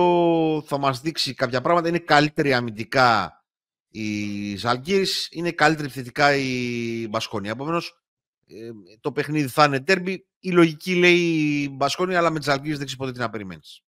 [0.66, 1.88] θα μας δείξει κάποια πράγματα.
[1.88, 3.44] Είναι καλύτερη αμυντικά
[3.90, 7.50] η Ζαλγκύρης, είναι καλύτερη επιθετικά η Μπασκόνια.
[7.50, 8.02] Επομένως,
[8.46, 8.70] ε,
[9.00, 10.26] το παιχνίδι θα είναι τέρμπι.
[10.40, 11.18] Η λογική λέει
[11.62, 13.84] η Μπασκόνια, αλλά με τη Ζαλγκύρης δεν ξέρεις ποτέ τι να περιμένεις.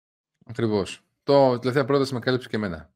[0.49, 1.01] Ακριβώς.
[1.23, 2.91] Το τελευταία πρόταση με κάλυψε και εμένα.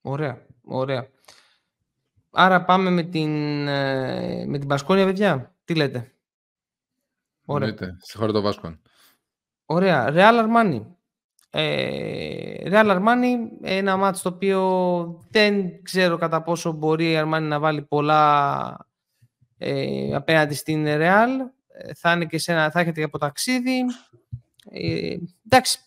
[0.00, 1.08] Ωραία, ωραία.
[2.30, 3.30] Άρα πάμε με την,
[3.68, 5.54] ε, με την Μπασκόνια, παιδιά.
[5.64, 6.12] Τι λέτε;
[7.44, 7.68] Ωραία.
[7.68, 7.96] Εννοείται.
[8.00, 8.80] Συγχωρώ το Βάσκον.
[9.66, 10.08] Ωραία.
[10.10, 10.82] Real Armani.
[11.50, 17.58] Ε, Real Armani, ένα μάτς το οποίο δεν ξέρω κατά πόσο μπορεί η Armani να
[17.58, 18.86] βάλει πολλά
[19.58, 21.28] ε, απέναντι στην Real.
[21.68, 23.84] Ε, Θα, είναι και σε ένα, θα έχετε και από ταξίδι.
[24.70, 25.78] Ε, εντάξει.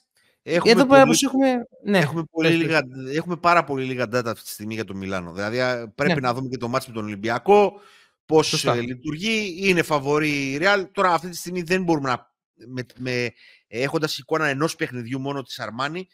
[0.48, 1.68] Έχουμε, Εδώ πέρα πολύ, πως έχουμε...
[1.84, 2.82] Ναι, έχουμε, πολύ πες, λίγα,
[3.14, 5.32] έχουμε πάρα πολύ λίγα data αυτή τη στιγμή για το Μιλάνο.
[5.34, 6.20] Δηλαδή α, πρέπει Ναι.
[6.20, 7.82] να δούμε και το μάτς με τον Ολυμπιακό,
[8.26, 8.74] πώς Σωστά.
[8.74, 9.56] ε, λειτουργεί.
[9.60, 10.86] Είναι φαβορή η Real.
[10.92, 12.34] Τώρα αυτή τη στιγμή δεν μπορούμε να...
[12.68, 13.32] Με, με,
[13.68, 16.08] έχοντας εικόνα ενός παιχνιδιού μόνο της Αρμάνι,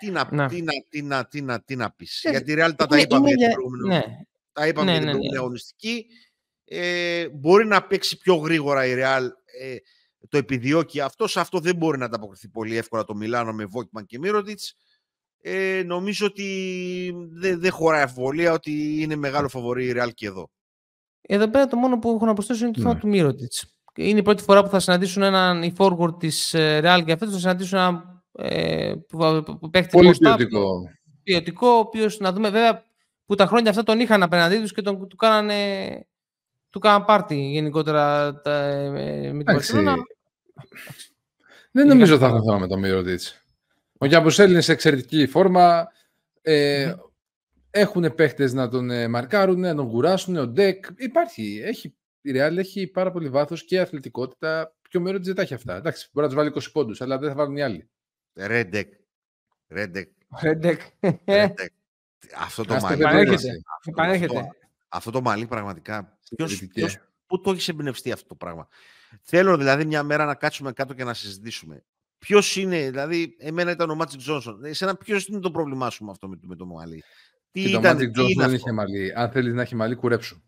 [0.00, 0.48] τι να, Ναι.
[0.48, 2.24] τι να, τι να, τι να, τι να πεις.
[2.24, 4.16] Ε, Γιατί η Real τα, τα είναι- είπαμε είναι για για- την προηγούμενη ναι,
[4.52, 5.38] Τα είπαμε Ναι, για την ναι, προηγούμενη ναι.
[5.38, 6.06] αγωνιστική.
[6.64, 9.22] Ε, μπορεί να παίξει πιο γρήγορα η Real.
[9.60, 9.76] Ε,
[10.28, 11.32] το επιδιώκει αυτός.
[11.32, 14.74] Σε αυτό δεν μπορεί να ανταποκριθεί πολύ εύκολα το Μιλάνο με Βόκιμαν και Μύρωτιτς.
[15.40, 20.50] Ε, νομίζω ότι δεν δεν χωράει αμφιβολία ότι είναι μεγάλο φαβορή η Real και εδώ.
[21.20, 23.00] Εδώ πέρα το μόνο που έχω να προσθέσω είναι το θέμα Ναι.
[23.00, 23.72] του Μύρωτιτς.
[23.94, 27.32] Είναι η πρώτη φορά που θα συναντήσουν έναν η forward της ε, Real και φέτος
[27.34, 30.80] θα συναντήσουν έναν ε, που, που, που παίχτη Πολύ μπροστά, ποιοτικό.
[31.22, 32.84] ποιοτικό, ο οποίος να δούμε βέβαια
[33.26, 36.06] που τα χρόνια αυτά τον είχαν απέναντί τους και τον, του κάνανε
[36.70, 39.72] του κάναν πάρτι γενικότερα τα, ε, με την Εντάξει.
[39.76, 39.94] Barcelona.
[41.70, 43.42] Δεν Είναι νομίζω κάτι θα έχω θέμα με τον Μύρωτιτς.
[43.98, 45.88] Ο Γιαμπουσέλ είναι σε εξαιρετική φόρμα.
[46.42, 46.94] Ε,
[47.70, 50.36] Έχουν παίχτες να τον ε, μαρκάρουν, να τον κουράσουν.
[50.36, 50.84] Ο Ντεκ.
[50.96, 51.60] Υπάρχει.
[51.64, 54.74] Έχει, η Real έχει πάρα πολύ βάθος και αθλητικότητα.
[54.88, 55.76] Και ο Μίροτιτς δεν τα έχει αυτά.
[55.76, 57.88] Εντάξει, μπορεί να τους βάλει 20 πόντους, αλλά δεν θα βάλουν οι άλλοι.
[58.34, 58.92] Ρέντεκ.
[59.68, 60.08] Ρέντεκ.
[60.42, 60.80] Ρέντεκ.
[61.26, 61.70] Ρέντεκ.
[62.38, 63.00] Αυτό το Ας το μαλλί.
[63.00, 63.60] επανέρχεται.
[63.84, 64.34] επανέρχεται.
[64.34, 64.38] Επανέρχεται.
[64.38, 64.50] Αυτό,
[64.88, 66.17] αυτό το μαλλί πραγματικά.
[66.36, 66.80] Ποιος, Συντηρητική.
[66.80, 68.68] ποιος, πού το έχεις εμπνευστεί αυτό το πράγμα;
[69.22, 71.84] Θέλω δηλαδή μια μέρα να κάτσουμε κάτω και να συζητήσουμε.
[72.18, 74.64] Ποιος είναι, δηλαδή, εμένα ήταν ο Μάτζικ Τζόνσον.
[74.64, 77.02] Εσένα, ποιος είναι το πρόβλημά σου με αυτό με, το- με το μαλλί;
[77.50, 79.12] Τι Και το ήταν, Magic τι Johnson είναι δεν αυτό; είχε μαλλί.
[79.16, 80.42] Αν θέλεις να έχει μαλλί, κουρέψου.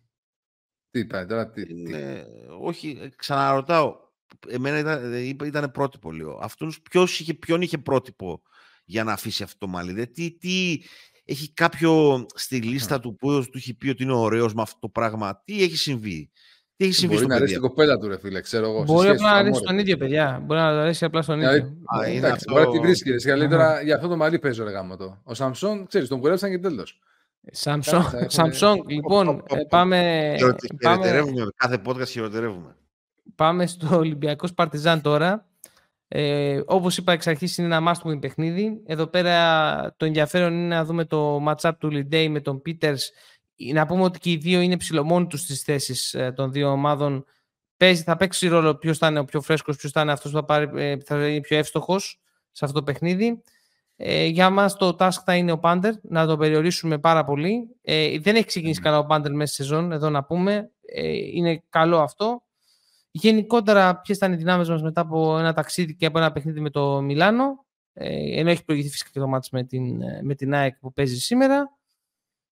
[0.91, 2.27] Τι είπα τώρα, τι, Είναι,
[2.61, 3.97] όχι, ξαναρωτάω.
[4.49, 5.13] Εμένα ήταν,
[5.45, 6.39] ήταν πρότυπο λίγο.
[6.43, 8.43] Αυτούς ποιος είχε, ποιον είχε πρότυπο
[8.85, 10.83] για να αφήσει αυτό το μαλλί; τι, τι,
[11.31, 14.89] έχει κάποιο στη λίστα του που του έχει πει ότι είναι ωραίος με αυτό το
[14.89, 15.43] πράγμα.
[15.45, 16.31] Τι έχει συμβεί;
[16.77, 18.83] Τι έχει συμβεί Μπορεί στο να αρέσει την κοπέλα του, ρε φίλε, ξέρω εγώ.
[18.83, 20.43] Μπορεί να αρέσει τον ίδιο, παιδιά.
[20.45, 21.51] Μπορεί να αρέσει απλά στον ίδιο.
[21.97, 22.53] Α, είναι εντάξει, αυτό...
[22.53, 23.15] Μπορεί να τη βρίσκει.
[23.15, 25.21] Καλύτερα για αυτό το μαλλί παίζω ρε γάμο το.
[25.25, 26.99] Ο Σαμσόν, ξέρεις, τον κουρέψαν και τέλος.
[28.27, 30.35] Σαμσόν, λοιπόν, πάμε.
[30.81, 32.77] Χειροτερεύουμε, κάθε podcast χειροτερεύουμε.
[33.35, 35.50] Πάμε στο Ολυμπιακός Παρτιζάν τώρα.
[36.13, 38.83] Ε, όπως είπα εξ αρχής είναι ένα must win παιχνίδι.
[38.87, 43.11] Εδώ πέρα το ενδιαφέρον είναι να δούμε το match-up του Λιντέι με τον Πίτερς.
[43.73, 47.25] Να πούμε ότι και οι δύο είναι ψηλομόνοι τους στις θέσεις ε, των δύο ομάδων.
[47.77, 50.37] Παίζει, θα παίξει ρόλο ποιος θα είναι ο πιο φρέσκος, ποιος θα είναι αυτός που
[50.37, 53.43] θα, πάρει, ε, θα είναι πιο εύστοχος σε αυτό το παιχνίδι.
[53.97, 57.77] Ε, για μας το task θα είναι ο Πάντερ, να το περιορίσουμε πάρα πολύ.
[57.83, 58.85] Ε, δεν έχει ξεκινήσει mm.
[58.85, 60.71] καλά ο Πάντερ μέσα στη σεζόν, εδώ να πούμε.
[60.81, 62.43] Ε, είναι καλό αυτό.
[63.11, 66.71] Γενικότερα, ποιες ήταν οι δυνάμεις μας μετά από ένα ταξίδι και από ένα παιχνίδι με
[66.71, 67.65] το Μιλάνο.
[67.93, 70.93] Ε, ενώ έχει προηγηθεί φυσικά και το μάτς με την, ε, με την ΑΕΚ που
[70.93, 71.79] παίζει σήμερα.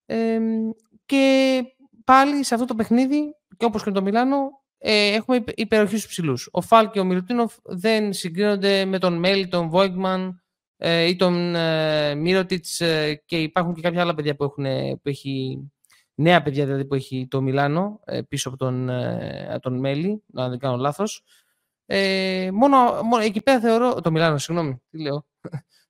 [0.07, 0.39] Ε,
[1.07, 1.63] και
[2.05, 6.11] πάλι σε αυτό το παιχνίδι, και όπως και με το Μιλάνο, ε, έχουμε υπεροχής στους
[6.11, 6.49] ψηλούς.
[6.53, 10.43] Ο Φάλ και ο Μιλουτίνοφ δεν συγκρίνονται με τον Μέλι, τον Βόιγκμαν
[10.81, 14.65] ε, ή τον ε, Μύρωτιτς ε, και υπάρχουν και κάποια άλλα παιδιά που, έχουν,
[15.03, 15.59] που έχει
[16.19, 20.49] νέα παιδιά δηλαδή που έχει το Μιλάνο ε, πίσω από τον, ε, τον Μέλη, να
[20.49, 21.25] δεν κάνω λάθος.
[21.87, 25.27] Ε, μόνο, μόνο εκεί πέρα θεωρώ, το Μιλάνο, συγγνώμη, τι λέω,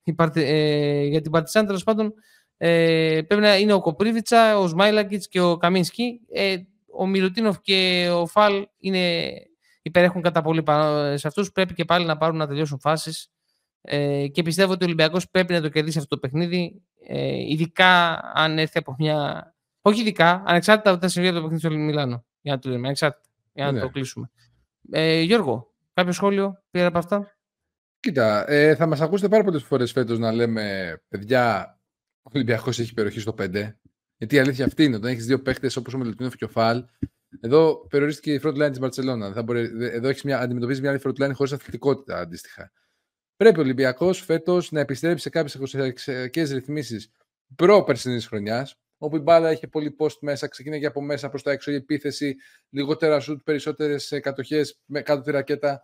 [0.34, 2.14] ε, για την Παρτισάν τέλος πάντων
[2.60, 6.20] ε, πρέπει να είναι ο Κοπρίβιτσα, ο Σμάιλακιτς και ο Καμίνσκι.
[6.32, 6.56] Ε,
[6.92, 9.32] ο Μιλουτίνοφ και ο Φαλ είναι,
[9.82, 10.62] υπερέχουν κατά πολύ
[11.14, 11.52] σε αυτούς.
[11.52, 13.30] Πρέπει και πάλι να πάρουν να τελειώσουν φάσεις.
[13.80, 18.20] Ε, και πιστεύω ότι ο Ολυμπιακός πρέπει να το κερδίσει αυτό το παιχνίδι, ε, ειδικά
[18.34, 19.54] αν έρθει από μια
[19.88, 22.24] όχι ειδικά, ανεξάρτητα από τα συμβεί από το παιχνίδι του Μιλάνο.
[22.40, 23.28] Για να το λέμε, ανεξάρτητα.
[23.52, 23.80] Για να ναι.
[23.80, 24.30] το κλείσουμε.
[24.90, 27.38] Ε, Γιώργο, κάποιο σχόλιο πήρε από αυτά;
[28.00, 31.78] Κοίτα, ε, θα μας ακούσετε πάρα πολλές φορές φέτος να λέμε παιδιά,
[32.22, 33.78] ο Ολυμπιακός έχει περιοχή στο 5.
[34.16, 36.84] Γιατί η αλήθεια αυτή είναι, όταν έχεις δύο παίχτε όπως ο Μελετίνοφ και ο Φαλ,
[37.40, 39.32] εδώ περιορίστηκε η front line της Μπαρσελόνα.
[39.80, 42.72] Εδώ έχεις μια, αντιμετωπίζεις μια άλλη front line χωρίς αθλητικότητα αντίστοιχα.
[43.36, 47.10] Πρέπει ο Ολυμπιακός φέτος να επιστρέψει σε κάποιες εξωτερικέ ρυθμίσεις
[47.56, 51.50] προ περσινή χρονιάς, όπου η μπάλα είχε πολύ post μέσα, ξεκίνησε από μέσα προς τα
[51.50, 52.36] έξω η επίθεση,
[52.70, 55.82] λιγότερα σουτ, περισσότερες κατοχές με κάτω τη ρακέτα.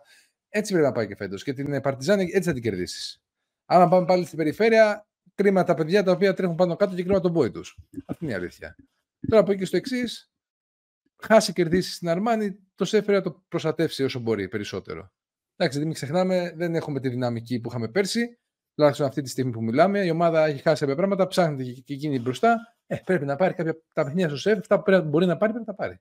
[0.49, 1.43] Έτσι πρέπει να πάει και φέτος.
[1.43, 3.23] Και την Παρτιζάν έτσι θα την κερδίσεις.
[3.65, 7.19] Άμα πάμε πάλι στην περιφέρεια, κρίμα τα παιδιά τα οποία τρέχουν πάνω κάτω και κρίμα
[7.19, 7.77] τον πόη τους.
[8.05, 8.75] Αυτή είναι η αλήθεια.
[9.27, 10.31] Τώρα από εκεί στο εξής,
[11.23, 15.11] χάσει κερδίσει στην Αρμάνη, το Σέφερ το προστατεύσει όσο μπορεί περισσότερο.
[15.55, 18.39] Εντάξει, μην ξεχνάμε, δεν έχουμε τη δυναμική που είχαμε πέρσι.
[18.75, 22.19] Τουλάχιστον αυτή τη στιγμή που μιλάμε, η ομάδα έχει χάσει κάποια πράγματα, ψάχνεται και εκείνη
[22.19, 22.74] μπροστά.
[22.87, 25.67] Ε, πρέπει να πάρει κάποια τα παιχνίδια στο σεφ, αυτά που μπορεί να πάρει, πρέπει
[25.67, 25.99] να τα πάρει.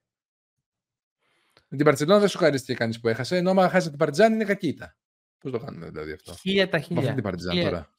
[1.69, 4.45] Με την Παρσελόνα δεν σου χαρίστηκε κανείς που έχασε, ενώ άμα χάσει την Παρτιζάν είναι
[4.45, 4.97] κακήτα.
[5.39, 7.03] Πώς το κάνουμε δηλαδή αυτό; Χίλια τα χίλια.
[7.03, 7.91] Με αυτή την Παρτιζάν χίλια, τώρα.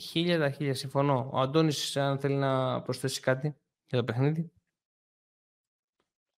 [0.00, 1.30] Χίλια τα χίλια, συμφωνώ.
[1.32, 4.52] Ο Αντώνης, αν θέλει να προσθέσει κάτι για το παιχνίδι.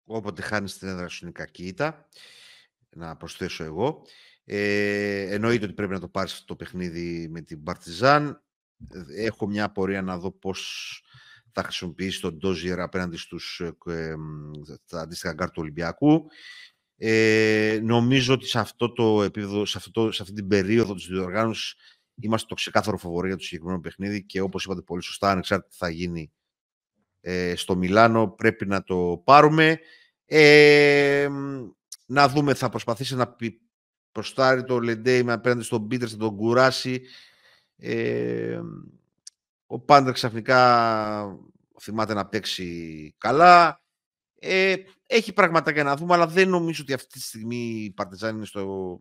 [0.05, 2.09] Όποτε χάνεις την έδρα σου είναι κακήτα.
[2.91, 4.03] Να προσθέσω εγώ.
[4.45, 8.43] Ε, εννοείται ότι πρέπει να το πάρεις αυτό το παιχνίδι με την Παρτιζάν.
[9.17, 11.03] Έχω μια απορία να δω πώς
[11.53, 14.15] θα χρησιμοποιήσει τον Ντόζιερ απέναντι στους ε,
[14.89, 16.27] τα αντίστοιχα γκαρντ του Ολυμπιακού.
[16.97, 21.75] Ε, νομίζω ότι σε αυτό το επίπεδο, σε, αυτό, σε αυτή την περίοδο της διοργάνωσης
[22.21, 25.77] είμαστε το ξεκάθαρο φαβορί για το συγκεκριμένο παιχνίδι και όπως είπατε πολύ σωστά, ανεξάρτητα τι
[25.77, 26.33] θα γίνει
[27.21, 29.79] ε, στο Μιλάνο, πρέπει να το πάρουμε.
[30.25, 31.29] Ε,
[32.07, 33.37] να δούμε, θα προσπαθήσει να
[34.13, 37.03] ποστάρει το Λεντέι με απέναντι στον Πίτερς, θα τον κουράσει.
[37.77, 38.61] Ε,
[39.73, 41.39] ο Πάντερ ξαφνικά
[41.81, 43.83] θυμάται να παίξει καλά.
[44.39, 44.75] Ε,
[45.07, 48.45] έχει πράγματα για να δούμε, αλλά δεν νομίζω ότι αυτή τη στιγμή η Παρτιζάν είναι
[48.45, 48.99] στο,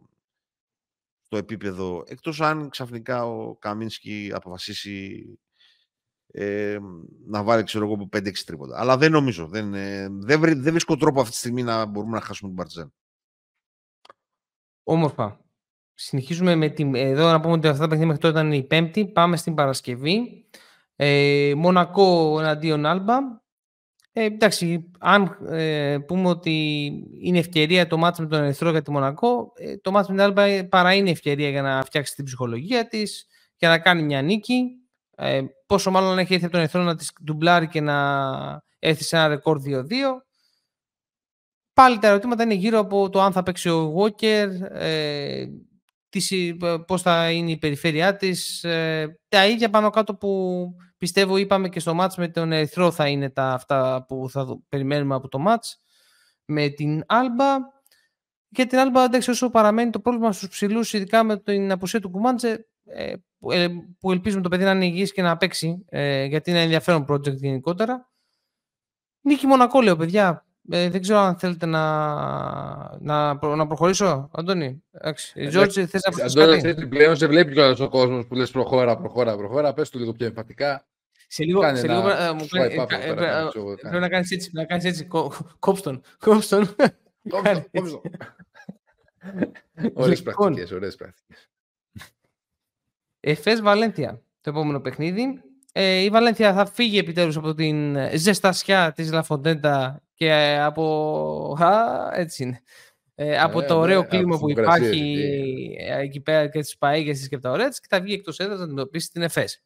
[1.21, 2.03] στο επίπεδο.
[2.07, 5.25] Εκτός αν ξαφνικά ο Καμίνσκι αποφασίσει
[6.27, 6.79] ε,
[7.25, 8.79] να βάλει ξέρω εγώ 5-6 τρίποτα.
[8.79, 9.47] Αλλά δεν νομίζω.
[9.47, 12.93] Δεν, ε, δεν, δεν βρίσκω τρόπο αυτή τη στιγμή να μπορούμε να χάσουμε την Παρτιζάν.
[14.83, 15.39] Όμορφα.
[15.93, 16.95] Συνεχίζουμε με την...
[16.95, 19.05] Εδώ να πούμε ότι αυτά τα παιχνίδια μέχρι τώρα ήταν η Πέμπτη.
[19.05, 20.45] Πάμε στην Παρασκευή.
[20.95, 23.17] Ε, Μονακό εναντίον Άλμπα.
[24.13, 26.85] Ε, εντάξει, αν ε, πούμε ότι
[27.21, 30.23] είναι ευκαιρία το μάτς με τον Ερυθρό για τη Μονακό, ε, το μάτς με την
[30.23, 33.25] Άλμπα παρά είναι ευκαιρία για να φτιάξει την ψυχολογία της,
[33.57, 34.63] για να κάνει μια νίκη.
[35.15, 39.15] Ε, πόσο μάλλον έχει έρθει από τον Ερυθρό να της ντουμπλάρει και να έρθει σε
[39.15, 39.83] ένα ρεκόρ 2-2.
[41.73, 45.45] Πάλι τα ερωτήματα είναι γύρω από το αν θα παίξει ο Walker, ε,
[46.87, 48.63] πώς θα είναι η περιφέρειά της.
[48.63, 53.07] Ε, τα ίδια πάνω κάτω που πιστεύω είπαμε και στο μάτς με τον Ερυθρό θα
[53.07, 55.81] είναι τα αυτά που θα περιμένουμε από το μάτς.
[56.45, 57.55] με την Άλμπα.
[58.49, 62.09] Για την Άλμπα, εντάξει, όσο παραμένει το πρόβλημα στους ψηλούς, ειδικά με την απουσία του
[62.09, 63.13] Κουμάντζε, ε,
[63.49, 63.67] ε,
[63.99, 67.35] που ελπίζουμε το παιδί να είναι υγιής και να παίξει, ε, γιατί είναι ενδιαφέρον project
[67.35, 68.09] γενικότερα.
[69.21, 70.45] Νίκη Μονακό, λέω, παιδιά.
[70.69, 74.83] Ε, δεν ξέρω αν θέλετε να, να, να προχωρήσω, Αντώνη.
[74.91, 75.47] Εντάξει.
[75.47, 76.87] Τζόρτζι, θες να προσθέσεις κάτι.
[76.87, 79.73] πλέον σε βλέπει κιόλας ο κόσμος που λες προχώρα, προχώρα, προχώρα.
[79.73, 80.85] Πες του λίγο πιο εμφατικά.
[81.27, 82.85] Σε λίγο, σε λίγο ε, μου κάνει, ε,
[83.81, 85.07] πρέπει να κάνεις έτσι, να κάνεις έτσι,
[85.59, 86.75] κόψτον, κόψτον.
[89.93, 91.49] Ωραίες πρακτικές, ωραίες πρακτικές.
[93.19, 95.41] Εφές Βαλέντια, το επόμενο παιχνίδι.
[95.71, 101.57] Ε, η Βαλένθια θα φύγει επιτέλους από την ζεστασιά της Λαφοντέντα και από...
[101.59, 102.61] Α, έτσι είναι.
[103.15, 105.17] Ε, από ε, το ωραίο κλίμα που υπάρχει
[105.87, 109.11] εκεί πέρα και τις παΐγες και τα ωραία και θα βγει εκτός έδρας να αντιμετωπίσει
[109.11, 109.63] την ΕΦΕΣ.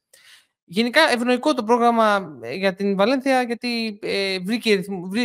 [0.64, 4.84] Γενικά ευνοϊκό το πρόγραμμα για την Βαλένθια γιατί ε, βρήκε,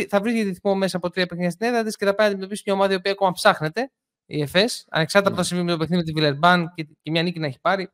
[0.09, 2.63] θα βρει ρυθμό μέσα από τρία παιχνίδια στην έδρα της και θα πάει να αντιμετωπίσει
[2.65, 3.91] μια ομάδα η οποία ακόμα ψάχνεται,
[4.25, 7.23] η ΕΦΕΣ, ανεξάρτητα από το συμβεί με το παιχνίδι με τη Βιλερμπάν και, και μια
[7.23, 7.89] νίκη να έχει πάρει.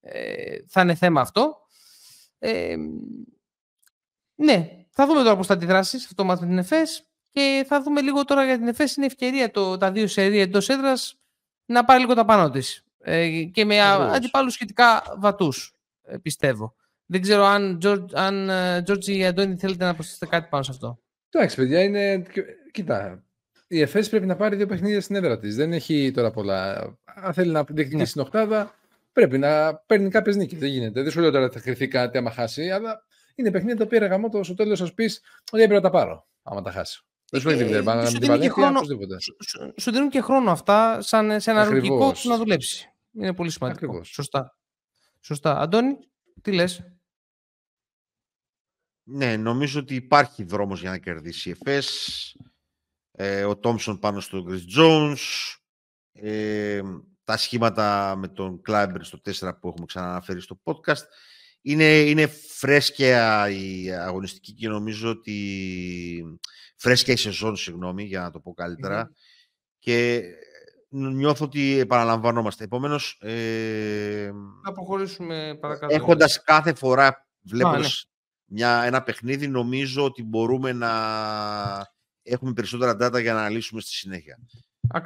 [0.00, 1.56] Ε, θα είναι θέμα αυτό.
[2.38, 2.76] Ε,
[4.34, 7.64] ναι, θα δούμε τώρα πώς θα αντιδράσεις σε αυτό το μάτι με την ΕΦΕΣ και
[7.68, 8.96] θα δούμε λίγο τώρα για την ΕΦΕΣ.
[8.96, 11.18] Είναι ευκαιρία το, τα δύο σερία εντός έδρας
[11.66, 12.84] να πάρει λίγο τα πάνω της.
[12.98, 16.74] Ε, και με αντιπάλους σχετικά βατούς, ε, πιστεύω.
[17.06, 17.78] Δεν ξέρω αν,
[18.12, 18.50] αν
[18.84, 20.98] Τζόρτζι ή Αντώνη θέλετε να προσθέσετε κάτι πάνω σε αυτό.
[21.30, 22.22] Εντάξει, παιδιά, είναι.
[22.70, 23.24] Κοίτα,
[23.68, 25.56] η ΕΦΕΣ πρέπει να πάρει δύο παιχνίδια στην έδρα της.
[25.56, 26.92] Δεν έχει τώρα πολλά.
[27.04, 28.04] Αν θέλει να διεκδικήσει ναι.
[28.04, 28.74] την Οχτάδα,
[29.12, 30.58] πρέπει να παίρνει κάποιες νίκες.
[30.58, 31.02] Δεν γίνεται.
[31.02, 33.06] Δεν σου λέω τώρα θα κρυθεί κάτι άμα χάσει, αλλά
[33.38, 35.22] είναι παιχνίδια τα οποία γαμώ το στο τέλος σα πεις
[35.52, 37.02] ότι έπρεπε να τα πάρω, άμα τα χάσει.
[37.30, 39.20] Δεν σου λέει να την Βαλένθια,
[39.76, 42.92] Σου δίνουν και χρόνο αυτά σαν σε ένα ρουτικό να δουλέψει.
[43.12, 43.86] Είναι πολύ σημαντικό.
[43.86, 44.08] Ακριβώς.
[44.08, 44.56] Σωστά.
[45.20, 45.60] Σωστά.
[45.60, 45.96] Αντώνη,
[46.42, 46.82] τι λες;
[49.02, 52.36] Ναι, νομίζω ότι υπάρχει δρόμος για να κερδίσει η ΕΦΕΣ.
[53.12, 55.16] Ε, ο Τόμσον πάνω στον Chris Jones.
[56.12, 56.82] Ε,
[57.24, 61.04] τα σχήματα με τον Κλάιμπερ στο 4 που έχουμε ξαναναφέρει στο podcast.
[61.68, 66.38] Είναι, είναι φρέσκια η αγωνιστική και νομίζω ότι
[66.76, 69.12] φρέσκια η σεζόν, συγγνώμη, για να το πω καλυτερα
[69.78, 70.22] Και
[70.88, 72.64] νιώθω ότι επαναλαμβανόμαστε.
[72.64, 73.18] Επομένως...
[73.20, 74.30] Ε,
[74.64, 75.94] να προχωρήσουμε παρακάτω.
[75.94, 78.08] Έχοντας κάθε φορά, βλέποντας
[78.46, 78.56] ναι.
[78.56, 80.92] μια, ένα παιχνίδι, νομίζω ότι μπορούμε να
[82.22, 84.38] έχουμε περισσότερα data για να αναλύσουμε στη συνέχεια.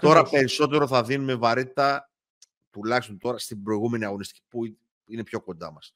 [0.01, 2.11] Τώρα περισσότερο θα δίνουμε βαρύτητα,
[2.71, 4.61] τουλάχιστον τώρα, στην προηγούμενη αγωνιστική που
[5.07, 5.95] είναι πιο κοντά μας.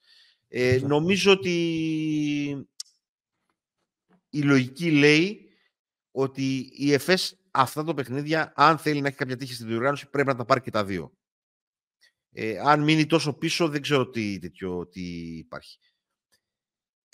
[0.48, 1.52] Ε, νομίζω ότι
[4.30, 5.48] η λογική λέει
[6.10, 10.28] ότι η ΕΦΕΣ αυτά τα παιχνίδια, αν θέλει να έχει κάποια τύχη στην διοργάνωση, πρέπει
[10.28, 11.12] να τα πάρει και τα δύο.
[12.32, 15.02] Ε, αν μείνει τόσο πίσω, δεν ξέρω τι, τέτοιο, τι
[15.36, 15.78] υπάρχει.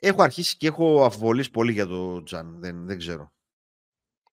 [0.01, 2.61] Έχω αρχίσει και έχω αφιβολήσει πολύ για το Τζαν.
[2.61, 3.33] Δεν, δεν ξέρω.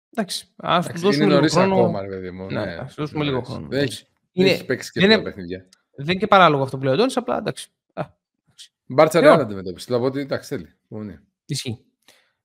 [0.09, 1.75] Εντάξει, ας του δώσουμε λίγο χρόνο.
[1.75, 2.45] ακόμα, παιδί μου.
[2.45, 3.67] Ναι, ναι, ας δώσουμε λίγο χρόνο.
[3.67, 5.69] Δεν έχει, είναι, έχει παίξει και δεν, παιχνίδια.
[5.95, 7.71] Δεν είναι και παράλογο αυτό που λέει ο Ντόνις, απλά εντάξει.
[8.87, 9.85] Μπαρτσελόνα αντιμετώπιση.
[9.85, 11.19] Δηλαδή ότι εντάξει, θέλει.
[11.45, 11.85] Ισχύει.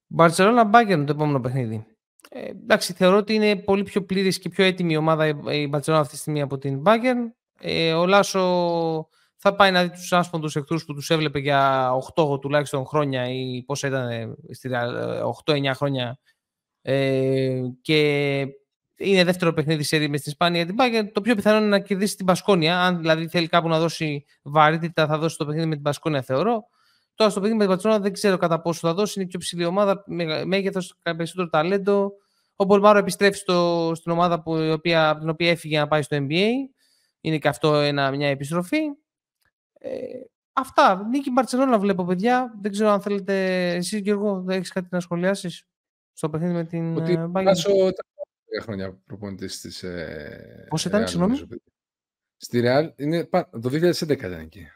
[0.07, 1.86] Μπαρτσελόνα Μπάγκερν το επόμενο παιχνίδι.
[2.30, 6.03] Ε, εντάξει, θεωρώ ότι είναι πολύ πιο πλήρης και πιο έτοιμη η ομάδα η Μπαρτσελόνα
[6.03, 7.34] αυτή τη στιγμή από την Μπάγκερν.
[7.61, 12.40] Ε, ο Λάσο θα πάει να δει τους άσπονδους εχθρούς που τους έβλεπε για 8
[12.40, 14.36] τουλάχιστον χρόνια ή πόσα ήταν
[15.45, 16.18] 8-9 ε, χρόνια.
[16.82, 18.47] Ε, και
[19.03, 21.09] είναι δεύτερο παιχνίδι σε μες στην Ισπανία την Bayern.
[21.12, 22.80] Το πιο πιθανό είναι να κερδίσει την Μπασκόνια.
[22.80, 26.64] Αν δηλαδή θέλει κάπου να δώσει βαρύτητα, θα δώσει το παιχνίδι με την Μπασκόνια, θεωρώ.
[27.14, 29.20] Τώρα στο παιχνίδι με την Μπαρτσελόνα δεν ξέρω κατά πόσο θα δώσει.
[29.20, 30.05] Είναι πιο ψηλή ομάδα,
[30.44, 32.12] μέγεθος, περισσότερο ταλέντο.
[32.56, 36.02] Ο Μπολμάρο επιστρέφει στο, στην ομάδα που, η οποία, από την οποία έφυγε να πάει
[36.02, 36.48] στο NBA.
[37.20, 38.81] Είναι και αυτό ένα, μια επιστροφή.
[39.78, 39.90] Ε,
[40.52, 41.06] αυτά.
[41.10, 42.55] Νίκη Μπαρσελόνα βλέπω, παιδιά.
[42.60, 43.66] Δεν ξέρω αν θέλετε.
[43.74, 45.66] Εσύ, Γιώργο, δεν έχεις κάτι να σχολιάσεις
[46.12, 47.90] στο παιχνίδι με την Ότι Bayern;
[48.60, 49.82] Χρόνια προπονητής της.
[49.82, 51.38] Ε, Πώς ήταν, συγγνώμη;
[52.36, 53.28] Στη Real είναι
[53.60, 54.66] το 2011 ήταν εκεί.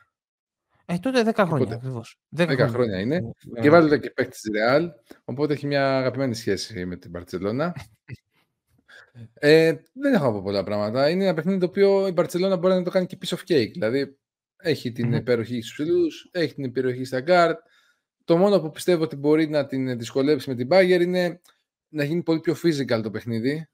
[0.88, 2.18] Ε, τότε 10 χρόνια ακριβώς.
[2.36, 3.20] 10, 10 χρόνια είναι.
[3.56, 3.60] Yeah.
[3.60, 4.88] Και βάλετε και παίκτη της Real.
[5.24, 7.74] Οπότε έχει μια αγαπημένη σχέση με την Παρσελώνα.
[9.34, 11.08] ε, δεν έχω να πω πολλά πράγματα.
[11.08, 13.70] Είναι ένα παιχνίδι το οποίο η Μπαρτσελόνα μπορεί να το κάνει και piece of cake.
[13.72, 14.18] Δηλαδή
[14.56, 15.18] έχει την mm-hmm.
[15.18, 17.54] υπεροχή στους ψηλούς, έχει την υπεροχή στα guard.
[18.24, 21.40] Το μόνο που πιστεύω ότι μπορεί να την δυσκολέψει με την Bayern είναι
[21.96, 23.68] να γίνει πολύ πιο physical το παιχνίδι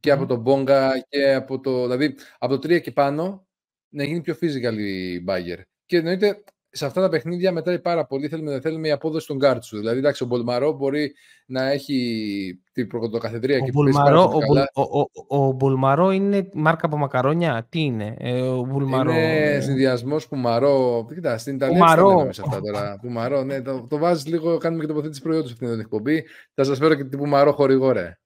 [0.00, 3.46] και από τον Μπόνγκα και από το, δηλαδή από το 3 και πάνω
[3.88, 5.62] να γίνει πιο physical η Bayern.
[5.86, 6.44] Και εννοείται
[6.76, 8.28] σε αυτά τα παιχνίδια μετράει πάρα πολύ.
[8.28, 9.78] Θέλουμε, θέλουμε η απόδοση των γκαρντ σου.
[9.78, 11.12] Δηλαδή, εντάξει, ο Μπολμαρό μπορεί
[11.46, 14.70] να έχει την πρωτοκαθεδρία και που πάρα ο, καλά.
[14.74, 19.10] Ο, ο, ο, ο Μπολμαρό είναι μάρκα από μακαρόνια; Τι είναι, ε, ο Μπολμαρό.
[19.12, 19.60] Είναι ε...
[19.60, 21.06] συνδυασμός Πουμαρό.
[21.14, 22.98] Κοίτα, στην Ιταλία δεν σε αυτά τώρα.
[23.02, 26.24] Πουμαρό, ναι, το, το βάζεις λίγο, κάνουμε και τοποθέτηση προϊόντος αυτήν την εκπομπή.
[26.54, 28.18] Θα σας φέρω και την Πουμαρό χορηγό, ρε.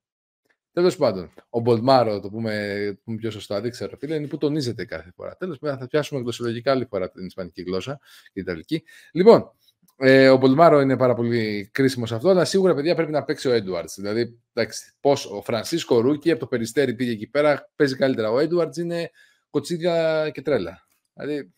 [0.72, 4.38] Τέλος πάντων, ο Μπολμάρο, το πούμε, το πούμε πιο σωστά, δεν ξέρω, φίλε, είναι που
[4.38, 5.36] τονίζεται κάθε φορά.
[5.36, 8.82] Τέλος πάντων, θα πιάσουμε γλωσσολογικά άλλη φορά την Ισπανική γλώσσα και την Ιταλική.
[9.12, 9.52] Λοιπόν,
[9.96, 13.48] ε, ο Μπολμάρο είναι πάρα πολύ κρίσιμος σε αυτό, αλλά σίγουρα παιδιά πρέπει να παίξει
[13.48, 13.94] ο Έντουαρντς.
[13.94, 18.30] Δηλαδή, εντάξει, πώς ο Φρανσίσκο rookie από το Περιστέρι πήγε εκεί πέρα, παίζει καλύτερα.
[18.30, 19.10] Ο Έντουαρντς είναι
[19.50, 20.88] κοτσίδια και τρέλα.
[21.14, 21.54] Δηλαδή,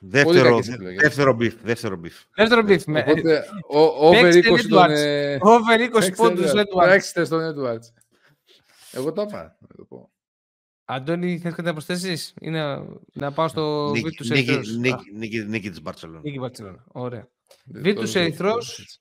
[0.00, 0.60] Δεύτερο,
[1.00, 1.54] δεύτερο beef.
[1.62, 2.14] Δεύτερο beef.
[2.34, 2.82] Δεύτερο μπιφ.
[2.88, 3.44] Οπότε,
[3.98, 4.90] over 20 τον...
[5.40, 6.52] Over 20 πόντους
[6.84, 7.92] Παίξτε στον Edwards.
[8.92, 9.58] Εγώ το είπα.
[10.84, 14.76] Αντώνη, θες κάτι να προσθέσεις ή να, να πάω στο Βίρτους Ερυθρός.
[14.76, 16.20] Νίκη, νίκη της Μπαρτσελώνα.
[16.24, 16.84] Νίκη Μπαρτσελώνα.
[16.92, 17.28] Ωραία.
[17.64, 18.98] Βίρτους Ερυθρός.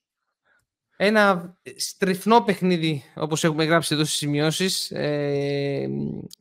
[0.99, 4.91] Ένα στριφνό παιχνίδι, όπως έχουμε γράψει εδώ στις σημειώσεις.
[4.91, 5.87] Ε,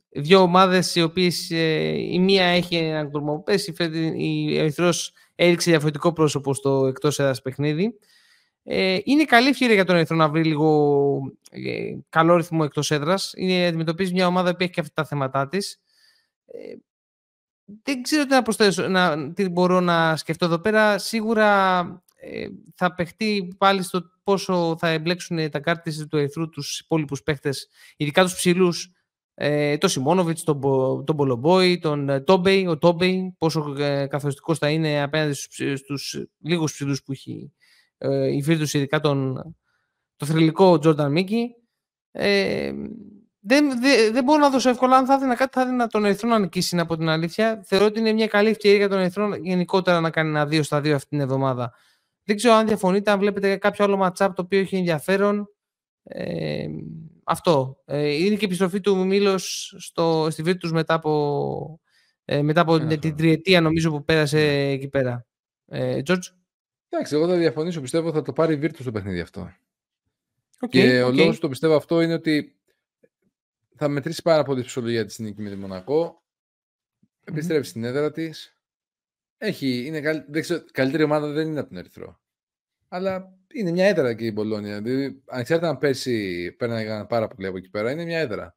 [0.09, 3.67] δύο ομάδες οι οποίες ε, η μία έχει έναν κορμοπές,
[4.15, 7.97] η Ερυθρός έριξε διαφορετικό πρόσωπο στο εκτός έδρας παιχνίδι.
[8.63, 11.19] Ε, είναι καλή ευκαιρία για τον Ερυθρό να βρει λίγο
[11.51, 13.33] ε, καλό ρυθμό εκτός έδρας.
[13.35, 15.79] Είναι, αντιμετωπίζει μια ομάδα που έχει και αυτά τα θέματα της.
[16.45, 16.75] Ε,
[17.83, 20.97] δεν ξέρω τι, να προσθέσω, να, τι μπορώ να σκεφτώ εδώ πέρα.
[20.97, 22.06] Σίγουρα ε,
[22.75, 28.23] θα παιχτεί πάλι στο πόσο θα εμπλέξουν τα κάρτε του Ερυθρού τους υπόλοιπους παίχτες, ειδικά
[28.23, 28.91] τους ψηλούς,
[29.33, 30.59] ε, τον Σιμόνοβιτ, τον,
[31.05, 36.25] τον Μπολομπόη, τον ε, Τόμπεϊ, ο Τόμπεϊ, πόσο ε, καθοριστικός θα είναι απέναντι στους, στους
[36.37, 37.53] λίγους ψηλούς που έχει
[37.97, 39.35] ε, η Βίρτους, ειδικά τον,
[40.15, 41.55] το θρηλυκό Τζόρνταν Μίκη.
[42.11, 42.73] Ε,
[43.39, 44.97] δεν, δεν, δεν μπορώ να δώσω εύκολα.
[44.97, 47.61] Αν θα έδινα κάτι, θα έδινα τον Ερυθρό να νικήσει από την αλήθεια.
[47.65, 50.81] Θεωρώ ότι είναι μια καλή ευκαιρία για τον Ερυθρό γενικότερα να κάνει ένα δύο στα
[50.81, 51.73] δύο αυτή την εβδομάδα.
[52.27, 55.49] Δεν ξέρω αν διαφωνείτε, αν βλέπετε κάποιο άλλο matchup το οποίο έχει ενδιαφέρον.
[56.03, 56.67] Ε,
[57.23, 57.81] αυτό.
[57.85, 59.75] Ε, είναι και η επιστροφή του Μίλος
[60.29, 61.79] στη Βίρτους μετά από,
[62.25, 64.71] ε, μετά από την, την τριετία νομίζω που πέρασε ναι.
[64.71, 65.25] εκεί πέρα.
[65.65, 66.27] Ε, George.
[66.89, 67.81] Εντάξει, εγώ θα διαφωνήσω.
[67.81, 69.51] Πιστεύω θα το πάρει η Βίρτους το παιχνίδι αυτό.
[70.65, 71.07] Okay, και okay.
[71.07, 72.55] ο λόγος που το πιστεύω αυτό είναι ότι
[73.75, 76.23] θα μετρήσει πάρα πολύ ψυχολογία της νίκη με τη Μονακό.
[77.23, 77.69] Επιστρέφει mm-hmm.
[77.69, 78.56] στην έδρα της.
[79.37, 80.23] Έχει, είναι καλ...
[80.27, 82.19] δεν ξέρω, καλύτερη ομάδα δεν είναι από τον Ερυθρό.
[82.87, 84.81] Αλλά είναι μια έδρα και η Μπολόνια.
[84.81, 88.55] Δηλαδή, ανεξάρτητα αν πέρσι παίρνανε πάρα πολύ από εκεί πέρα, είναι μια έδρα.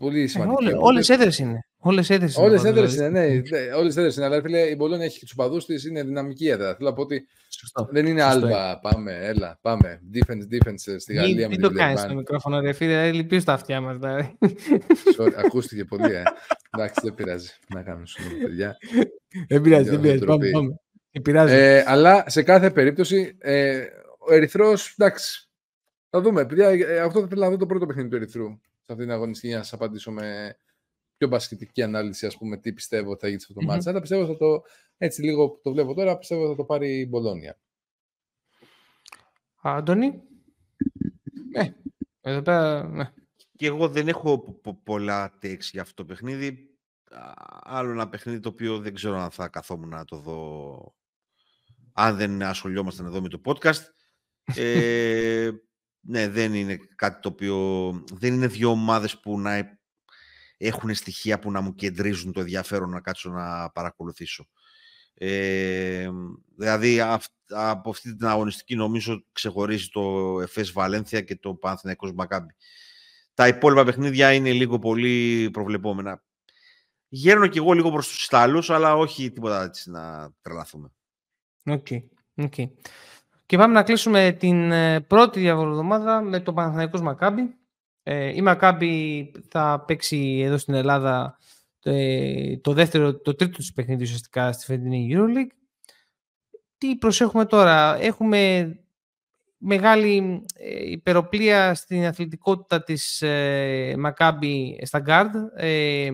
[0.00, 0.70] Πολύ ε, σημαντικό.
[0.70, 1.62] Ε, Όλες έδρες είναι.
[1.78, 2.46] Όλες έδρες είναι.
[2.46, 3.42] Όλες έδρες είναι, ναι.
[3.76, 4.24] Όλες έδρες είναι.
[4.24, 6.74] Αλλά φίλε, η Μπολόνια έχει τους παδού της, είναι δυναμική έδρα.
[6.76, 7.88] Θέλω να πω ότι Σωστό.
[7.90, 8.78] δεν είναι άλμπα.
[8.78, 10.00] Πάμε, έλα, πάμε.
[10.14, 11.48] Defense, defense στη Γαλλία.
[11.48, 13.12] Μην το κάνεις το μικρόφωνο, ρε φίλε.
[13.12, 13.96] Λυπείς τα αυτιά μας.
[15.36, 16.22] Ακούστηκε πολύ, ε.
[16.70, 17.50] Εντάξει, δεν πειράζει.
[17.74, 18.76] Να κάνουμε σου παιδιά.
[19.48, 20.24] Δεν πειράζει, δεν πειράζει.
[20.24, 20.78] Πάμε, πάμε.
[21.46, 23.86] Ε, αλλά σε κάθε περίπτωση, ε,
[24.18, 25.48] ο Ερυθρός, εντάξει.
[26.10, 26.46] Θα δούμε.
[26.46, 28.48] Παιδιά, ε, αυτό θα ήθελα να δω το πρώτο παιχνίδι του Ερυθρού
[28.88, 30.56] σε αυτήν την αγωνιστική για να σας απαντήσω με
[31.16, 33.82] πιο μπασκετική ανάλυση, ας πούμε, τι πιστεύω θα γίνει σε αυτό το mm-hmm.
[33.86, 34.62] Αλλά πιστεύω θα το,
[34.98, 37.58] έτσι λίγο που το βλέπω τώρα, πιστεύω θα το πάρει η Μπολόνια.
[39.62, 40.22] Άντωνη.
[41.56, 41.74] Ναι,
[42.20, 43.12] εδώ πέρα, ναι.
[43.58, 46.70] Και εγώ δεν έχω πολλά τέξη για αυτό το παιχνίδι.
[47.62, 50.94] Άλλο ένα παιχνίδι το οποίο δεν ξέρω αν θα καθόμουν να το δω
[51.92, 53.80] αν δεν ασχολιόμασταν εδώ με το podcast.
[54.54, 55.50] Ε,
[56.00, 57.90] ναι, δεν είναι κάτι το οποίο...
[58.12, 59.78] Δεν είναι δύο ομάδες που να
[60.56, 64.48] έχουν στοιχεία που να μου κεντρίζουν το ενδιαφέρον να κάτσω να παρακολουθήσω.
[65.14, 66.08] Ε,
[66.56, 67.00] δηλαδή
[67.48, 72.54] από αυτή την αγωνιστική νομίζω ξεχωρίζει το ΕΦΕΣ Βαλένθια και το Παναθηναϊκός Μακάμπι.
[73.38, 76.22] Τα υπόλοιπα παιχνίδια είναι λίγο πολύ προβλεπόμενα.
[77.08, 80.92] Γέρνω κι εγώ λίγο προς τους στάλους, αλλά όχι τίποτα έτσι να τρελαθούμε.
[81.64, 81.86] OK.
[81.90, 82.02] Okay.
[82.36, 82.70] Okay.
[83.46, 87.56] Και πάμε να κλείσουμε την ε, πρώτη διαβολοβδομάδα με το Παναθηναϊκός Μακάμπι.
[88.02, 91.38] Ε, η Μακάμπι θα παίξει εδώ στην Ελλάδα
[91.78, 95.56] το, ε, το δεύτερο, το τρίτο της παιχνίδι ουσιαστικά στη φετινή EuroLeague.
[96.78, 98.72] Τι προσέχουμε τώρα; Έχουμε
[99.58, 105.30] μεγάλη ε, υπεροπλία στην αθλητικότητα της ε, Μακάμπι στα guard.
[105.56, 106.10] Ε,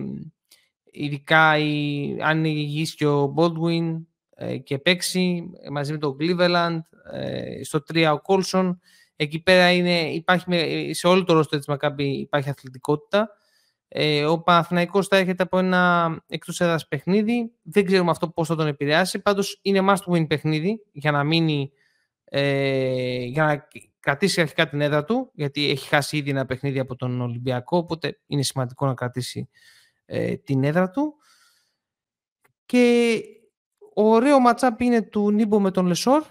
[0.91, 4.03] ειδικά η, αν είναι υγιής και ο Baldwin
[4.35, 6.79] ε, και παίξει μαζί με τον Cleveland.
[7.11, 8.77] Ε, στο 3 ο Colson.
[9.15, 13.29] Εκεί πέρα είναι, υπάρχει, σε όλο το ρόστο της Μακάμπι υπάρχει αθλητικότητα.
[13.87, 17.51] Ε, ο Παναθηναϊκός θα έρχεται από ένα εκτός έδρας παιχνίδι.
[17.61, 19.19] Δεν ξέρουμε αυτό πώς θα τον επηρεάσει.
[19.19, 21.71] Πάντως είναι must win παιχνίδι για να μείνει,
[22.37, 23.67] ε, για να
[23.99, 28.19] κρατήσει αρχικά την έδρα του, γιατί έχει χάσει ήδη ένα παιχνίδι από τον Ολυμπιακό, οπότε
[28.25, 29.49] είναι σημαντικό να κρατήσει
[30.05, 31.15] ε, την έδρα του.
[32.65, 33.21] Και
[33.93, 36.23] ωραίο matchup είναι του Νίμπο με τον Λεσόρ,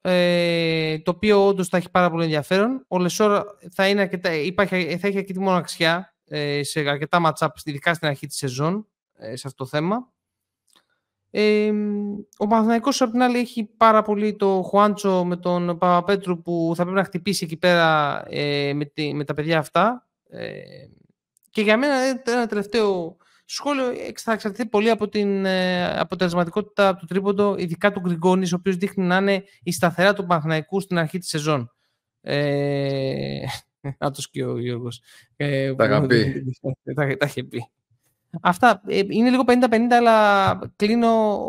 [0.00, 2.84] ε, το οποίο όντως θα έχει πάρα πολύ ενδιαφέρον.
[2.88, 7.94] Ο Λεσόρ θα, είναι αρκετά, υπάρχει, θα έχει αρκετή μοναξιά ε, σε αρκετά matchup, ειδικά
[7.94, 8.86] στην αρχή της σεζόν,
[9.18, 10.12] ε, σε αυτό το θέμα.
[11.30, 11.72] Ε,
[12.36, 16.82] ο Παναθηναϊκός από την άλλη έχει πάρα πολύ το Χουάντσο με τον Παπαπέτρου που θα
[16.82, 20.08] πρέπει να χτυπήσει εκεί πέρα ε, με, τη, με τα παιδιά αυτά.
[20.28, 20.60] Ε,
[21.50, 21.94] και για μένα
[22.24, 23.84] ένα τελευταίο σχόλιο
[24.16, 29.04] θα εξαρτηθεί πολύ από την ε, αποτελεσματικότητα του τρίποντο, ειδικά του Γκριγκόνης, ο οποίος δείχνει
[29.04, 31.72] να είναι η σταθερά του Παναθηναϊκού στην αρχή της σεζόν.
[32.20, 33.42] Ε,
[33.98, 35.02] να το και ο Γιώργος.
[35.36, 36.44] Ε, τα πει.
[36.94, 37.70] Τα, τα είχε πει.
[38.42, 38.82] Αυτά.
[38.86, 41.46] Ε, είναι λίγο 50-50, αλλά κλείνω...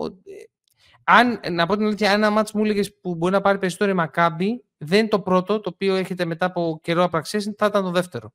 [1.04, 3.94] Αν, να πω την αλήθεια, ένα μάτς μου έλεγες που μπορεί να πάρει περισσότερο η
[3.94, 7.90] Μακάμπη, δεν είναι το πρώτο, το οποίο έχετε μετά από καιρό απραξίες, θα ήταν το
[7.90, 8.34] δεύτερο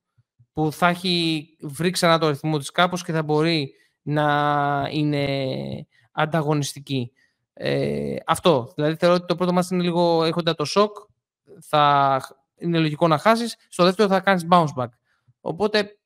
[0.57, 5.27] που θα έχει βρει ξανά το ρυθμό της κάπως και θα μπορεί να είναι
[6.11, 7.11] ανταγωνιστική.
[7.53, 8.71] Ε, αυτό.
[8.75, 10.95] Δηλαδή θεωρώ ότι το πρώτο μας είναι λίγο έχοντα το σοκ,
[11.61, 12.21] θα
[12.57, 14.89] είναι λογικό να χάσεις, στο δεύτερο θα κάνεις bounce back.
[15.41, 15.96] Οπότε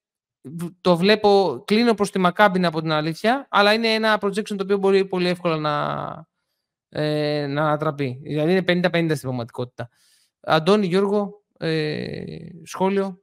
[0.81, 4.77] το βλέπω, κλείνω προς τη Μακάμπιν από την αλήθεια, αλλά είναι ένα projection το οποίο
[4.77, 6.25] μπορεί πολύ εύκολα να,
[6.89, 8.19] ε, να ανατραπεί.
[8.23, 9.89] Δηλαδή είναι 50-50 στην πραγματικότητα.
[10.41, 12.23] Αντώνη, Γιώργο, ε,
[12.63, 13.21] σχόλιο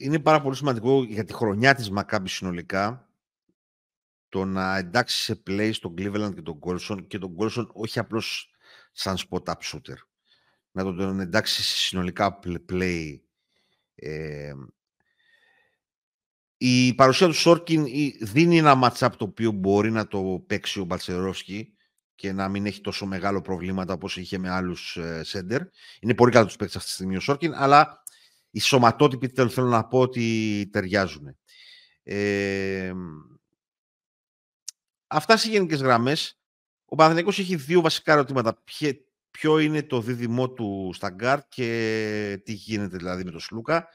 [0.00, 3.08] είναι πάρα πολύ σημαντικό για τη χρονιά της Μακάμπης συνολικά
[4.28, 8.50] το να εντάξει σε play στον Cleveland και τον Golson και τον Golson όχι απλώς
[8.92, 9.96] σαν spot-up shooter.
[10.70, 12.38] Να τον εντάξει σε συνολικά
[12.68, 13.18] play.
[13.94, 14.52] Ε,
[16.62, 17.84] η παρουσία του Σόρκιν
[18.20, 21.72] δίνει ένα match-up το οποίο μπορεί να το παίξει ο Μπαλσερόφσκι
[22.14, 25.60] και να μην έχει τόσο μεγάλο προβλήματα όπως είχε με άλλους σέντερ.
[26.00, 28.02] Είναι πολύ καλό τους παίξει αυτή τη στιγμή ο Σόρκιν, αλλά
[28.50, 31.36] οι σωματότυποι θέλω να πω ότι ταιριάζουν.
[32.02, 32.92] Ε,
[35.06, 36.40] αυτά σε γενικές γραμμές.
[36.84, 38.62] Ο Παναθηναϊκός έχει δύο βασικά ερωτήματα.
[39.30, 43.88] Ποιο, είναι το δίδυμό του στα γκαρντ και τι γίνεται δηλαδή με τον Σλούκα.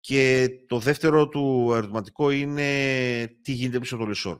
[0.00, 4.38] Και το δεύτερο του ερωτηματικό είναι τι γίνεται πίσω από το Λεσόρ.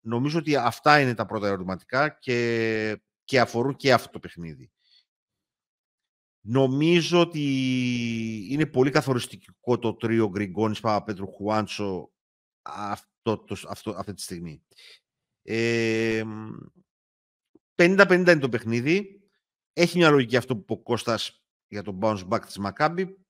[0.00, 4.70] Νομίζω ότι αυτά είναι τα πρώτα ερωτηματικά και, και αφορούν και αυτό το παιχνίδι.
[6.44, 7.40] Νομίζω ότι
[8.50, 12.12] είναι πολύ καθοριστικό το τρίο Γκριγκόνης Παπαπέτρου Χουάντσο
[12.62, 14.62] αυτό, το, αυτό, αυτή τη στιγμή.
[15.42, 16.22] Ε,
[17.74, 19.22] 50-50 είναι το παιχνίδι.
[19.72, 23.21] Έχει μια λογική αυτό που είπε ο Κώστας για τον bounce back της Μακάμπη.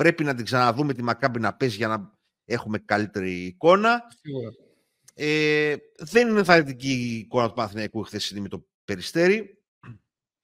[0.00, 4.02] Πρέπει να την ξαναδούμε τη Μακάμπη να παίζει για να έχουμε καλύτερη εικόνα.
[5.14, 9.62] Ε, δεν είναι ενθαρρυντική η εικόνα του Παναθηναϊκού χθες με το Περιστέρι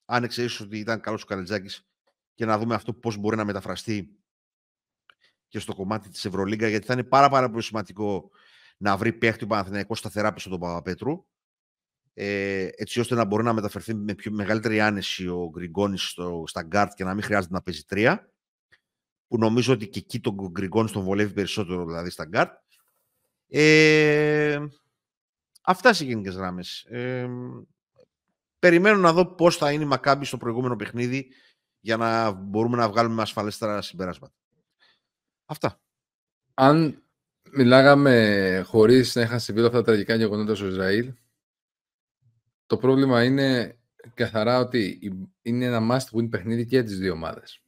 [0.05, 1.81] αν εξαιρέσεις ότι ήταν καλός ο Καλαϊτζάκης
[2.33, 4.19] και να δούμε αυτό πώς μπορεί να μεταφραστεί
[5.47, 8.29] και στο κομμάτι της Ευρωλίγκας, γιατί θα είναι πάρα, πάρα πολύ σημαντικό
[8.77, 11.25] να βρει παίχτη ο Παναθηναϊκός σταθερά πίσω τον Παπαπέτρου.
[12.13, 16.15] Ε, έτσι ώστε να μπορεί να μεταφερθεί με πιο μεγαλύτερη άνεση ο Γκριγκόνης
[16.45, 18.31] στα γκαρντ και να μην χρειάζεται να παίζει τρία.
[19.27, 22.51] Που νομίζω ότι και εκεί τον Γκριγκόνη τον βολεύει περισσότερο δηλαδή στα γκαρντ.
[23.47, 24.59] Ε,
[25.63, 26.63] αυτά σε γενικές γραμμές.
[26.89, 27.27] Ε,
[28.59, 31.27] περιμένω να δω πώς θα είναι η Μακάμπι στο προηγούμενο παιχνίδι
[31.79, 34.33] για να μπορούμε να βγάλουμε ασφαλέστερα συμπεράσματα.
[35.45, 35.81] Αυτά.
[36.53, 37.03] Αν
[37.51, 41.13] μιλάγαμε χωρίς να είχαν συμβεί αυτά τα τραγικά γεγονότα στο Ισραήλ,
[42.65, 43.79] το πρόβλημα είναι
[44.13, 44.99] καθαρά ότι
[45.41, 47.61] είναι ένα must-win παιχνίδι και για τις δύο ομάδες.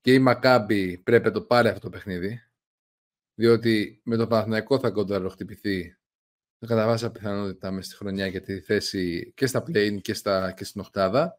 [0.00, 2.42] Και η Μακάμπη πρέπει να το πάρει αυτό το παιχνίδι,
[3.34, 5.96] διότι με το Παναθηναϊκό θα κονταροχτυπηθεί
[6.66, 10.64] κατά βάσα πιθανότητα μες στη χρονιά για τη θέση και στα play και, στα, και
[10.64, 11.38] στην οχτάδα.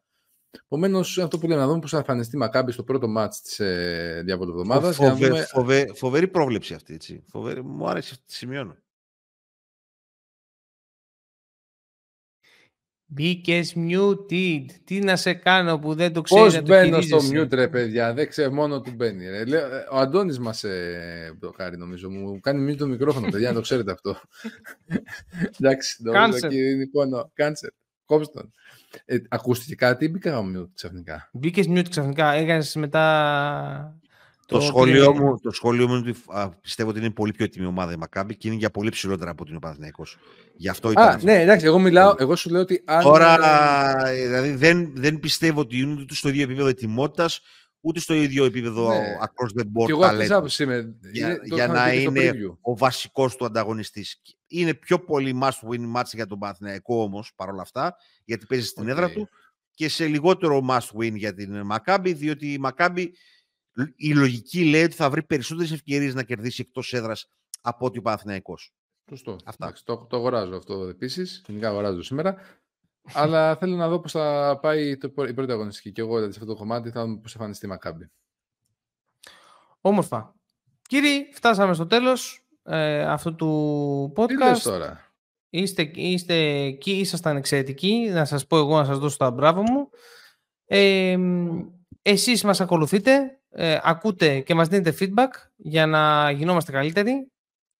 [0.64, 4.24] Επομένως, αυτό που λέμε να δούμε πώς θα εμφανιστεί Μακάμπη στο πρώτο μάτ της ε,
[4.26, 4.96] εβδομάδας.
[4.96, 5.42] Φοβε, δούμε...
[5.42, 6.94] φοβε, φοβερή πρόβλεψη αυτή.
[6.94, 7.24] Έτσι.
[7.28, 8.76] Φοβερή, μου άρεσε αυτή τη σημειώνω.
[13.14, 14.64] Μπήκες muted.
[14.84, 16.52] Τι να σε κάνω που δεν το ξέρει.
[16.52, 19.28] Πώ μπαίνω στο mute, ρε παιδιά; Δεν ξέρω, μόνο του μπαίνει.
[19.28, 19.44] Ρε.
[19.90, 22.10] Ο Αντώνης μας ε, το χάρη, νομίζω.
[22.10, 24.16] Μου κάνει mute το μικρόφωνο, παιδιά, να το ξέρετε αυτό.
[25.60, 27.30] Εντάξει, νομίζω ότι είναι πόνο.
[27.34, 27.70] Κάνσερ.
[28.04, 28.40] Κόψτε
[29.04, 32.32] ε, ακούστηκε κάτι ή μπήκα mute ξαφνικά; Μπήκες mute ξαφνικά.
[32.32, 34.00] Έκανες μετά
[34.52, 36.20] το, σχόλιο μου, το σχόλιο μου είναι ότι
[36.60, 39.44] πιστεύω ότι είναι πολύ πιο έτοιμη ομάδα η Μακάμπη και είναι για πολύ ψηλότερα από
[39.44, 40.06] την Παναθυναϊκό.
[40.56, 41.08] Γι' αυτό ήταν.
[41.08, 42.82] Α, ναι, εντάξει, εγώ μιλάω, εγώ σου λέω ότι.
[42.86, 43.02] Αν...
[43.02, 43.38] Τώρα,
[44.12, 47.40] δηλαδή, δεν, δεν πιστεύω ότι είναι ούτε στο ίδιο επίπεδο ετοιμότητας,
[47.80, 49.16] ούτε στο ίδιο επίπεδο ναι.
[49.20, 49.86] across the board.
[49.86, 50.94] Και εγώ αυτή είμαι.
[51.12, 54.22] Για, για να είναι ο βασικός του ανταγωνιστής.
[54.46, 58.84] Είναι πιο πολύ must win match για τον Παναθηναϊκό όμως παρόλα αυτά, γιατί παίζει στην
[58.84, 58.88] okay.
[58.88, 59.28] έδρα του
[59.74, 63.14] και σε λιγότερο must win για την Μακάμπη, διότι η Μακάμπη
[63.96, 67.28] η λογική λέει ότι θα βρει περισσότερες ευκαιρίες να κερδίσει εκτός έδρας
[67.60, 68.58] από ότι ο Παναθυναϊκό.
[69.08, 69.36] Σωστό.
[69.44, 69.72] Αυτά.
[69.84, 71.42] το, το αγοράζω αυτό επίσης.
[71.46, 72.36] Γενικά αγοράζω σήμερα.
[73.12, 75.92] Αλλά θέλω να δω πώς θα πάει το, η πρώτη αγωνιστική.
[75.92, 78.10] Και εγώ δηλαδή, σε αυτό το κομμάτι θα δούμε πώς θα εμφανιστεί η Μακάμπη.
[79.80, 80.34] Όμορφα.
[80.82, 84.54] Κύριοι, φτάσαμε στο τέλος ε, αυτού του podcast.
[84.54, 85.12] Τι τώρα;
[85.48, 88.08] Είστε, είστε εκεί, ήσασταν εξαιρετικοί.
[88.12, 89.88] Να σας πω εγώ να σας δώσω τα μπράβο μου.
[90.64, 91.18] Ε,
[92.02, 97.30] εσείς μας ακολουθείτε, ε, ακούτε και μας δίνετε feedback για να γινόμαστε καλύτεροι.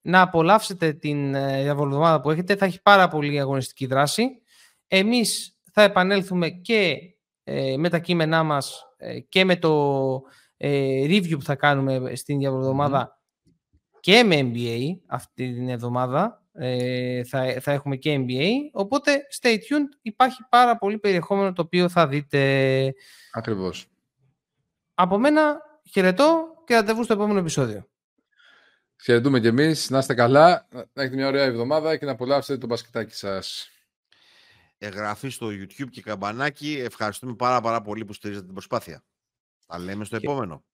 [0.04, 2.56] Να απολαύσετε την ε, διαβολοδομάδα που έχετε.
[2.56, 4.28] Θα έχει πάρα πολύ αγωνιστική δράση.
[4.88, 6.98] Εμείς θα επανέλθουμε και
[7.44, 10.22] ε, με τα κείμενά μας ε, και με το
[10.56, 13.20] ε, review που θα κάνουμε στην διαβολοδομάδα
[14.00, 16.42] και με NBA αυτή την εβδομάδα.
[16.52, 18.48] Ε, θα, θα έχουμε και NBA.
[18.72, 19.98] Οπότε, stay tuned.
[20.02, 22.94] Υπάρχει πάρα πολύ περιεχόμενο το οποίο θα δείτε.
[23.32, 23.91] Ακριβώς.
[24.94, 25.60] Από μένα,
[25.90, 27.86] χαιρετώ και ραντεβού στο επόμενο επεισόδιο.
[29.02, 29.90] Χαιρετούμε κι εμείς.
[29.90, 30.68] Να είστε καλά.
[30.70, 33.68] Να έχετε μια ωραία εβδομάδα και να απολαύσετε το μπασκετάκι σας.
[34.78, 36.78] Εγγραφή στο YouTube και καμπανάκι.
[36.78, 39.04] Ευχαριστούμε πάρα, πάρα πολύ που στηρίζετε την προσπάθεια.
[39.66, 40.64] Τα λέμε στο επόμενο.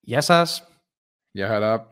[0.00, 0.68] Γεια σας.
[1.30, 1.88] Γεια χαρά.